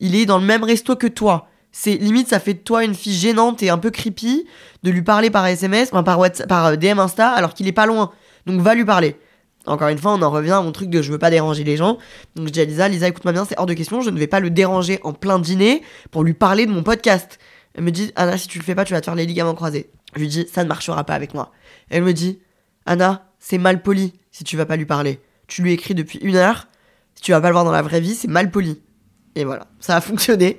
il 0.00 0.14
est 0.14 0.26
dans 0.26 0.38
le 0.38 0.44
même 0.44 0.64
resto 0.64 0.96
que 0.96 1.06
toi. 1.06 1.48
C'est 1.72 1.96
limite, 1.96 2.28
ça 2.28 2.40
fait 2.40 2.54
de 2.54 2.58
toi 2.60 2.84
une 2.84 2.94
fille 2.94 3.14
gênante 3.14 3.62
et 3.62 3.68
un 3.68 3.76
peu 3.76 3.90
creepy 3.90 4.46
de 4.82 4.90
lui 4.90 5.02
parler 5.02 5.28
par 5.28 5.46
SMS, 5.46 5.90
enfin 5.92 6.02
par, 6.02 6.18
par 6.48 6.66
euh, 6.66 6.76
DM 6.76 6.98
Insta, 6.98 7.28
alors 7.28 7.52
qu'il 7.52 7.68
est 7.68 7.72
pas 7.72 7.84
loin. 7.84 8.12
Donc 8.46 8.60
va 8.60 8.74
lui 8.74 8.86
parler. 8.86 9.16
Encore 9.66 9.88
une 9.88 9.98
fois, 9.98 10.12
on 10.14 10.22
en 10.22 10.30
revient 10.30 10.52
à 10.52 10.62
mon 10.62 10.72
truc 10.72 10.90
de 10.90 11.02
je 11.02 11.10
veux 11.10 11.18
pas 11.18 11.30
déranger 11.30 11.64
les 11.64 11.76
gens. 11.76 11.98
Donc 12.34 12.46
je 12.46 12.52
dis 12.52 12.60
à 12.60 12.64
Lisa, 12.64 12.88
Lisa, 12.88 13.08
écoute-moi 13.08 13.32
bien, 13.32 13.44
c'est 13.44 13.58
hors 13.58 13.66
de 13.66 13.74
question, 13.74 14.00
je 14.00 14.10
ne 14.10 14.18
vais 14.18 14.26
pas 14.26 14.40
le 14.40 14.50
déranger 14.50 15.00
en 15.02 15.12
plein 15.12 15.38
dîner 15.38 15.82
pour 16.10 16.22
lui 16.22 16.34
parler 16.34 16.66
de 16.66 16.70
mon 16.70 16.82
podcast. 16.82 17.38
Elle 17.74 17.84
me 17.84 17.90
dit, 17.90 18.12
Anna, 18.16 18.38
si 18.38 18.48
tu 18.48 18.58
le 18.58 18.64
fais 18.64 18.74
pas, 18.74 18.84
tu 18.84 18.94
vas 18.94 19.00
te 19.00 19.04
faire 19.04 19.14
les 19.14 19.26
ligaments 19.26 19.54
croisés. 19.54 19.90
Je 20.14 20.20
lui 20.20 20.28
dis, 20.28 20.46
ça 20.50 20.64
ne 20.64 20.68
marchera 20.68 21.04
pas 21.04 21.14
avec 21.14 21.34
moi. 21.34 21.52
Elle 21.90 22.04
me 22.04 22.12
dit, 22.12 22.38
Anna, 22.86 23.26
c'est 23.38 23.58
mal 23.58 23.82
poli 23.82 24.14
si 24.30 24.44
tu 24.44 24.56
vas 24.56 24.66
pas 24.66 24.76
lui 24.76 24.86
parler. 24.86 25.20
Tu 25.46 25.62
lui 25.62 25.72
écris 25.72 25.94
depuis 25.94 26.18
une 26.20 26.36
heure, 26.36 26.68
si 27.14 27.22
tu 27.22 27.32
vas 27.32 27.40
pas 27.40 27.48
le 27.48 27.52
voir 27.52 27.64
dans 27.64 27.72
la 27.72 27.82
vraie 27.82 28.00
vie, 28.00 28.14
c'est 28.14 28.28
mal 28.28 28.50
poli. 28.50 28.80
Et 29.34 29.44
voilà, 29.44 29.66
ça 29.80 29.96
a 29.96 30.00
fonctionné. 30.00 30.58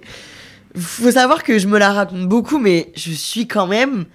Faut 0.75 1.11
savoir 1.11 1.43
que 1.43 1.57
je 1.57 1.67
me 1.67 1.79
la 1.79 1.91
raconte 1.91 2.27
beaucoup, 2.27 2.59
mais 2.59 2.91
je 2.95 3.11
suis 3.11 3.47
quand 3.47 3.67
même, 3.67 4.05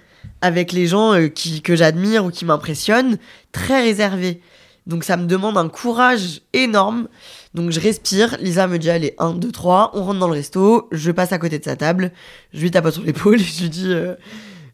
avec 0.41 0.71
les 0.71 0.87
gens 0.87 1.13
euh, 1.13 1.27
qui, 1.27 1.61
que 1.61 1.75
j'admire 1.75 2.25
ou 2.25 2.29
qui 2.29 2.45
m'impressionnent, 2.45 3.17
très 3.51 3.81
réservée. 3.81 4.41
Donc 4.87 5.03
ça 5.03 5.17
me 5.17 5.25
demande 5.25 5.57
un 5.57 5.69
courage 5.69 6.41
énorme. 6.53 7.07
Donc 7.53 7.71
je 7.71 7.79
respire, 7.79 8.37
Lisa 8.39 8.67
me 8.67 8.77
dit 8.77 8.89
allez 8.89 9.15
1, 9.17 9.33
2, 9.33 9.51
3, 9.51 9.91
on 9.93 10.03
rentre 10.03 10.19
dans 10.19 10.27
le 10.27 10.33
resto, 10.33 10.87
je 10.91 11.11
passe 11.11 11.31
à 11.31 11.37
côté 11.37 11.59
de 11.59 11.63
sa 11.63 11.75
table, 11.75 12.11
je 12.53 12.61
lui 12.61 12.71
tape 12.71 12.89
sur 12.91 13.03
l'épaule, 13.03 13.39
je 13.39 13.61
lui 13.61 13.69
dis 13.69 13.93
euh, 13.93 14.15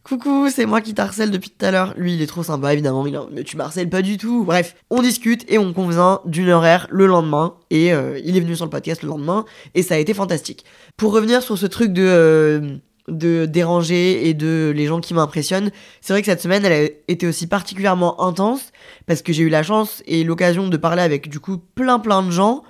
Coucou, 0.02 0.48
c'est 0.50 0.64
moi 0.64 0.80
qui 0.80 0.94
t'harcèle 0.94 1.30
depuis 1.30 1.50
tout 1.50 1.64
à 1.64 1.70
l'heure. 1.70 1.94
Lui, 1.96 2.14
il 2.14 2.22
est 2.22 2.26
trop 2.26 2.42
sympa, 2.42 2.72
évidemment. 2.72 3.06
Il 3.06 3.20
mais 3.32 3.44
tu 3.44 3.58
m'harcèles 3.58 3.90
pas 3.90 4.00
du 4.00 4.16
tout. 4.16 4.44
Bref, 4.44 4.74
on 4.88 5.02
discute 5.02 5.44
et 5.46 5.58
on 5.58 5.74
convient 5.74 6.20
d'une 6.24 6.48
horaire 6.48 6.88
le 6.90 7.06
lendemain. 7.06 7.54
Et 7.68 7.92
euh, 7.92 8.18
il 8.24 8.36
est 8.36 8.40
venu 8.40 8.56
sur 8.56 8.64
le 8.64 8.70
podcast 8.70 9.02
le 9.02 9.08
lendemain. 9.08 9.44
Et 9.74 9.82
ça 9.82 9.96
a 9.96 9.98
été 9.98 10.14
fantastique. 10.14 10.64
Pour 10.96 11.12
revenir 11.12 11.42
sur 11.42 11.58
ce 11.58 11.66
truc 11.66 11.92
de, 11.92 12.02
euh, 12.06 12.76
de 13.10 13.46
déranger 13.46 14.28
et 14.28 14.34
de 14.34 14.72
les 14.74 14.86
gens 14.86 15.00
qui 15.00 15.14
m'impressionnent, 15.14 15.70
c'est 16.00 16.12
vrai 16.12 16.22
que 16.22 16.26
cette 16.26 16.40
semaine, 16.40 16.64
elle 16.64 16.84
a 16.86 16.88
été 17.08 17.26
aussi 17.26 17.46
particulièrement 17.46 18.22
intense. 18.22 18.72
Parce 19.06 19.22
que 19.22 19.32
j'ai 19.32 19.42
eu 19.42 19.48
la 19.48 19.62
chance 19.62 20.02
et 20.06 20.24
l'occasion 20.24 20.68
de 20.68 20.76
parler 20.76 21.02
avec 21.02 21.28
du 21.28 21.40
coup 21.40 21.58
plein 21.74 21.98
plein 21.98 22.22
de 22.22 22.30
gens 22.30 22.62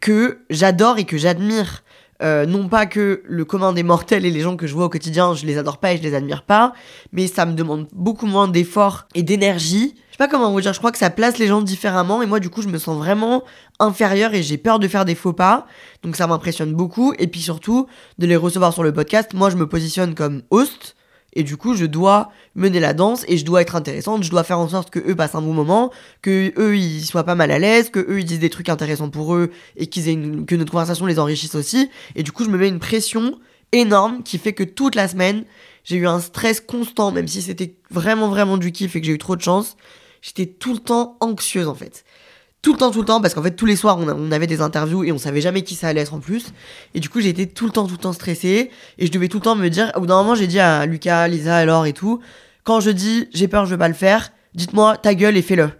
que 0.00 0.38
j'adore 0.50 0.98
et 0.98 1.04
que 1.04 1.18
j'admire. 1.18 1.82
Euh, 2.22 2.46
non 2.46 2.68
pas 2.68 2.86
que 2.86 3.22
le 3.24 3.44
commun 3.44 3.72
des 3.72 3.82
mortels 3.82 4.24
et 4.24 4.30
les 4.30 4.40
gens 4.40 4.56
que 4.56 4.68
je 4.68 4.74
vois 4.74 4.84
au 4.84 4.88
quotidien, 4.88 5.34
je 5.34 5.44
les 5.44 5.58
adore 5.58 5.78
pas 5.78 5.92
et 5.92 5.96
je 5.96 6.02
les 6.02 6.14
admire 6.14 6.44
pas, 6.44 6.72
mais 7.10 7.26
ça 7.26 7.46
me 7.46 7.54
demande 7.54 7.88
beaucoup 7.92 8.26
moins 8.26 8.46
d'efforts 8.46 9.06
et 9.16 9.24
d'énergie. 9.24 9.96
Je 10.12 10.16
sais 10.16 10.18
pas 10.18 10.28
comment 10.28 10.52
vous 10.52 10.60
dire, 10.60 10.74
je 10.74 10.78
crois 10.78 10.92
que 10.92 10.98
ça 10.98 11.08
place 11.08 11.38
les 11.38 11.46
gens 11.46 11.62
différemment 11.62 12.20
et 12.20 12.26
moi 12.26 12.38
du 12.38 12.50
coup 12.50 12.60
je 12.60 12.68
me 12.68 12.76
sens 12.76 12.98
vraiment 12.98 13.44
inférieur 13.78 14.34
et 14.34 14.42
j'ai 14.42 14.58
peur 14.58 14.78
de 14.78 14.86
faire 14.86 15.06
des 15.06 15.14
faux 15.14 15.32
pas. 15.32 15.66
Donc 16.02 16.16
ça 16.16 16.26
m'impressionne 16.26 16.74
beaucoup 16.74 17.14
et 17.18 17.26
puis 17.26 17.40
surtout 17.40 17.86
de 18.18 18.26
les 18.26 18.36
recevoir 18.36 18.74
sur 18.74 18.82
le 18.82 18.92
podcast. 18.92 19.32
Moi 19.32 19.48
je 19.48 19.56
me 19.56 19.66
positionne 19.66 20.14
comme 20.14 20.42
host 20.50 20.96
et 21.34 21.44
du 21.44 21.56
coup, 21.56 21.74
je 21.74 21.86
dois 21.86 22.30
mener 22.54 22.78
la 22.78 22.92
danse 22.92 23.24
et 23.26 23.38
je 23.38 23.44
dois 23.46 23.62
être 23.62 23.74
intéressante. 23.74 24.22
Je 24.22 24.30
dois 24.30 24.44
faire 24.44 24.58
en 24.58 24.68
sorte 24.68 24.90
que 24.90 24.98
eux 24.98 25.16
passent 25.16 25.34
un 25.34 25.40
bon 25.40 25.54
moment, 25.54 25.90
que 26.20 26.52
eux 26.58 26.76
ils 26.76 27.04
soient 27.06 27.24
pas 27.24 27.34
mal 27.34 27.50
à 27.50 27.58
l'aise, 27.58 27.88
que 27.88 28.00
eux 28.00 28.20
ils 28.20 28.26
disent 28.26 28.38
des 28.38 28.50
trucs 28.50 28.68
intéressants 28.68 29.08
pour 29.08 29.34
eux 29.34 29.50
et 29.76 29.86
qu'ils 29.86 30.08
aient 30.08 30.44
que 30.44 30.54
notre 30.54 30.72
conversation 30.72 31.06
les 31.06 31.18
enrichisse 31.18 31.54
aussi. 31.54 31.88
Et 32.16 32.22
du 32.22 32.32
coup, 32.32 32.44
je 32.44 32.50
me 32.50 32.58
mets 32.58 32.68
une 32.68 32.80
pression 32.80 33.38
énorme 33.72 34.22
qui 34.22 34.36
fait 34.36 34.52
que 34.52 34.64
toute 34.64 34.94
la 34.94 35.08
semaine, 35.08 35.44
j'ai 35.84 35.96
eu 35.96 36.06
un 36.06 36.20
stress 36.20 36.60
constant, 36.60 37.12
même 37.12 37.26
si 37.26 37.40
c'était 37.40 37.76
vraiment 37.90 38.28
vraiment 38.28 38.58
du 38.58 38.70
kiff 38.70 38.94
et 38.94 39.00
que 39.00 39.06
j'ai 39.06 39.14
eu 39.14 39.18
trop 39.18 39.36
de 39.36 39.42
chance. 39.42 39.76
J'étais 40.22 40.46
tout 40.46 40.72
le 40.72 40.78
temps 40.78 41.18
anxieuse 41.20 41.68
en 41.68 41.74
fait 41.74 42.04
tout 42.62 42.72
le 42.72 42.78
temps, 42.78 42.92
tout 42.92 43.00
le 43.00 43.06
temps, 43.06 43.20
parce 43.20 43.34
qu'en 43.34 43.42
fait, 43.42 43.56
tous 43.56 43.66
les 43.66 43.74
soirs, 43.74 43.98
on, 43.98 44.30
avait 44.30 44.46
des 44.46 44.60
interviews 44.60 45.02
et 45.02 45.10
on 45.10 45.18
savait 45.18 45.40
jamais 45.40 45.62
qui 45.62 45.74
ça 45.74 45.88
allait 45.88 46.00
être 46.00 46.14
en 46.14 46.20
plus. 46.20 46.52
Et 46.94 47.00
du 47.00 47.08
coup, 47.08 47.20
j'étais 47.20 47.46
tout 47.46 47.66
le 47.66 47.72
temps, 47.72 47.86
tout 47.86 47.94
le 47.94 47.98
temps 47.98 48.12
stressée. 48.12 48.70
Et 48.98 49.06
je 49.06 49.10
devais 49.10 49.26
tout 49.26 49.38
le 49.38 49.42
temps 49.42 49.56
me 49.56 49.68
dire, 49.68 49.90
au 49.96 50.00
bout 50.00 50.06
d'un 50.06 50.16
moment, 50.16 50.36
j'ai 50.36 50.46
dit 50.46 50.60
à 50.60 50.86
Lucas, 50.86 51.26
Lisa, 51.26 51.56
alors 51.56 51.86
et 51.86 51.92
tout, 51.92 52.20
quand 52.62 52.78
je 52.78 52.90
dis 52.90 53.28
j'ai 53.34 53.48
peur, 53.48 53.66
je 53.66 53.72
veux 53.72 53.78
pas 53.78 53.88
le 53.88 53.94
faire, 53.94 54.30
dites-moi 54.54 54.96
ta 54.96 55.16
gueule 55.16 55.36
et 55.36 55.42
fais-le. 55.42 55.70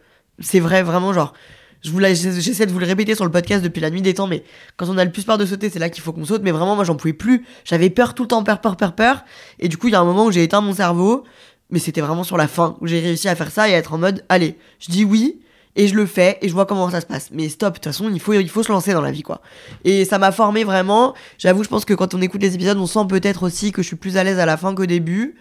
C'est 0.40 0.59
vrai, 0.59 0.83
vraiment, 0.83 1.12
genre, 1.12 1.35
je 1.83 1.90
vous 1.90 2.00
j'essaie 2.00 2.66
de 2.66 2.72
vous 2.72 2.81
le 2.81 2.87
répéter 2.87 3.14
sur 3.14 3.24
le 3.24 3.31
podcast 3.31 3.62
depuis 3.62 3.81
la 3.81 3.90
nuit 3.90 4.02
des 4.02 4.14
temps, 4.14 4.26
mais 4.26 4.42
quand 4.76 4.88
on 4.88 4.98
a 4.98 5.05
le 5.05 5.12
plus 5.12 5.22
peur 5.22 5.38
de 5.38 5.46
sauter, 5.46 5.70
c'est 5.70 5.78
là 5.78 5.88
qu'il 5.88 6.02
faut 6.02 6.12
qu'on 6.12 6.24
saute. 6.24 6.42
Mais 6.42 6.50
vraiment, 6.50 6.74
moi, 6.74 6.85
j'en 6.85 6.96
pouvais 6.96 7.12
plus. 7.12 7.44
J'avais 7.64 7.90
peur 7.90 8.14
tout 8.14 8.22
le 8.24 8.28
temps, 8.28 8.42
peur, 8.42 8.61
peur, 8.61 8.76
peur, 8.76 8.94
peur. 8.94 9.24
Et 9.61 9.68
du 9.68 9.76
coup, 9.76 9.87
il 9.87 9.92
y 9.92 9.96
a 9.96 10.00
un 10.00 10.05
moment 10.05 10.26
où 10.26 10.33
j'ai 10.33 10.42
éteint 10.42 10.61
mon 10.61 10.74
cerveau, 10.74 11.22
mais 11.72 11.80
c'était 11.80 12.02
vraiment 12.02 12.22
sur 12.22 12.37
la 12.37 12.46
fin, 12.46 12.76
où 12.80 12.87
j'ai 12.87 13.00
réussi 13.00 13.28
à 13.28 13.35
faire 13.35 13.50
ça 13.50 13.68
et 13.68 13.74
à 13.74 13.78
être 13.78 13.94
en 13.94 13.98
mode, 13.98 14.24
allez, 14.28 14.56
je 14.78 14.92
dis 14.92 15.04
oui, 15.04 15.40
et 15.74 15.88
je 15.88 15.94
le 15.94 16.06
fais 16.06 16.38
et 16.42 16.48
je 16.48 16.52
vois 16.52 16.66
comment 16.66 16.90
ça 16.90 17.00
se 17.00 17.06
passe. 17.06 17.30
Mais 17.32 17.48
stop, 17.48 17.70
de 17.70 17.78
toute 17.78 17.85
façon, 17.87 18.11
il 18.12 18.20
faut, 18.20 18.35
il 18.35 18.48
faut 18.48 18.62
se 18.62 18.70
lancer 18.70 18.92
dans 18.92 19.00
la 19.00 19.11
vie, 19.11 19.22
quoi. 19.22 19.40
Et 19.85 20.04
ça 20.04 20.18
m'a 20.18 20.30
formé 20.30 20.64
vraiment. 20.64 21.14
J'avoue, 21.38 21.64
je 21.64 21.68
pense 21.68 21.85
que 21.85 21.94
quand 21.94 22.14
on 22.14 22.20
écoute 22.20 22.42
les 22.42 22.54
épisodes, 22.54 22.76
on 22.76 22.87
sent 22.87 23.06
peut-être 23.08 23.42
aussi 23.42 23.72
que 23.72 23.82
je 23.82 23.87
suis 23.87 23.96
plus 23.96 24.18
à 24.18 24.24
l'aise 24.24 24.38
à 24.38 24.46
la 24.46 24.56
fin 24.56 24.74
qu'au 24.74 24.87
début. 24.87 25.37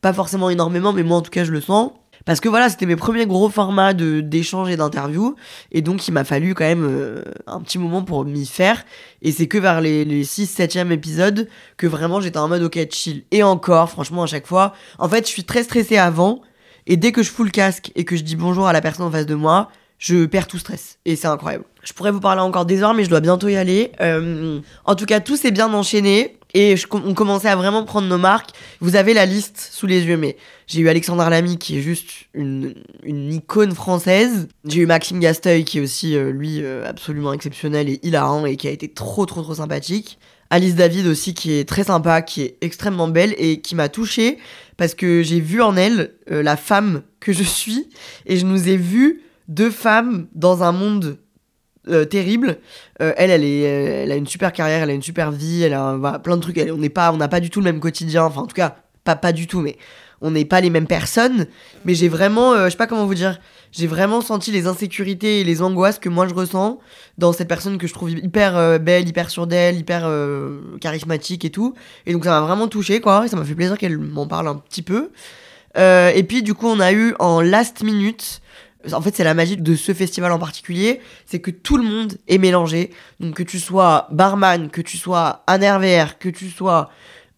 Pas 0.00 0.12
forcément 0.12 0.50
énormément, 0.50 0.92
mais 0.92 1.02
moi 1.02 1.18
en 1.18 1.22
tout 1.22 1.30
cas, 1.30 1.44
je 1.44 1.50
le 1.50 1.60
sens. 1.60 1.90
Parce 2.24 2.40
que 2.40 2.48
voilà, 2.48 2.68
c'était 2.68 2.86
mes 2.86 2.96
premiers 2.96 3.26
gros 3.26 3.48
formats 3.48 3.94
de 3.94 4.20
d'échange 4.20 4.70
et 4.70 4.76
d'interview. 4.76 5.34
Et 5.70 5.82
donc, 5.82 6.06
il 6.08 6.12
m'a 6.12 6.24
fallu 6.24 6.54
quand 6.54 6.64
même 6.64 6.86
euh, 6.88 7.22
un 7.46 7.60
petit 7.60 7.78
moment 7.78 8.02
pour 8.02 8.24
m'y 8.24 8.46
faire. 8.46 8.84
Et 9.22 9.32
c'est 9.32 9.46
que 9.46 9.58
vers 9.58 9.80
les, 9.80 10.04
les 10.04 10.24
6 10.24 10.46
7 10.46 10.76
épisodes 10.90 11.48
que 11.76 11.86
vraiment 11.86 12.20
j'étais 12.20 12.38
en 12.38 12.48
mode 12.48 12.62
ok, 12.62 12.78
chill. 12.90 13.24
Et 13.30 13.42
encore, 13.42 13.90
franchement, 13.90 14.22
à 14.22 14.26
chaque 14.26 14.46
fois. 14.46 14.74
En 14.98 15.08
fait, 15.08 15.26
je 15.26 15.30
suis 15.30 15.44
très 15.44 15.62
stressé 15.62 15.96
avant. 15.96 16.42
Et 16.86 16.96
dès 16.96 17.12
que 17.12 17.22
je 17.22 17.30
fous 17.30 17.44
le 17.44 17.50
casque 17.50 17.92
et 17.94 18.04
que 18.04 18.16
je 18.16 18.22
dis 18.22 18.36
bonjour 18.36 18.66
à 18.66 18.72
la 18.72 18.80
personne 18.80 19.06
en 19.06 19.10
face 19.10 19.26
de 19.26 19.34
moi, 19.34 19.68
je 19.98 20.26
perds 20.26 20.48
tout 20.48 20.58
stress. 20.58 20.98
Et 21.04 21.14
c'est 21.14 21.28
incroyable. 21.28 21.64
Je 21.84 21.92
pourrais 21.92 22.10
vous 22.10 22.20
parler 22.20 22.40
encore 22.40 22.66
des 22.66 22.82
heures, 22.82 22.92
mais 22.92 23.04
je 23.04 23.08
dois 23.08 23.20
bientôt 23.20 23.48
y 23.48 23.56
aller. 23.56 23.92
Euh, 24.00 24.60
en 24.84 24.94
tout 24.96 25.06
cas, 25.06 25.20
tout 25.20 25.36
s'est 25.36 25.52
bien 25.52 25.72
enchaîné. 25.72 26.38
Et 26.54 26.74
on 26.90 27.14
commençait 27.14 27.48
à 27.48 27.56
vraiment 27.56 27.84
prendre 27.84 28.08
nos 28.08 28.18
marques. 28.18 28.50
Vous 28.80 28.96
avez 28.96 29.14
la 29.14 29.24
liste 29.24 29.70
sous 29.72 29.86
les 29.86 30.04
yeux, 30.04 30.16
mais 30.16 30.36
j'ai 30.66 30.80
eu 30.80 30.88
Alexandre 30.88 31.28
Lamy 31.28 31.56
qui 31.56 31.78
est 31.78 31.80
juste 31.80 32.10
une, 32.34 32.74
une 33.02 33.32
icône 33.32 33.74
française. 33.74 34.48
J'ai 34.66 34.82
eu 34.82 34.86
Maxime 34.86 35.18
Gasteuil 35.18 35.64
qui 35.64 35.78
est 35.78 35.80
aussi, 35.80 36.14
euh, 36.16 36.30
lui, 36.30 36.62
euh, 36.62 36.86
absolument 36.86 37.32
exceptionnel 37.32 37.88
et 37.88 38.00
hilarant 38.02 38.44
et 38.44 38.56
qui 38.56 38.68
a 38.68 38.70
été 38.70 38.88
trop, 38.88 39.24
trop, 39.24 39.42
trop 39.42 39.54
sympathique. 39.54 40.18
Alice 40.50 40.74
David 40.74 41.06
aussi 41.06 41.32
qui 41.32 41.54
est 41.54 41.66
très 41.66 41.84
sympa, 41.84 42.20
qui 42.20 42.42
est 42.42 42.58
extrêmement 42.60 43.08
belle 43.08 43.34
et 43.38 43.62
qui 43.62 43.74
m'a 43.74 43.88
touchée 43.88 44.36
parce 44.76 44.94
que 44.94 45.22
j'ai 45.22 45.40
vu 45.40 45.62
en 45.62 45.76
elle 45.76 46.12
euh, 46.30 46.42
la 46.42 46.58
femme 46.58 47.02
que 47.20 47.32
je 47.32 47.42
suis 47.42 47.88
et 48.26 48.36
je 48.36 48.44
nous 48.44 48.68
ai 48.68 48.76
vu 48.76 49.22
deux 49.48 49.70
femmes 49.70 50.26
dans 50.34 50.62
un 50.62 50.72
monde 50.72 51.16
euh, 51.88 52.04
terrible. 52.04 52.58
Euh, 53.00 53.12
elle, 53.16 53.30
elle, 53.30 53.44
est, 53.44 53.60
elle 53.60 54.12
a 54.12 54.16
une 54.16 54.26
super 54.26 54.52
carrière, 54.52 54.82
elle 54.82 54.90
a 54.90 54.94
une 54.94 55.02
super 55.02 55.30
vie, 55.30 55.62
elle 55.62 55.74
a 55.74 56.18
plein 56.22 56.36
de 56.36 56.42
trucs. 56.42 56.60
On 56.72 56.78
n'est 56.78 56.88
pas, 56.88 57.12
on 57.12 57.16
n'a 57.16 57.28
pas 57.28 57.40
du 57.40 57.50
tout 57.50 57.60
le 57.60 57.64
même 57.64 57.80
quotidien. 57.80 58.24
Enfin, 58.24 58.42
en 58.42 58.46
tout 58.46 58.54
cas, 58.56 58.76
pas, 59.04 59.16
pas 59.16 59.32
du 59.32 59.46
tout, 59.46 59.60
mais 59.60 59.76
on 60.22 60.30
n'est 60.30 60.44
pas 60.44 60.60
les 60.60 60.70
mêmes 60.70 60.86
personnes. 60.86 61.46
Mais 61.84 61.94
j'ai 61.94 62.08
vraiment, 62.08 62.52
euh, 62.52 62.66
je 62.66 62.70
sais 62.70 62.76
pas 62.76 62.86
comment 62.86 63.06
vous 63.06 63.14
dire, 63.14 63.38
j'ai 63.72 63.86
vraiment 63.86 64.20
senti 64.20 64.50
les 64.52 64.66
insécurités 64.66 65.40
et 65.40 65.44
les 65.44 65.62
angoisses 65.62 65.98
que 65.98 66.08
moi 66.08 66.28
je 66.28 66.34
ressens 66.34 66.78
dans 67.18 67.32
cette 67.32 67.48
personne 67.48 67.78
que 67.78 67.86
je 67.86 67.92
trouve 67.92 68.10
hyper 68.10 68.56
euh, 68.56 68.78
belle, 68.78 69.08
hyper 69.08 69.30
sûre 69.30 69.46
d'elle, 69.46 69.76
hyper 69.76 70.02
euh, 70.04 70.60
charismatique 70.80 71.44
et 71.44 71.50
tout. 71.50 71.74
Et 72.06 72.12
donc 72.12 72.24
ça 72.24 72.30
m'a 72.30 72.46
vraiment 72.46 72.68
touché, 72.68 73.00
quoi. 73.00 73.24
Et 73.24 73.28
ça 73.28 73.36
m'a 73.36 73.44
fait 73.44 73.54
plaisir 73.54 73.76
qu'elle 73.76 73.98
m'en 73.98 74.26
parle 74.26 74.48
un 74.48 74.56
petit 74.56 74.82
peu. 74.82 75.10
Euh, 75.76 76.10
et 76.14 76.22
puis 76.22 76.42
du 76.42 76.54
coup, 76.54 76.66
on 76.68 76.80
a 76.80 76.92
eu 76.92 77.14
en 77.18 77.40
last 77.40 77.82
minute. 77.82 78.40
En 78.92 79.00
fait, 79.00 79.14
c'est 79.14 79.24
la 79.24 79.34
magie 79.34 79.56
de 79.56 79.76
ce 79.76 79.94
festival 79.94 80.32
en 80.32 80.38
particulier, 80.38 81.00
c'est 81.26 81.40
que 81.40 81.50
tout 81.50 81.76
le 81.76 81.84
monde 81.84 82.14
est 82.28 82.38
mélangé. 82.38 82.90
Donc 83.20 83.34
que 83.34 83.42
tu 83.42 83.60
sois 83.60 84.08
barman, 84.10 84.70
que 84.70 84.80
tu 84.80 84.96
sois 84.96 85.44
RVR, 85.48 86.18
que 86.18 86.28
tu 86.28 86.48
sois 86.48 86.90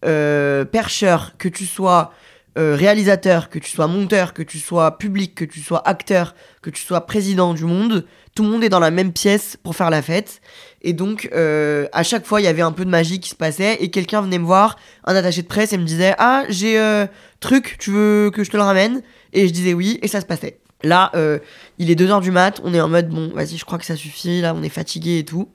euh, 0.05 0.65
percheur, 0.65 1.33
que 1.37 1.47
tu 1.47 1.65
sois 1.65 2.11
euh, 2.57 2.75
réalisateur, 2.75 3.49
que 3.49 3.59
tu 3.59 3.69
sois 3.69 3.87
monteur, 3.87 4.33
que 4.33 4.41
tu 4.41 4.59
sois 4.59 4.97
public, 4.97 5.35
que 5.35 5.43
tu 5.43 5.59
sois 5.59 5.85
acteur, 5.87 6.35
que 6.61 6.69
tu 6.69 6.81
sois 6.81 7.05
président 7.05 7.53
du 7.53 7.65
monde, 7.65 8.05
tout 8.33 8.43
le 8.43 8.49
monde 8.49 8.63
est 8.63 8.69
dans 8.69 8.79
la 8.79 8.91
même 8.91 9.11
pièce 9.11 9.57
pour 9.61 9.75
faire 9.75 9.89
la 9.89 10.01
fête. 10.01 10.39
Et 10.81 10.93
donc, 10.93 11.29
euh, 11.33 11.87
à 11.91 12.03
chaque 12.03 12.25
fois, 12.25 12.39
il 12.39 12.43
y 12.43 12.47
avait 12.47 12.61
un 12.61 12.71
peu 12.71 12.85
de 12.85 12.89
magie 12.89 13.19
qui 13.19 13.29
se 13.29 13.35
passait 13.35 13.77
et 13.81 13.89
quelqu'un 13.89 14.21
venait 14.21 14.39
me 14.39 14.45
voir, 14.45 14.77
un 15.03 15.15
attaché 15.15 15.41
de 15.41 15.47
presse, 15.47 15.73
et 15.73 15.77
me 15.77 15.83
disait 15.83 16.15
Ah, 16.17 16.43
j'ai 16.47 16.79
euh, 16.79 17.07
truc, 17.41 17.75
tu 17.77 17.91
veux 17.91 18.31
que 18.33 18.43
je 18.43 18.51
te 18.51 18.57
le 18.57 18.63
ramène? 18.63 19.01
Et 19.33 19.47
je 19.47 19.53
disais 19.53 19.73
oui, 19.73 19.99
et 20.01 20.07
ça 20.07 20.21
se 20.21 20.25
passait. 20.25 20.59
Là, 20.85 21.09
euh, 21.15 21.39
il 21.79 21.89
est 21.89 21.99
2h 21.99 22.21
du 22.21 22.29
mat, 22.29 22.61
on 22.63 22.71
est 22.71 22.79
en 22.79 22.87
mode 22.87 23.09
bon, 23.09 23.31
vas-y, 23.33 23.57
je 23.57 23.65
crois 23.65 23.79
que 23.79 23.85
ça 23.85 23.95
suffit, 23.95 24.41
là, 24.41 24.53
on 24.55 24.61
est 24.61 24.69
fatigué 24.69 25.17
et 25.17 25.25
tout. 25.25 25.49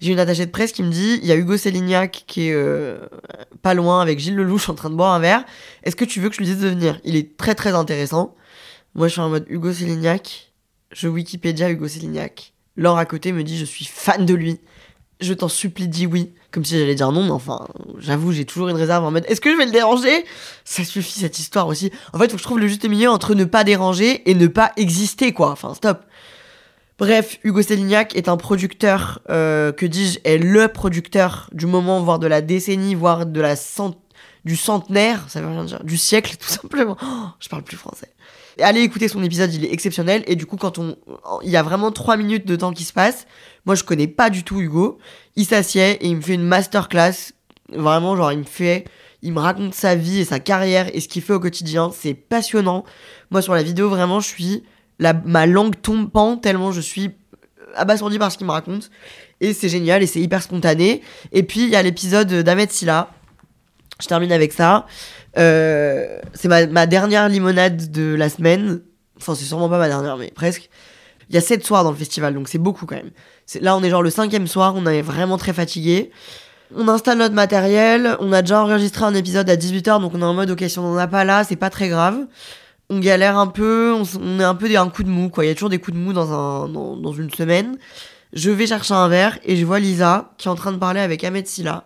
J'ai 0.00 0.12
une 0.12 0.18
attachée 0.18 0.44
de 0.44 0.50
presse 0.50 0.72
qui 0.72 0.82
me 0.82 0.90
dit 0.90 1.18
il 1.22 1.26
y 1.26 1.32
a 1.32 1.36
Hugo 1.36 1.56
Sélignac 1.56 2.24
qui 2.26 2.48
est 2.48 2.52
euh, 2.52 2.98
pas 3.62 3.72
loin 3.72 4.02
avec 4.02 4.18
Gilles 4.18 4.36
Lelouch 4.36 4.68
en 4.68 4.74
train 4.74 4.90
de 4.90 4.94
boire 4.94 5.14
un 5.14 5.20
verre. 5.20 5.44
Est-ce 5.84 5.96
que 5.96 6.04
tu 6.04 6.20
veux 6.20 6.28
que 6.28 6.34
je 6.34 6.40
lui 6.40 6.46
dise 6.46 6.60
de 6.60 6.68
venir? 6.68 7.00
Il 7.04 7.16
est 7.16 7.38
très 7.38 7.54
très 7.54 7.70
intéressant. 7.70 8.34
Moi, 8.94 9.08
je 9.08 9.12
suis 9.12 9.22
en 9.22 9.30
mode 9.30 9.46
Hugo 9.48 9.72
Sélignac. 9.72 10.52
Je 10.92 11.08
Wikipédia 11.08 11.70
Hugo 11.70 11.88
Sélignac. 11.88 12.52
Laure 12.76 12.98
à 12.98 13.06
côté 13.06 13.32
me 13.32 13.42
dit 13.42 13.56
je 13.56 13.64
suis 13.64 13.86
fan 13.86 14.26
de 14.26 14.34
lui. 14.34 14.60
Je 15.20 15.32
t'en 15.32 15.48
supplie, 15.48 15.88
dis 15.88 16.06
oui. 16.06 16.32
Comme 16.50 16.64
si 16.64 16.78
j'allais 16.78 16.94
dire 16.94 17.10
non, 17.10 17.24
mais 17.24 17.30
enfin, 17.30 17.66
j'avoue, 17.98 18.32
j'ai 18.32 18.44
toujours 18.44 18.68
une 18.68 18.76
réserve 18.76 19.04
en 19.04 19.10
mode 19.10 19.24
est-ce 19.26 19.40
que 19.40 19.50
je 19.50 19.56
vais 19.56 19.66
le 19.66 19.72
déranger? 19.72 20.24
Ça 20.64 20.84
suffit 20.84 21.18
cette 21.18 21.38
histoire 21.38 21.66
aussi. 21.66 21.90
En 22.12 22.18
fait, 22.18 22.30
faut 22.30 22.36
que 22.36 22.42
je 22.42 22.46
trouve 22.46 22.60
le 22.60 22.68
juste 22.68 22.88
milieu 22.88 23.10
entre 23.10 23.34
ne 23.34 23.44
pas 23.44 23.64
déranger 23.64 24.28
et 24.30 24.34
ne 24.34 24.46
pas 24.46 24.72
exister, 24.76 25.32
quoi. 25.32 25.50
Enfin, 25.50 25.74
stop. 25.74 26.04
Bref, 26.96 27.40
Hugo 27.42 27.60
Sélignac 27.60 28.14
est 28.14 28.28
un 28.28 28.36
producteur, 28.36 29.20
euh, 29.28 29.72
que 29.72 29.84
dis-je, 29.84 30.20
est 30.22 30.38
le 30.38 30.68
producteur 30.68 31.50
du 31.52 31.66
moment, 31.66 32.00
voire 32.00 32.20
de 32.20 32.28
la 32.28 32.40
décennie, 32.40 32.94
voire 32.94 33.26
de 33.26 33.40
la 33.40 33.56
cent... 33.56 33.96
du 34.44 34.56
centenaire, 34.56 35.24
ça 35.28 35.40
veut 35.40 35.48
rien 35.48 35.64
dire, 35.64 35.82
du 35.84 35.96
siècle, 35.96 36.36
tout 36.40 36.48
simplement. 36.48 36.96
Oh, 37.02 37.26
je 37.40 37.48
parle 37.48 37.62
plus 37.62 37.76
français. 37.76 38.08
Allez 38.60 38.82
écouter 38.82 39.08
son 39.08 39.22
épisode, 39.22 39.52
il 39.52 39.64
est 39.64 39.72
exceptionnel. 39.72 40.22
Et 40.26 40.36
du 40.36 40.46
coup, 40.46 40.56
quand 40.56 40.78
on, 40.78 40.96
il 41.42 41.50
y 41.50 41.56
a 41.56 41.62
vraiment 41.62 41.90
trois 41.90 42.16
minutes 42.16 42.46
de 42.46 42.54
temps 42.54 42.72
qui 42.72 42.84
se 42.84 42.92
passe. 42.92 43.26
Moi, 43.66 43.74
je 43.74 43.82
connais 43.82 44.06
pas 44.06 44.30
du 44.30 44.44
tout 44.44 44.60
Hugo. 44.60 44.98
Il 45.34 45.44
s'assied 45.44 45.92
et 45.92 46.06
il 46.06 46.16
me 46.16 46.20
fait 46.20 46.34
une 46.34 46.44
masterclass. 46.44 47.32
Vraiment, 47.72 48.16
genre, 48.16 48.30
il 48.30 48.38
me 48.40 48.44
fait, 48.44 48.84
il 49.22 49.32
me 49.32 49.40
raconte 49.40 49.74
sa 49.74 49.96
vie 49.96 50.20
et 50.20 50.24
sa 50.24 50.38
carrière 50.38 50.88
et 50.94 51.00
ce 51.00 51.08
qu'il 51.08 51.22
fait 51.22 51.32
au 51.32 51.40
quotidien. 51.40 51.90
C'est 51.92 52.14
passionnant. 52.14 52.84
Moi, 53.30 53.42
sur 53.42 53.54
la 53.54 53.62
vidéo, 53.64 53.88
vraiment, 53.88 54.20
je 54.20 54.28
suis, 54.28 54.62
la, 55.00 55.14
ma 55.14 55.46
langue 55.46 55.74
tombe 55.80 56.08
pend 56.10 56.36
tellement 56.36 56.70
je 56.70 56.80
suis 56.80 57.10
abasourdi 57.74 58.18
par 58.20 58.30
ce 58.30 58.38
qu'il 58.38 58.46
me 58.46 58.52
raconte. 58.52 58.90
Et 59.40 59.52
c'est 59.52 59.68
génial 59.68 60.02
et 60.04 60.06
c'est 60.06 60.20
hyper 60.20 60.42
spontané. 60.42 61.02
Et 61.32 61.42
puis, 61.42 61.64
il 61.64 61.70
y 61.70 61.76
a 61.76 61.82
l'épisode 61.82 62.32
d'Ahmed 62.32 62.70
Silla. 62.70 63.10
Je 64.00 64.06
termine 64.06 64.32
avec 64.32 64.52
ça. 64.52 64.86
Euh, 65.38 66.18
c'est 66.34 66.48
ma, 66.48 66.86
dernière 66.86 67.28
limonade 67.28 67.90
de 67.90 68.14
la 68.14 68.28
semaine. 68.28 68.80
Enfin, 69.16 69.34
c'est 69.34 69.44
sûrement 69.44 69.68
pas 69.68 69.78
ma 69.78 69.88
dernière, 69.88 70.16
mais 70.16 70.30
presque. 70.30 70.68
Il 71.30 71.34
y 71.34 71.38
a 71.38 71.40
7 71.40 71.64
soirs 71.64 71.84
dans 71.84 71.90
le 71.90 71.96
festival, 71.96 72.34
donc 72.34 72.48
c'est 72.48 72.58
beaucoup 72.58 72.86
quand 72.86 72.96
même. 72.96 73.10
Là, 73.60 73.76
on 73.76 73.82
est 73.82 73.90
genre 73.90 74.02
le 74.02 74.10
cinquième 74.10 74.46
soir, 74.46 74.74
on 74.76 74.84
est 74.86 75.00
vraiment 75.00 75.38
très 75.38 75.52
fatigué. 75.52 76.10
On 76.76 76.88
installe 76.88 77.18
notre 77.18 77.34
matériel, 77.34 78.16
on 78.20 78.32
a 78.32 78.42
déjà 78.42 78.62
enregistré 78.62 79.04
un 79.04 79.14
épisode 79.14 79.48
à 79.48 79.56
18h, 79.56 80.00
donc 80.00 80.12
on 80.14 80.20
est 80.20 80.24
en 80.24 80.34
mode, 80.34 80.50
ok, 80.50 80.64
si 80.66 80.78
on 80.78 80.92
en 80.92 80.96
a 80.96 81.06
pas 81.06 81.24
là, 81.24 81.44
c'est 81.44 81.56
pas 81.56 81.70
très 81.70 81.88
grave. 81.88 82.26
On 82.90 82.98
galère 82.98 83.38
un 83.38 83.46
peu, 83.46 83.94
on 83.94 84.40
est 84.40 84.44
un 84.44 84.54
peu 84.54 84.68
des, 84.68 84.76
un 84.76 84.88
coup 84.88 85.02
de 85.02 85.08
mou, 85.08 85.30
quoi. 85.30 85.44
Il 85.44 85.48
y 85.48 85.50
a 85.50 85.54
toujours 85.54 85.70
des 85.70 85.78
coups 85.78 85.96
de 85.96 86.02
mou 86.02 86.12
dans, 86.12 86.32
un, 86.32 86.68
dans, 86.68 86.96
dans 86.96 87.12
une 87.12 87.30
semaine. 87.30 87.78
Je 88.34 88.50
vais 88.50 88.66
chercher 88.66 88.94
un 88.94 89.08
verre 89.08 89.38
et 89.44 89.56
je 89.56 89.64
vois 89.64 89.78
Lisa 89.78 90.32
qui 90.36 90.48
est 90.48 90.50
en 90.50 90.56
train 90.56 90.72
de 90.72 90.78
parler 90.78 91.00
avec 91.00 91.24
Ahmed 91.24 91.46
Silla. 91.46 91.84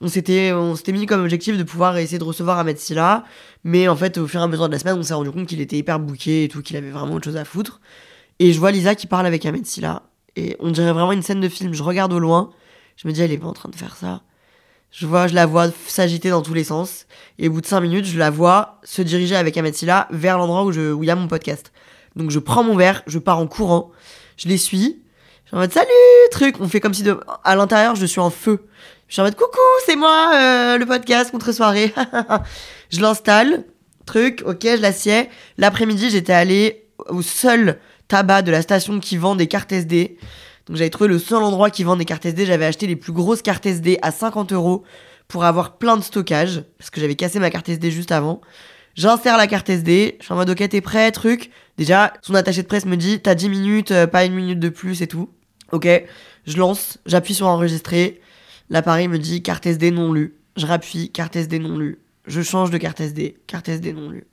On 0.00 0.08
s'était, 0.08 0.52
on 0.52 0.76
s'était 0.76 0.92
mis 0.92 1.06
comme 1.06 1.22
objectif 1.22 1.56
de 1.56 1.62
pouvoir 1.62 1.96
essayer 1.96 2.18
de 2.18 2.24
recevoir 2.24 2.58
Ahmed 2.58 2.78
Silla, 2.78 3.24
mais 3.64 3.88
en 3.88 3.96
fait, 3.96 4.18
au 4.18 4.26
fur 4.26 4.40
et 4.40 4.42
à 4.42 4.46
mesure 4.46 4.68
de 4.68 4.72
la 4.72 4.78
semaine, 4.78 4.96
on 4.98 5.02
s'est 5.02 5.14
rendu 5.14 5.30
compte 5.30 5.46
qu'il 5.46 5.60
était 5.60 5.76
hyper 5.76 5.98
bouqué 5.98 6.44
et 6.44 6.48
tout, 6.48 6.60
qu'il 6.62 6.76
avait 6.76 6.90
vraiment 6.90 7.14
autre 7.14 7.24
chose 7.24 7.36
à 7.36 7.44
foutre. 7.44 7.80
Et 8.38 8.52
je 8.52 8.58
vois 8.58 8.72
Lisa 8.72 8.94
qui 8.94 9.06
parle 9.06 9.24
avec 9.26 9.46
Ahmed 9.46 9.64
Silla, 9.64 10.02
et 10.36 10.56
on 10.60 10.70
dirait 10.70 10.92
vraiment 10.92 11.12
une 11.12 11.22
scène 11.22 11.40
de 11.40 11.48
film. 11.48 11.72
Je 11.72 11.82
regarde 11.82 12.12
au 12.12 12.18
loin, 12.18 12.50
je 12.96 13.08
me 13.08 13.12
dis, 13.12 13.22
elle 13.22 13.32
est 13.32 13.38
pas 13.38 13.46
en 13.46 13.54
train 13.54 13.70
de 13.70 13.76
faire 13.76 13.96
ça. 13.96 14.22
Je 14.90 15.06
vois, 15.06 15.26
je 15.26 15.34
la 15.34 15.46
vois 15.46 15.68
s'agiter 15.86 16.28
dans 16.30 16.42
tous 16.42 16.54
les 16.54 16.64
sens, 16.64 17.06
et 17.38 17.48
au 17.48 17.52
bout 17.52 17.60
de 17.62 17.66
5 17.66 17.80
minutes, 17.80 18.04
je 18.04 18.18
la 18.18 18.30
vois 18.30 18.80
se 18.84 19.00
diriger 19.00 19.36
avec 19.36 19.56
Ahmed 19.56 19.74
Silla 19.74 20.08
vers 20.10 20.36
l'endroit 20.36 20.64
où, 20.64 20.72
je, 20.72 20.94
il 20.94 21.06
y 21.06 21.10
a 21.10 21.16
mon 21.16 21.28
podcast. 21.28 21.72
Donc 22.16 22.30
je 22.30 22.38
prends 22.38 22.64
mon 22.64 22.76
verre, 22.76 23.02
je 23.06 23.18
pars 23.18 23.38
en 23.38 23.46
courant, 23.46 23.92
je 24.36 24.48
les 24.48 24.56
suis, 24.56 25.02
je 25.44 25.48
suis 25.48 25.56
en 25.56 25.58
mode 25.58 25.72
salut, 25.72 25.88
truc, 26.30 26.56
on 26.60 26.68
fait 26.68 26.80
comme 26.80 26.94
si 26.94 27.02
de... 27.02 27.20
à 27.44 27.54
l'intérieur 27.56 27.94
je 27.94 28.06
suis 28.06 28.20
en 28.20 28.30
feu. 28.30 28.66
Je 29.08 29.14
suis 29.14 29.20
en 29.20 29.24
mode 29.24 29.36
coucou, 29.36 29.58
c'est 29.84 29.94
moi, 29.94 30.32
euh, 30.34 30.78
le 30.78 30.86
podcast 30.86 31.30
contre 31.30 31.52
soirée. 31.52 31.94
je 32.90 33.00
l'installe, 33.00 33.64
truc, 34.04 34.42
ok, 34.44 34.62
je 34.62 34.82
l'assieds. 34.82 35.30
L'après-midi, 35.58 36.10
j'étais 36.10 36.32
allée 36.32 36.88
au 37.08 37.22
seul 37.22 37.78
tabac 38.08 38.42
de 38.42 38.50
la 38.50 38.62
station 38.62 38.98
qui 38.98 39.16
vend 39.16 39.36
des 39.36 39.46
cartes 39.46 39.70
SD. 39.70 40.18
Donc 40.66 40.76
j'avais 40.76 40.90
trouvé 40.90 41.08
le 41.08 41.20
seul 41.20 41.40
endroit 41.44 41.70
qui 41.70 41.84
vend 41.84 41.94
des 41.94 42.04
cartes 42.04 42.26
SD. 42.26 42.46
J'avais 42.46 42.64
acheté 42.64 42.88
les 42.88 42.96
plus 42.96 43.12
grosses 43.12 43.42
cartes 43.42 43.64
SD 43.64 44.00
à 44.02 44.10
50 44.10 44.52
euros 44.52 44.82
pour 45.28 45.44
avoir 45.44 45.78
plein 45.78 45.96
de 45.96 46.02
stockage 46.02 46.64
parce 46.76 46.90
que 46.90 47.00
j'avais 47.00 47.14
cassé 47.14 47.38
ma 47.38 47.50
carte 47.50 47.68
SD 47.68 47.92
juste 47.92 48.10
avant. 48.10 48.40
J'insère 48.96 49.36
la 49.36 49.46
carte 49.46 49.68
SD, 49.68 50.16
je 50.18 50.24
suis 50.24 50.32
en 50.32 50.36
mode 50.36 50.50
ok 50.50 50.68
t'es 50.68 50.80
prêt, 50.80 51.12
truc. 51.12 51.50
Déjà, 51.78 52.12
son 52.22 52.34
attaché 52.34 52.62
de 52.62 52.66
presse 52.66 52.86
me 52.86 52.96
dit 52.96 53.20
t'as 53.20 53.36
10 53.36 53.50
minutes, 53.50 53.90
euh, 53.92 54.08
pas 54.08 54.24
une 54.24 54.34
minute 54.34 54.58
de 54.58 54.68
plus 54.68 55.00
et 55.02 55.06
tout. 55.06 55.30
Ok, 55.70 55.86
je 56.46 56.56
lance, 56.56 56.98
j'appuie 57.06 57.34
sur 57.34 57.46
enregistrer. 57.46 58.20
L'appareil 58.70 59.08
me 59.08 59.18
dit 59.18 59.42
carte 59.42 59.66
SD 59.66 59.90
non 59.90 60.12
lue. 60.12 60.36
Je 60.56 60.66
rappuie, 60.66 61.10
carte 61.10 61.36
SD 61.36 61.58
non 61.58 61.76
lue. 61.78 61.98
Je 62.26 62.42
change 62.42 62.70
de 62.70 62.78
carte 62.78 63.00
SD, 63.00 63.36
carte 63.46 63.68
SD 63.68 63.92
non 63.92 64.10
lue. 64.10 64.26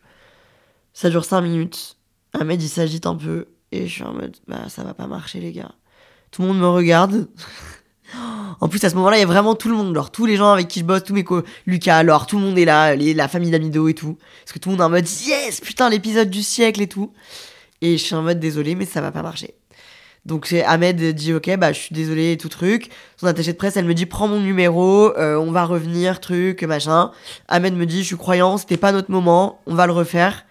Ça 0.94 1.10
dure 1.10 1.26
5 1.26 1.42
minutes. 1.42 1.98
Ahmed 2.34 2.62
il 2.62 2.70
s'agite 2.70 3.06
un 3.06 3.16
peu 3.16 3.48
et 3.72 3.88
je 3.88 3.94
suis 3.94 4.04
en 4.04 4.14
mode 4.14 4.36
bah 4.48 4.70
ça 4.70 4.84
va 4.84 4.94
pas 4.94 5.08
marcher 5.08 5.40
les 5.40 5.52
gars. 5.52 5.72
Tout 6.32 6.42
le 6.42 6.48
monde 6.50 6.60
me 6.60 6.68
regarde. 6.68 7.28
En 8.60 8.68
plus, 8.70 8.84
à 8.84 8.90
ce 8.92 8.96
moment-là, 8.96 9.18
il 9.18 9.22
y 9.22 9.24
a 9.24 9.28
vraiment 9.28 9.56
tout 9.56 9.70
le 9.70 9.76
monde. 9.76 9.96
Genre, 9.96 10.12
tous 10.12 10.28
les 10.28 10.36
gens 10.36 10.52
avec 10.52 10.68
qui 10.68 10.82
je 10.82 10.86
bosse, 10.86 11.04
tous 11.04 11.14
mes 11.16 11.24
co 11.24 11.42
Lucas, 11.66 11.98
alors 11.98 12.28
tout 12.28 12.38
le 12.38 12.44
monde 12.46 12.58
est 12.60 12.66
là, 12.66 12.96
les- 12.96 13.16
la 13.16 13.28
famille 13.28 13.50
d'Amido 13.50 13.88
et 13.88 13.96
tout. 13.96 14.20
Parce 14.44 14.52
que 14.54 14.60
tout 14.60 14.70
le 14.70 14.74
monde 14.76 14.82
est 14.82 14.86
en 14.86 14.90
mode 14.92 15.08
yes, 15.26 15.62
putain, 15.62 15.90
l'épisode 15.90 16.30
du 16.30 16.44
siècle 16.44 16.82
et 16.82 16.88
tout. 16.88 17.12
Et 17.82 17.98
je 17.98 18.04
suis 18.04 18.14
en 18.14 18.22
mode 18.22 18.40
désolé, 18.40 18.76
mais 18.76 18.86
ça 18.86 19.02
va 19.02 19.12
pas 19.12 19.24
marcher. 19.24 19.56
Donc 20.26 20.46
c'est 20.46 20.64
Ahmed 20.64 21.02
dit 21.14 21.34
ok, 21.34 21.58
bah 21.58 21.74
je 21.74 21.80
suis 21.80 21.96
désolé 21.96 22.38
tout 22.38 22.50
truc. 22.50 22.90
Son 23.18 23.28
attachée 23.28 23.52
de 23.52 23.58
presse, 23.58 23.76
elle 23.76 23.86
me 23.86 23.94
dit 23.94 24.06
prends 24.06 24.28
mon 24.28 24.40
numéro, 24.40 25.16
euh, 25.18 25.36
on 25.36 25.52
va 25.52 25.66
revenir, 25.66 26.22
truc, 26.22 26.64
machin. 26.64 27.12
Ahmed 27.50 27.76
me 27.76 27.86
dit 27.86 28.00
je 28.00 28.08
suis 28.08 28.18
croyant, 28.18 28.58
c'était 28.58 28.78
pas 28.78 28.92
notre 28.92 29.12
moment, 29.12 29.60
on 29.66 29.76
va 29.76 29.86
le 29.86 29.94
refaire. 29.94 30.46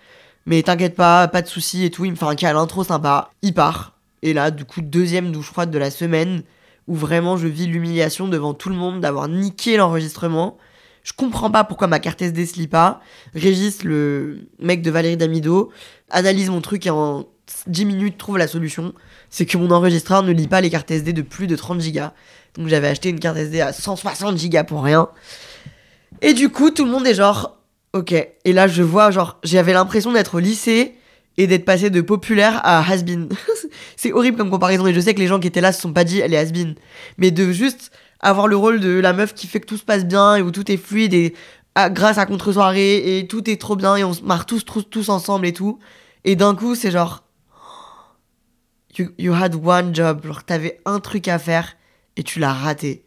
Mais 0.44 0.62
t'inquiète 0.62 0.96
pas, 0.96 1.28
pas 1.28 1.42
de 1.42 1.46
soucis 1.46 1.84
et 1.84 1.90
tout. 1.90 2.04
Il 2.04 2.10
me 2.10 2.16
fait 2.16 2.24
un 2.24 2.34
câlin 2.34 2.66
trop 2.66 2.84
sympa. 2.84 3.30
Il 3.42 3.54
part. 3.54 3.96
Et 4.22 4.32
là, 4.32 4.50
du 4.50 4.64
coup, 4.64 4.80
deuxième 4.80 5.32
douche 5.32 5.46
froide 5.46 5.70
de 5.70 5.78
la 5.78 5.90
semaine 5.90 6.42
où 6.88 6.94
vraiment 6.94 7.36
je 7.36 7.46
vis 7.46 7.66
l'humiliation 7.66 8.28
devant 8.28 8.54
tout 8.54 8.68
le 8.68 8.74
monde 8.74 9.00
d'avoir 9.00 9.28
niqué 9.28 9.76
l'enregistrement. 9.76 10.58
Je 11.04 11.12
comprends 11.12 11.50
pas 11.50 11.64
pourquoi 11.64 11.88
ma 11.88 11.98
carte 11.98 12.22
SD 12.22 12.46
se 12.46 12.56
lit 12.56 12.68
pas. 12.68 13.00
Régis, 13.34 13.84
le 13.84 14.48
mec 14.58 14.82
de 14.82 14.90
Valérie 14.90 15.16
Damido, 15.16 15.72
analyse 16.10 16.50
mon 16.50 16.60
truc 16.60 16.86
et 16.86 16.90
en 16.90 17.26
10 17.66 17.84
minutes 17.86 18.18
trouve 18.18 18.38
la 18.38 18.46
solution. 18.46 18.94
C'est 19.32 19.46
que 19.46 19.56
mon 19.56 19.70
enregistreur 19.70 20.22
ne 20.22 20.30
lit 20.30 20.46
pas 20.46 20.60
les 20.60 20.68
cartes 20.68 20.90
SD 20.90 21.14
de 21.14 21.22
plus 21.22 21.46
de 21.46 21.56
30 21.56 21.80
gigas. 21.80 22.12
Donc 22.54 22.68
j'avais 22.68 22.88
acheté 22.88 23.08
une 23.08 23.18
carte 23.18 23.38
SD 23.38 23.62
à 23.62 23.72
160 23.72 24.36
gigas 24.36 24.62
pour 24.62 24.84
rien. 24.84 25.08
Et 26.20 26.34
du 26.34 26.50
coup, 26.50 26.70
tout 26.70 26.84
le 26.84 26.90
monde 26.90 27.06
est 27.06 27.14
genre, 27.14 27.56
ok. 27.94 28.12
Et 28.12 28.52
là, 28.52 28.68
je 28.68 28.82
vois, 28.82 29.10
genre, 29.10 29.38
j'avais 29.42 29.72
l'impression 29.72 30.12
d'être 30.12 30.34
au 30.34 30.38
lycée 30.38 30.96
et 31.38 31.46
d'être 31.46 31.64
passé 31.64 31.88
de 31.88 32.02
populaire 32.02 32.60
à 32.62 32.80
has-been. 32.86 33.30
c'est 33.96 34.12
horrible 34.12 34.36
comme 34.36 34.50
comparaison 34.50 34.86
et 34.86 34.92
je 34.92 35.00
sais 35.00 35.14
que 35.14 35.20
les 35.20 35.28
gens 35.28 35.40
qui 35.40 35.48
étaient 35.48 35.62
là 35.62 35.72
se 35.72 35.80
sont 35.80 35.94
pas 35.94 36.04
dit 36.04 36.20
elle 36.20 36.34
est 36.34 36.38
has-been. 36.38 36.74
Mais 37.16 37.30
de 37.30 37.52
juste 37.52 37.90
avoir 38.20 38.48
le 38.48 38.56
rôle 38.56 38.80
de 38.80 38.90
la 39.00 39.14
meuf 39.14 39.32
qui 39.32 39.46
fait 39.46 39.60
que 39.60 39.66
tout 39.66 39.78
se 39.78 39.82
passe 39.82 40.04
bien 40.04 40.36
et 40.36 40.42
où 40.42 40.50
tout 40.50 40.70
est 40.70 40.76
fluide 40.76 41.14
et 41.14 41.34
grâce 41.90 42.18
à 42.18 42.26
contre-soirée 42.26 43.18
et 43.18 43.26
tout 43.26 43.48
est 43.48 43.58
trop 43.58 43.76
bien 43.76 43.96
et 43.96 44.04
on 44.04 44.12
se 44.12 44.20
marre 44.20 44.44
tous, 44.44 44.62
tous, 44.62 44.82
tous 44.82 45.08
ensemble 45.08 45.46
et 45.46 45.54
tout. 45.54 45.78
Et 46.24 46.36
d'un 46.36 46.54
coup, 46.54 46.74
c'est 46.74 46.90
genre. 46.90 47.24
You, 48.98 49.32
had 49.32 49.54
one 49.54 49.94
job. 49.94 50.24
Genre, 50.24 50.44
t'avais 50.44 50.80
un 50.84 51.00
truc 51.00 51.28
à 51.28 51.38
faire 51.38 51.76
et 52.16 52.22
tu 52.22 52.38
l'as 52.38 52.52
raté. 52.52 53.04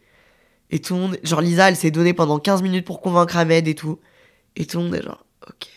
Et 0.70 0.80
tout 0.80 0.94
le 0.94 1.00
monde, 1.00 1.18
genre 1.22 1.40
Lisa, 1.40 1.68
elle 1.68 1.76
s'est 1.76 1.90
donnée 1.90 2.12
pendant 2.12 2.38
15 2.38 2.62
minutes 2.62 2.84
pour 2.84 3.00
convaincre 3.00 3.36
Ahmed 3.36 3.68
et 3.68 3.74
tout. 3.74 4.00
Et 4.56 4.66
tout 4.66 4.78
le 4.78 4.84
monde 4.84 4.94
est 4.94 5.02
genre, 5.02 5.24
ok. 5.48 5.68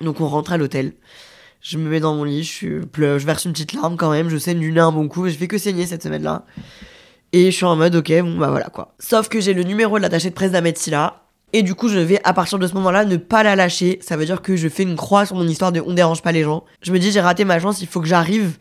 Donc 0.00 0.20
on 0.20 0.28
rentre 0.28 0.52
à 0.52 0.58
l'hôtel. 0.58 0.92
Je 1.60 1.78
me 1.78 1.88
mets 1.88 2.00
dans 2.00 2.14
mon 2.14 2.24
lit, 2.24 2.44
je, 2.44 2.82
je 2.96 3.26
verse 3.26 3.44
une 3.44 3.52
petite 3.52 3.72
larme 3.72 3.96
quand 3.96 4.10
même, 4.10 4.28
je 4.28 4.36
saigne 4.36 4.60
du 4.60 4.70
nez 4.70 4.80
un 4.80 4.92
bon 4.92 5.08
coup, 5.08 5.28
je 5.28 5.34
fais 5.34 5.48
que 5.48 5.58
saigner 5.58 5.86
cette 5.86 6.02
semaine-là. 6.02 6.44
Et 7.32 7.46
je 7.50 7.56
suis 7.56 7.64
en 7.64 7.76
mode, 7.76 7.94
ok, 7.96 8.12
bon 8.20 8.38
bah 8.38 8.50
voilà 8.50 8.66
quoi. 8.66 8.94
Sauf 8.98 9.28
que 9.28 9.40
j'ai 9.40 9.54
le 9.54 9.64
numéro 9.64 9.96
de 9.96 10.02
l'attaché 10.02 10.30
de 10.30 10.34
presse 10.34 10.52
d'Ahmed 10.52 10.78
Silla. 10.78 11.24
Et 11.52 11.62
du 11.62 11.74
coup, 11.74 11.88
je 11.88 11.98
vais 11.98 12.20
à 12.24 12.34
partir 12.34 12.58
de 12.58 12.66
ce 12.66 12.74
moment-là 12.74 13.06
ne 13.06 13.16
pas 13.16 13.42
la 13.42 13.56
lâcher. 13.56 13.98
Ça 14.02 14.16
veut 14.16 14.26
dire 14.26 14.42
que 14.42 14.54
je 14.54 14.68
fais 14.68 14.82
une 14.82 14.96
croix 14.96 15.24
sur 15.24 15.34
mon 15.34 15.48
histoire 15.48 15.72
de 15.72 15.80
on 15.80 15.94
dérange 15.94 16.20
pas 16.22 16.32
les 16.32 16.42
gens. 16.42 16.64
Je 16.82 16.92
me 16.92 16.98
dis, 16.98 17.10
j'ai 17.10 17.20
raté 17.20 17.44
ma 17.44 17.58
chance, 17.58 17.80
il 17.80 17.86
faut 17.88 18.00
que 18.00 18.06
j'arrive 18.06 18.58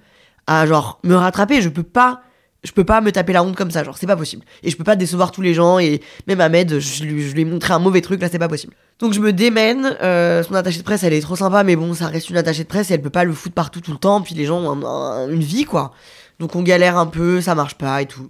à 0.47 0.65
genre 0.65 0.99
me 1.03 1.15
rattraper. 1.15 1.61
Je 1.61 1.69
peux 1.69 1.83
pas 1.83 2.21
je 2.63 2.71
peux 2.71 2.83
pas 2.83 3.01
me 3.01 3.11
taper 3.11 3.33
la 3.33 3.43
honte 3.43 3.55
comme 3.55 3.71
ça, 3.71 3.83
genre 3.83 3.97
c'est 3.97 4.07
pas 4.07 4.17
possible. 4.17 4.43
Et 4.63 4.69
je 4.69 4.77
peux 4.77 4.83
pas 4.83 4.95
décevoir 4.95 5.31
tous 5.31 5.41
les 5.41 5.53
gens 5.53 5.79
et 5.79 6.01
même 6.27 6.41
Ahmed, 6.41 6.79
je, 6.79 7.03
lui, 7.03 7.27
je 7.27 7.33
lui 7.33 7.41
ai 7.41 7.45
montré 7.45 7.73
un 7.73 7.79
mauvais 7.79 8.01
truc, 8.01 8.19
là 8.19 8.29
c'est 8.29 8.39
pas 8.39 8.49
possible. 8.49 8.73
Donc 8.99 9.13
je 9.13 9.19
me 9.19 9.31
démène, 9.31 9.95
euh, 10.01 10.43
son 10.43 10.55
attachée 10.55 10.79
de 10.79 10.83
presse 10.83 11.03
elle 11.03 11.13
est 11.13 11.21
trop 11.21 11.35
sympa, 11.35 11.63
mais 11.63 11.75
bon 11.75 11.93
ça 11.93 12.07
reste 12.07 12.29
une 12.29 12.37
attachée 12.37 12.63
de 12.63 12.67
presse 12.67 12.89
et 12.91 12.95
elle 12.95 13.01
peut 13.01 13.09
pas 13.09 13.23
le 13.23 13.33
foutre 13.33 13.55
partout 13.55 13.79
tout 13.79 13.91
le 13.91 13.97
temps, 13.97 14.21
puis 14.21 14.35
les 14.35 14.45
gens 14.45 14.59
ont 14.59 15.29
une 15.29 15.43
vie 15.43 15.65
quoi. 15.65 15.93
Donc 16.39 16.55
on 16.55 16.63
galère 16.63 16.97
un 16.97 17.05
peu, 17.05 17.41
ça 17.41 17.55
marche 17.55 17.75
pas 17.75 18.01
et 18.01 18.05
tout. 18.05 18.29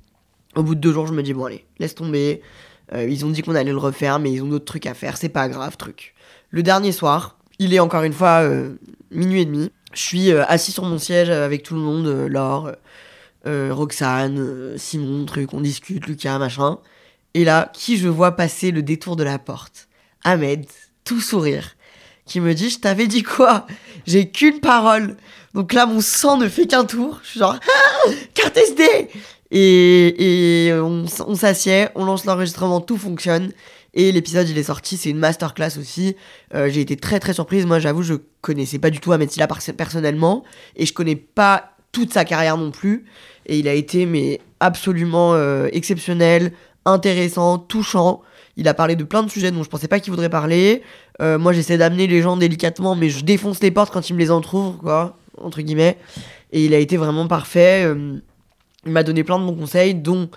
Au 0.56 0.64
bout 0.64 0.76
de 0.76 0.82
deux 0.82 0.92
jours 0.92 1.08
je 1.08 1.14
me 1.14 1.24
dis 1.24 1.34
bon 1.34 1.46
allez, 1.46 1.66
laisse 1.80 1.96
tomber. 1.96 2.42
Euh, 2.94 3.06
ils 3.10 3.26
ont 3.26 3.30
dit 3.30 3.42
qu'on 3.42 3.56
allait 3.56 3.72
le 3.72 3.78
refaire, 3.78 4.20
mais 4.20 4.32
ils 4.32 4.42
ont 4.42 4.48
d'autres 4.48 4.66
trucs 4.66 4.86
à 4.86 4.94
faire, 4.94 5.18
c'est 5.18 5.30
pas 5.30 5.50
grave 5.50 5.78
truc. 5.78 6.14
Le 6.50 6.64
dernier 6.64 6.92
soir, 6.92 7.38
il 7.60 7.74
est 7.74 7.80
encore 7.80 8.04
une 8.04 8.14
fois 8.14 8.44
euh, 8.44 8.76
minuit 9.12 9.42
et 9.42 9.46
demi. 9.46 9.72
Je 9.94 10.02
suis 10.02 10.32
euh, 10.32 10.44
assis 10.48 10.72
sur 10.72 10.84
mon 10.84 10.98
siège 10.98 11.30
avec 11.30 11.64
tout 11.64 11.74
le 11.74 11.80
monde, 11.80 12.08
Laure, 12.30 12.72
euh, 13.46 13.74
Roxane, 13.74 14.40
euh, 14.40 14.78
Simon, 14.78 15.26
truc, 15.26 15.54
on 15.54 15.62
discute, 15.62 16.06
Lucas, 16.08 16.38
machin. 16.38 16.80
Et 17.34 17.46
là, 17.46 17.72
qui 17.74 17.98
je 17.98 18.08
vois 18.08 18.36
passer 18.36 18.72
le 18.72 18.84
détour 18.84 19.16
de 19.16 19.24
la 19.24 19.40
porte? 19.40 19.88
Ahmed, 20.24 20.66
tout 21.06 21.22
sourire, 21.22 21.76
qui 22.26 22.42
me 22.42 22.54
dit 22.54 22.70
Je 22.70 22.80
t'avais 22.80 23.08
dit 23.08 23.24
quoi? 23.24 23.66
J'ai 24.06 24.30
qu'une 24.30 24.60
parole. 24.60 25.16
Donc 25.54 25.74
là, 25.74 25.86
mon 25.86 26.02
sang 26.02 26.38
ne 26.38 26.50
fait 26.50 26.68
qu'un 26.68 26.84
tour. 26.86 27.20
Je 27.24 27.30
suis 27.30 27.40
genre 27.40 27.58
ah, 28.06 28.10
SD 28.56 29.10
Et, 29.52 30.72
on 30.74 31.36
s'assied, 31.36 31.88
on 31.96 32.04
lance 32.04 32.26
l'enregistrement, 32.26 32.82
tout 32.82 32.98
fonctionne. 32.98 33.52
Et 33.98 34.12
l'épisode, 34.12 34.48
il 34.48 34.60
est 34.60 34.64
sorti, 34.64 34.96
c'est 34.96 35.10
une 35.10 35.18
masterclass 35.18 35.80
aussi. 35.80 36.16
Euh, 36.54 36.70
j'ai 36.70 36.82
été 36.82 36.96
très 36.96 37.20
très 37.20 37.34
surprise. 37.34 37.66
Moi, 37.66 37.80
j'avoue, 37.80 38.04
je 38.04 38.14
connaissais 38.42 38.78
pas 38.78 38.92
du 38.92 39.00
tout 39.00 39.12
Ahmed 39.12 39.32
Silla 39.32 39.48
personnellement. 39.76 40.44
Et 40.76 40.86
je 40.86 40.94
connais 40.94 41.16
pas 41.16 41.72
toute 41.92 42.14
sa 42.14 42.24
carrière 42.24 42.58
non 42.58 42.70
plus. 42.70 43.06
Et 43.48 43.58
il 43.58 43.68
a 43.68 43.74
été 43.74 44.06
mais 44.06 44.40
absolument 44.60 45.34
euh, 45.34 45.68
exceptionnel, 45.72 46.54
intéressant, 46.86 47.58
touchant. 47.58 48.22
Il 48.56 48.68
a 48.68 48.76
parlé 48.76 48.96
de 48.96 49.04
plein 49.04 49.24
de 49.24 49.32
sujets 49.32 49.50
dont 49.50 49.64
je 49.64 49.70
pensais 49.70 49.88
pas 49.88 50.00
qu'il 50.00 50.12
voudrait 50.12 50.30
parler. 50.30 50.84
Euh, 51.20 51.40
moi, 51.40 51.52
j'essaie 51.52 51.80
d'amener 51.80 52.06
les 52.06 52.22
gens 52.22 52.38
délicatement, 52.38 52.94
mais 52.94 53.10
je 53.10 53.26
défonce 53.26 53.64
les 53.64 53.72
portes 53.72 53.92
quand 53.92 54.08
il 54.12 54.14
me 54.14 54.20
les 54.20 54.30
entrouvre, 54.30 54.78
quoi, 54.78 55.18
entre 55.42 55.62
guillemets. 55.62 55.98
Et 56.52 56.64
il 56.64 56.76
a 56.76 56.78
été 56.78 56.98
vraiment 56.98 57.28
parfait. 57.28 57.92
Il 58.86 58.92
m'a 58.92 59.02
donné 59.02 59.24
plein 59.24 59.40
de 59.40 59.44
bons 59.44 59.56
conseils, 59.56 59.96
dont 59.96 60.30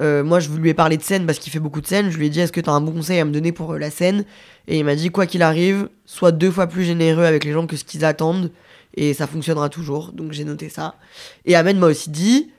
moi, 0.00 0.40
je 0.40 0.48
lui 0.50 0.70
ai 0.70 0.74
parlé 0.74 0.96
de 0.96 1.02
scène 1.02 1.26
parce 1.26 1.38
qu'il 1.38 1.52
fait 1.52 1.60
beaucoup 1.60 1.80
de 1.80 1.86
scènes. 1.86 2.10
Je 2.10 2.18
lui 2.18 2.26
ai 2.26 2.30
dit, 2.30 2.40
est-ce 2.40 2.52
que 2.52 2.60
tu 2.60 2.68
as 2.68 2.72
un 2.72 2.80
bon 2.80 2.92
conseil 2.92 3.20
à 3.20 3.24
me 3.24 3.30
donner 3.30 3.52
pour 3.52 3.74
la 3.74 3.90
scène? 3.90 4.24
Et 4.66 4.78
il 4.78 4.84
m'a 4.84 4.96
dit, 4.96 5.10
quoi 5.10 5.26
qu'il 5.26 5.42
arrive, 5.42 5.88
sois 6.06 6.32
deux 6.32 6.50
fois 6.50 6.66
plus 6.66 6.84
généreux 6.84 7.24
avec 7.24 7.44
les 7.44 7.52
gens 7.52 7.66
que 7.66 7.76
ce 7.76 7.84
qu'ils 7.84 8.04
attendent 8.04 8.50
et 8.94 9.14
ça 9.14 9.26
fonctionnera 9.26 9.68
toujours. 9.68 10.12
Donc 10.12 10.32
j'ai 10.32 10.44
noté 10.44 10.68
ça. 10.68 10.96
Et 11.44 11.54
Ahmed 11.54 11.76
m'a 11.76 11.86
aussi 11.86 12.10
dit, 12.10 12.50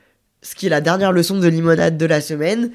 ce 0.41 0.55
qui 0.55 0.67
est 0.67 0.69
la 0.69 0.81
dernière 0.81 1.11
leçon 1.11 1.39
de 1.39 1.47
limonade 1.47 1.97
de 1.97 2.05
la 2.05 2.21
semaine. 2.21 2.71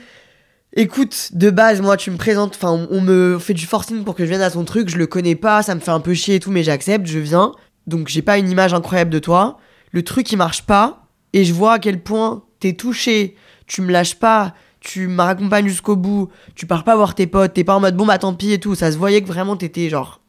Écoute, 0.74 1.30
de 1.32 1.50
base, 1.50 1.80
moi, 1.80 1.96
tu 1.96 2.10
me 2.10 2.16
présentes, 2.16 2.54
enfin, 2.54 2.86
on, 2.90 3.00
me 3.00 3.38
fait 3.38 3.54
du 3.54 3.66
forcing 3.66 4.04
pour 4.04 4.14
que 4.14 4.24
je 4.24 4.30
vienne 4.30 4.42
à 4.42 4.50
son 4.50 4.64
truc, 4.64 4.88
je 4.90 4.98
le 4.98 5.06
connais 5.06 5.34
pas, 5.34 5.62
ça 5.62 5.74
me 5.74 5.80
fait 5.80 5.90
un 5.90 6.00
peu 6.00 6.14
chier 6.14 6.36
et 6.36 6.40
tout, 6.40 6.50
mais 6.50 6.62
j'accepte, 6.62 7.06
je 7.06 7.18
viens. 7.18 7.52
Donc 7.86 8.08
j'ai 8.08 8.22
pas 8.22 8.38
une 8.38 8.50
image 8.50 8.74
incroyable 8.74 9.10
de 9.10 9.18
toi. 9.18 9.58
Le 9.92 10.02
truc, 10.02 10.30
il 10.30 10.36
marche 10.36 10.62
pas, 10.62 11.06
et 11.32 11.44
je 11.44 11.54
vois 11.54 11.74
à 11.74 11.78
quel 11.78 12.02
point 12.02 12.44
t'es 12.60 12.74
touché, 12.74 13.34
tu 13.68 13.82
me 13.82 13.92
lâches 13.92 14.16
pas, 14.16 14.54
tu 14.80 15.06
m'accompagnes 15.06 15.68
jusqu'au 15.68 15.96
bout, 15.96 16.28
tu 16.54 16.66
pars 16.66 16.84
pas 16.84 16.96
voir 16.96 17.14
tes 17.14 17.26
potes, 17.26 17.54
t'es 17.54 17.64
pas 17.64 17.76
en 17.76 17.80
mode 17.80 17.96
bon 17.96 18.06
bah 18.06 18.18
tant 18.18 18.34
pis 18.34 18.52
et 18.52 18.58
tout. 18.58 18.74
Ça 18.74 18.90
se 18.90 18.98
voyait 18.98 19.22
que 19.22 19.28
vraiment 19.28 19.56
t'étais 19.56 19.88
genre 19.88 20.20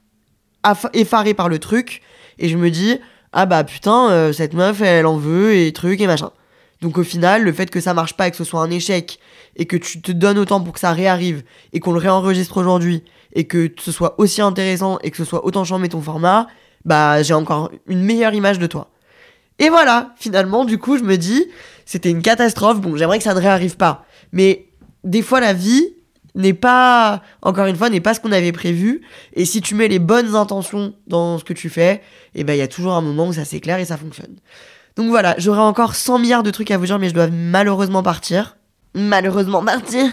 effaré 0.94 1.34
par 1.34 1.50
le 1.50 1.58
truc, 1.58 2.02
et 2.38 2.50
je 2.50 2.58
me 2.58 2.70
dis, 2.70 3.00
ah 3.32 3.46
bah 3.46 3.64
putain, 3.64 4.10
euh, 4.12 4.34
cette 4.34 4.54
meuf, 4.54 4.82
elle 4.82 5.06
en 5.06 5.18
veut 5.18 5.56
et 5.56 5.72
truc 5.72 6.02
et 6.02 6.08
machin. 6.08 6.32
Donc 6.82 6.98
au 6.98 7.04
final, 7.04 7.44
le 7.44 7.52
fait 7.52 7.70
que 7.70 7.82
ça 7.82 7.94
marche 7.94 8.16
pas 8.16 8.28
et 8.28 8.32
que 8.32 8.38
ce 8.38 8.44
soit 8.44 8.62
un 8.62 8.70
échec 8.70 9.20
et 9.56 9.66
que 9.66 9.76
tu 9.76 10.02
te 10.02 10.12
donnes 10.12 10.38
autant 10.38 10.62
pour 10.62 10.74
que 10.74 10.80
ça 10.80 10.94
réarrive 10.94 11.44
et 11.74 11.80
qu'on 11.80 11.92
le 11.92 12.00
réenregistre 12.00 12.58
aujourd'hui 12.58 13.04
et 13.34 13.46
que 13.46 13.70
ce 13.78 13.92
soit 13.92 14.16
aussi 14.20 14.42
intéressant 14.42 14.98
et 15.04 15.12
que 15.12 15.18
ce 15.18 15.26
soit 15.26 15.46
autant 15.46 15.66
chambé 15.66 15.90
ton 15.90 16.02
format, 16.02 16.48
bah 16.86 17.22
j'ai 17.22 17.34
encore 17.34 17.72
une 17.88 18.02
meilleure 18.02 18.34
image 18.34 18.60
de 18.60 18.68
toi. 18.68 18.92
Et 19.60 19.70
voilà, 19.70 20.14
finalement, 20.16 20.64
du 20.64 20.78
coup, 20.78 20.98
je 20.98 21.04
me 21.04 21.18
dis, 21.18 21.46
c'était 21.90 22.12
une 22.12 22.22
catastrophe. 22.22 22.80
Bon, 22.80 22.96
j'aimerais 22.96 23.18
que 23.18 23.24
ça 23.24 23.34
ne 23.34 23.40
réarrive 23.40 23.76
pas. 23.76 24.06
Mais 24.32 24.68
des 25.04 25.24
fois, 25.24 25.40
la 25.40 25.54
vie, 25.54 25.88
n'est 26.36 26.54
pas, 26.54 27.24
encore 27.42 27.66
une 27.66 27.76
fois, 27.76 27.90
n'est 27.90 28.00
pas 28.00 28.14
ce 28.14 28.20
qu'on 28.20 28.32
avait 28.32 28.52
prévu. 28.52 29.02
Et 29.34 29.44
si 29.44 29.60
tu 29.60 29.74
mets 29.74 29.88
les 29.88 29.98
bonnes 29.98 30.36
intentions 30.36 30.94
dans 31.08 31.40
ce 31.40 31.44
que 31.44 31.54
tu 31.54 31.68
fais, 31.68 32.04
eh 32.36 32.44
ben 32.44 32.54
il 32.54 32.60
y 32.60 32.62
a 32.62 32.68
toujours 32.68 32.94
un 32.94 33.02
moment 33.02 33.30
où 33.30 33.34
ça 33.34 33.44
s'éclaire 33.44 33.80
et 33.80 33.86
ça 33.86 33.98
fonctionne. 33.98 34.36
Donc 34.98 35.10
voilà, 35.10 35.34
j'aurais 35.40 35.62
encore 35.62 35.96
100 35.96 36.20
milliards 36.20 36.44
de 36.44 36.52
trucs 36.52 36.70
à 36.70 36.78
vous 36.78 36.86
dire, 36.86 37.00
mais 37.00 37.10
je 37.10 37.16
dois 37.16 37.28
malheureusement 37.28 38.04
partir. 38.04 38.56
Malheureusement 38.94 39.66
partir. 39.66 40.06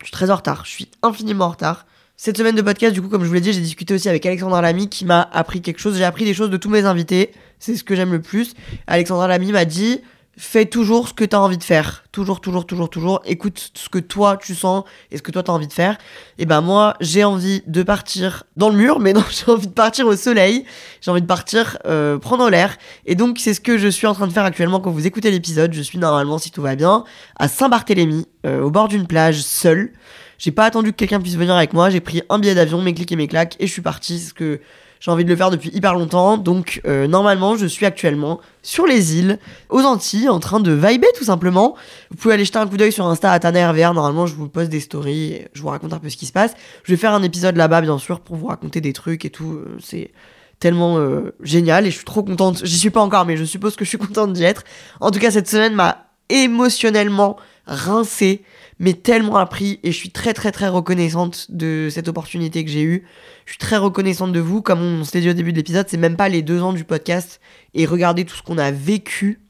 Je 0.00 0.08
suis 0.08 0.12
très 0.12 0.30
en 0.30 0.36
retard, 0.36 0.66
je 0.66 0.70
suis 0.70 0.90
infiniment 1.02 1.46
en 1.46 1.50
retard. 1.52 1.86
Cette 2.18 2.36
semaine 2.36 2.54
de 2.54 2.62
podcast, 2.62 2.92
du 2.92 3.00
coup, 3.00 3.08
comme 3.08 3.22
je 3.22 3.28
vous 3.28 3.34
l'ai 3.34 3.40
dit, 3.40 3.54
j'ai 3.54 3.62
discuté 3.62 3.94
aussi 3.94 4.10
avec 4.10 4.26
Alexandra 4.26 4.60
Lamy 4.60 4.90
qui 4.90 5.06
m'a 5.06 5.22
appris 5.32 5.62
quelque 5.62 5.80
chose. 5.80 5.96
J'ai 5.96 6.04
appris 6.04 6.26
des 6.26 6.34
choses 6.34 6.50
de 6.50 6.58
tous 6.58 6.68
mes 6.68 6.84
invités. 6.84 7.32
C'est 7.58 7.74
ce 7.74 7.82
que 7.82 7.96
j'aime 7.96 8.12
le 8.12 8.20
plus. 8.20 8.52
Alexandra 8.86 9.28
Lamy 9.28 9.50
m'a 9.50 9.64
dit 9.64 10.00
fais 10.36 10.64
toujours 10.64 11.08
ce 11.08 11.12
que 11.12 11.24
tu 11.24 11.36
as 11.36 11.40
envie 11.40 11.58
de 11.58 11.62
faire. 11.62 12.04
Toujours, 12.10 12.40
toujours, 12.40 12.66
toujours, 12.66 12.88
toujours. 12.88 13.22
Écoute 13.26 13.72
ce 13.74 13.88
que 13.88 13.98
toi 13.98 14.36
tu 14.36 14.54
sens 14.54 14.84
et 15.10 15.18
ce 15.18 15.22
que 15.22 15.30
toi 15.30 15.42
tu 15.42 15.50
as 15.50 15.54
envie 15.54 15.66
de 15.66 15.72
faire. 15.72 15.98
Et 16.38 16.46
ben 16.46 16.60
moi, 16.60 16.94
j'ai 17.00 17.24
envie 17.24 17.62
de 17.66 17.82
partir 17.82 18.44
dans 18.56 18.70
le 18.70 18.76
mur, 18.76 18.98
mais 19.00 19.12
non, 19.12 19.24
j'ai 19.30 19.50
envie 19.50 19.66
de 19.66 19.72
partir 19.72 20.06
au 20.06 20.16
soleil. 20.16 20.64
J'ai 21.00 21.10
envie 21.10 21.22
de 21.22 21.26
partir 21.26 21.78
euh, 21.86 22.18
prendre 22.18 22.48
l'air. 22.48 22.76
Et 23.06 23.14
donc, 23.14 23.38
c'est 23.38 23.54
ce 23.54 23.60
que 23.60 23.76
je 23.76 23.88
suis 23.88 24.06
en 24.06 24.14
train 24.14 24.26
de 24.26 24.32
faire 24.32 24.44
actuellement 24.44 24.80
quand 24.80 24.90
vous 24.90 25.06
écoutez 25.06 25.30
l'épisode. 25.30 25.72
Je 25.74 25.82
suis 25.82 25.98
normalement, 25.98 26.38
si 26.38 26.50
tout 26.50 26.62
va 26.62 26.76
bien, 26.76 27.04
à 27.36 27.48
Saint-Barthélemy, 27.48 28.26
euh, 28.46 28.62
au 28.62 28.70
bord 28.70 28.88
d'une 28.88 29.06
plage, 29.06 29.42
seul. 29.42 29.92
J'ai 30.38 30.50
pas 30.50 30.64
attendu 30.64 30.92
que 30.92 30.96
quelqu'un 30.96 31.20
puisse 31.20 31.36
venir 31.36 31.54
avec 31.54 31.72
moi. 31.72 31.90
J'ai 31.90 32.00
pris 32.00 32.22
un 32.28 32.38
billet 32.38 32.54
d'avion, 32.54 32.80
mes 32.82 32.94
clics 32.94 33.12
et 33.12 33.16
mes 33.16 33.28
claques, 33.28 33.56
et 33.60 33.66
je 33.66 33.72
suis 33.72 33.82
parti. 33.82 34.18
Ce 34.18 34.34
que 34.34 34.60
j'ai 35.02 35.10
envie 35.10 35.24
de 35.24 35.28
le 35.28 35.34
faire 35.34 35.50
depuis 35.50 35.70
hyper 35.74 35.94
longtemps. 35.94 36.38
Donc 36.38 36.80
euh, 36.86 37.08
normalement, 37.08 37.56
je 37.56 37.66
suis 37.66 37.84
actuellement 37.84 38.40
sur 38.62 38.86
les 38.86 39.18
îles, 39.18 39.40
aux 39.68 39.80
Antilles, 39.80 40.28
en 40.28 40.38
train 40.38 40.60
de 40.60 40.70
vibrer 40.70 41.10
tout 41.18 41.24
simplement. 41.24 41.74
Vous 42.10 42.16
pouvez 42.16 42.34
aller 42.34 42.44
jeter 42.44 42.58
un 42.58 42.68
coup 42.68 42.76
d'œil 42.76 42.92
sur 42.92 43.04
Insta 43.06 43.32
à. 43.32 43.92
Normalement, 43.92 44.26
je 44.26 44.36
vous 44.36 44.48
poste 44.48 44.70
des 44.70 44.78
stories, 44.78 45.40
je 45.54 45.60
vous 45.60 45.68
raconte 45.68 45.92
un 45.92 45.98
peu 45.98 46.08
ce 46.08 46.16
qui 46.16 46.26
se 46.26 46.32
passe. 46.32 46.54
Je 46.84 46.92
vais 46.92 46.96
faire 46.96 47.12
un 47.14 47.22
épisode 47.24 47.56
là-bas, 47.56 47.80
bien 47.80 47.98
sûr, 47.98 48.20
pour 48.20 48.36
vous 48.36 48.46
raconter 48.46 48.80
des 48.80 48.92
trucs 48.92 49.24
et 49.24 49.30
tout. 49.30 49.54
Euh, 49.54 49.76
c'est 49.82 50.12
tellement 50.60 50.98
euh, 50.98 51.34
génial 51.42 51.84
et 51.84 51.90
je 51.90 51.96
suis 51.96 52.04
trop 52.04 52.22
contente. 52.22 52.64
J'y 52.64 52.78
suis 52.78 52.90
pas 52.90 53.00
encore, 53.00 53.26
mais 53.26 53.36
je 53.36 53.44
suppose 53.44 53.74
que 53.74 53.84
je 53.84 53.88
suis 53.88 53.98
contente 53.98 54.32
d'y 54.32 54.44
être. 54.44 54.62
En 55.00 55.10
tout 55.10 55.18
cas, 55.18 55.32
cette 55.32 55.48
semaine 55.48 55.74
m'a 55.74 56.06
émotionnellement 56.28 57.36
rincé 57.66 58.44
mais 58.82 58.94
tellement 58.94 59.36
appris 59.36 59.78
et 59.84 59.92
je 59.92 59.96
suis 59.96 60.10
très 60.10 60.34
très 60.34 60.50
très 60.50 60.68
reconnaissante 60.68 61.46
de 61.50 61.88
cette 61.88 62.08
opportunité 62.08 62.64
que 62.64 62.70
j'ai 62.70 62.82
eue. 62.82 63.06
Je 63.46 63.52
suis 63.52 63.58
très 63.58 63.76
reconnaissante 63.76 64.32
de 64.32 64.40
vous, 64.40 64.60
comme 64.60 64.80
on 64.80 65.04
s'était 65.04 65.20
dit 65.20 65.30
au 65.30 65.34
début 65.34 65.52
de 65.52 65.56
l'épisode, 65.56 65.86
c'est 65.88 65.96
même 65.96 66.16
pas 66.16 66.28
les 66.28 66.42
deux 66.42 66.60
ans 66.62 66.72
du 66.72 66.82
podcast 66.82 67.40
et 67.74 67.86
regardez 67.86 68.24
tout 68.24 68.34
ce 68.34 68.42
qu'on 68.42 68.58
a 68.58 68.72
vécu, 68.72 69.40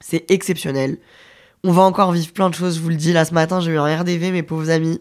c'est 0.00 0.30
exceptionnel. 0.30 0.98
On 1.64 1.72
va 1.72 1.82
encore 1.82 2.12
vivre 2.12 2.32
plein 2.32 2.48
de 2.48 2.54
choses, 2.54 2.76
je 2.76 2.80
vous 2.80 2.90
le 2.90 2.94
dis. 2.94 3.12
Là 3.12 3.24
ce 3.24 3.34
matin 3.34 3.58
j'ai 3.58 3.72
eu 3.72 3.78
un 3.78 3.98
RDV, 3.98 4.30
mes 4.30 4.44
pauvres 4.44 4.70
amis. 4.70 5.00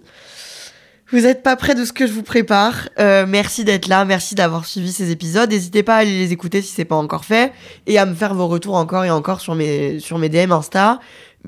Vous 1.11 1.19
n'êtes 1.19 1.43
pas 1.43 1.55
près 1.55 1.75
de 1.75 1.85
ce 1.85 1.93
que 1.93 2.07
je 2.07 2.11
vous 2.11 2.23
prépare. 2.23 2.89
Euh, 2.99 3.27
merci 3.27 3.63
d'être 3.63 3.87
là, 3.87 4.03
merci 4.03 4.33
d'avoir 4.33 4.65
suivi 4.65 4.91
ces 4.91 5.11
épisodes. 5.11 5.47
N'hésitez 5.47 5.83
pas 5.83 5.97
à 5.97 5.99
aller 5.99 6.17
les 6.17 6.31
écouter 6.31 6.63
si 6.63 6.69
c'est 6.73 6.85
pas 6.85 6.95
encore 6.95 7.23
fait 7.23 7.53
et 7.85 7.99
à 7.99 8.07
me 8.07 8.15
faire 8.15 8.33
vos 8.33 8.47
retours 8.47 8.73
encore 8.73 9.05
et 9.05 9.11
encore 9.11 9.39
sur 9.39 9.53
mes, 9.53 9.99
sur 9.99 10.17
mes 10.17 10.29
DM 10.29 10.51
Insta. 10.51 10.99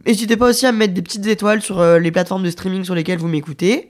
N'hésitez 0.06 0.38
pas 0.38 0.50
aussi 0.50 0.66
à 0.66 0.72
me 0.72 0.78
mettre 0.78 0.94
des 0.94 1.02
petites 1.02 1.26
étoiles 1.26 1.62
sur 1.62 1.80
euh, 1.80 2.00
les 2.00 2.12
plateformes 2.12 2.44
de 2.44 2.50
streaming 2.50 2.84
sur 2.84 2.96
lesquelles 2.96 3.20
vous 3.20 3.28
m'écoutez. 3.28 3.90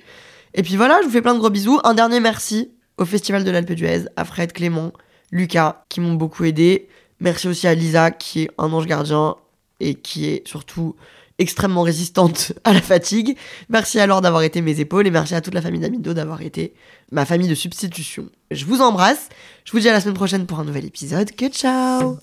Et 0.53 0.63
puis 0.63 0.75
voilà, 0.75 0.99
je 1.01 1.07
vous 1.07 1.11
fais 1.11 1.21
plein 1.21 1.33
de 1.33 1.39
gros 1.39 1.49
bisous. 1.49 1.79
Un 1.83 1.93
dernier 1.93 2.19
merci 2.19 2.71
au 2.97 3.05
Festival 3.05 3.43
de 3.43 3.51
l'Alpe 3.51 3.71
d'Huez, 3.73 4.05
à 4.15 4.23
Fred, 4.23 4.53
Clément, 4.53 4.93
Lucas, 5.31 5.83
qui 5.89 5.99
m'ont 5.99 6.13
beaucoup 6.13 6.45
aidé. 6.45 6.87
Merci 7.19 7.47
aussi 7.47 7.67
à 7.67 7.75
Lisa, 7.75 8.11
qui 8.11 8.43
est 8.43 8.51
un 8.57 8.71
ange 8.71 8.85
gardien 8.85 9.35
et 9.79 9.95
qui 9.95 10.27
est 10.27 10.47
surtout 10.47 10.95
extrêmement 11.37 11.81
résistante 11.81 12.53
à 12.63 12.73
la 12.73 12.81
fatigue. 12.81 13.37
Merci 13.69 13.99
alors 13.99 14.21
d'avoir 14.21 14.43
été 14.43 14.61
mes 14.61 14.79
épaules 14.79 15.07
et 15.07 15.11
merci 15.11 15.35
à 15.35 15.41
toute 15.41 15.53
la 15.53 15.61
famille 15.61 15.81
d'Amido 15.81 16.13
d'avoir 16.13 16.41
été 16.41 16.73
ma 17.11 17.25
famille 17.25 17.49
de 17.49 17.55
substitution. 17.55 18.29
Je 18.51 18.65
vous 18.65 18.81
embrasse. 18.81 19.29
Je 19.65 19.71
vous 19.71 19.79
dis 19.79 19.89
à 19.89 19.93
la 19.93 20.01
semaine 20.01 20.15
prochaine 20.15 20.45
pour 20.45 20.59
un 20.59 20.65
nouvel 20.65 20.85
épisode. 20.85 21.31
Que 21.31 21.47
ciao 21.49 22.17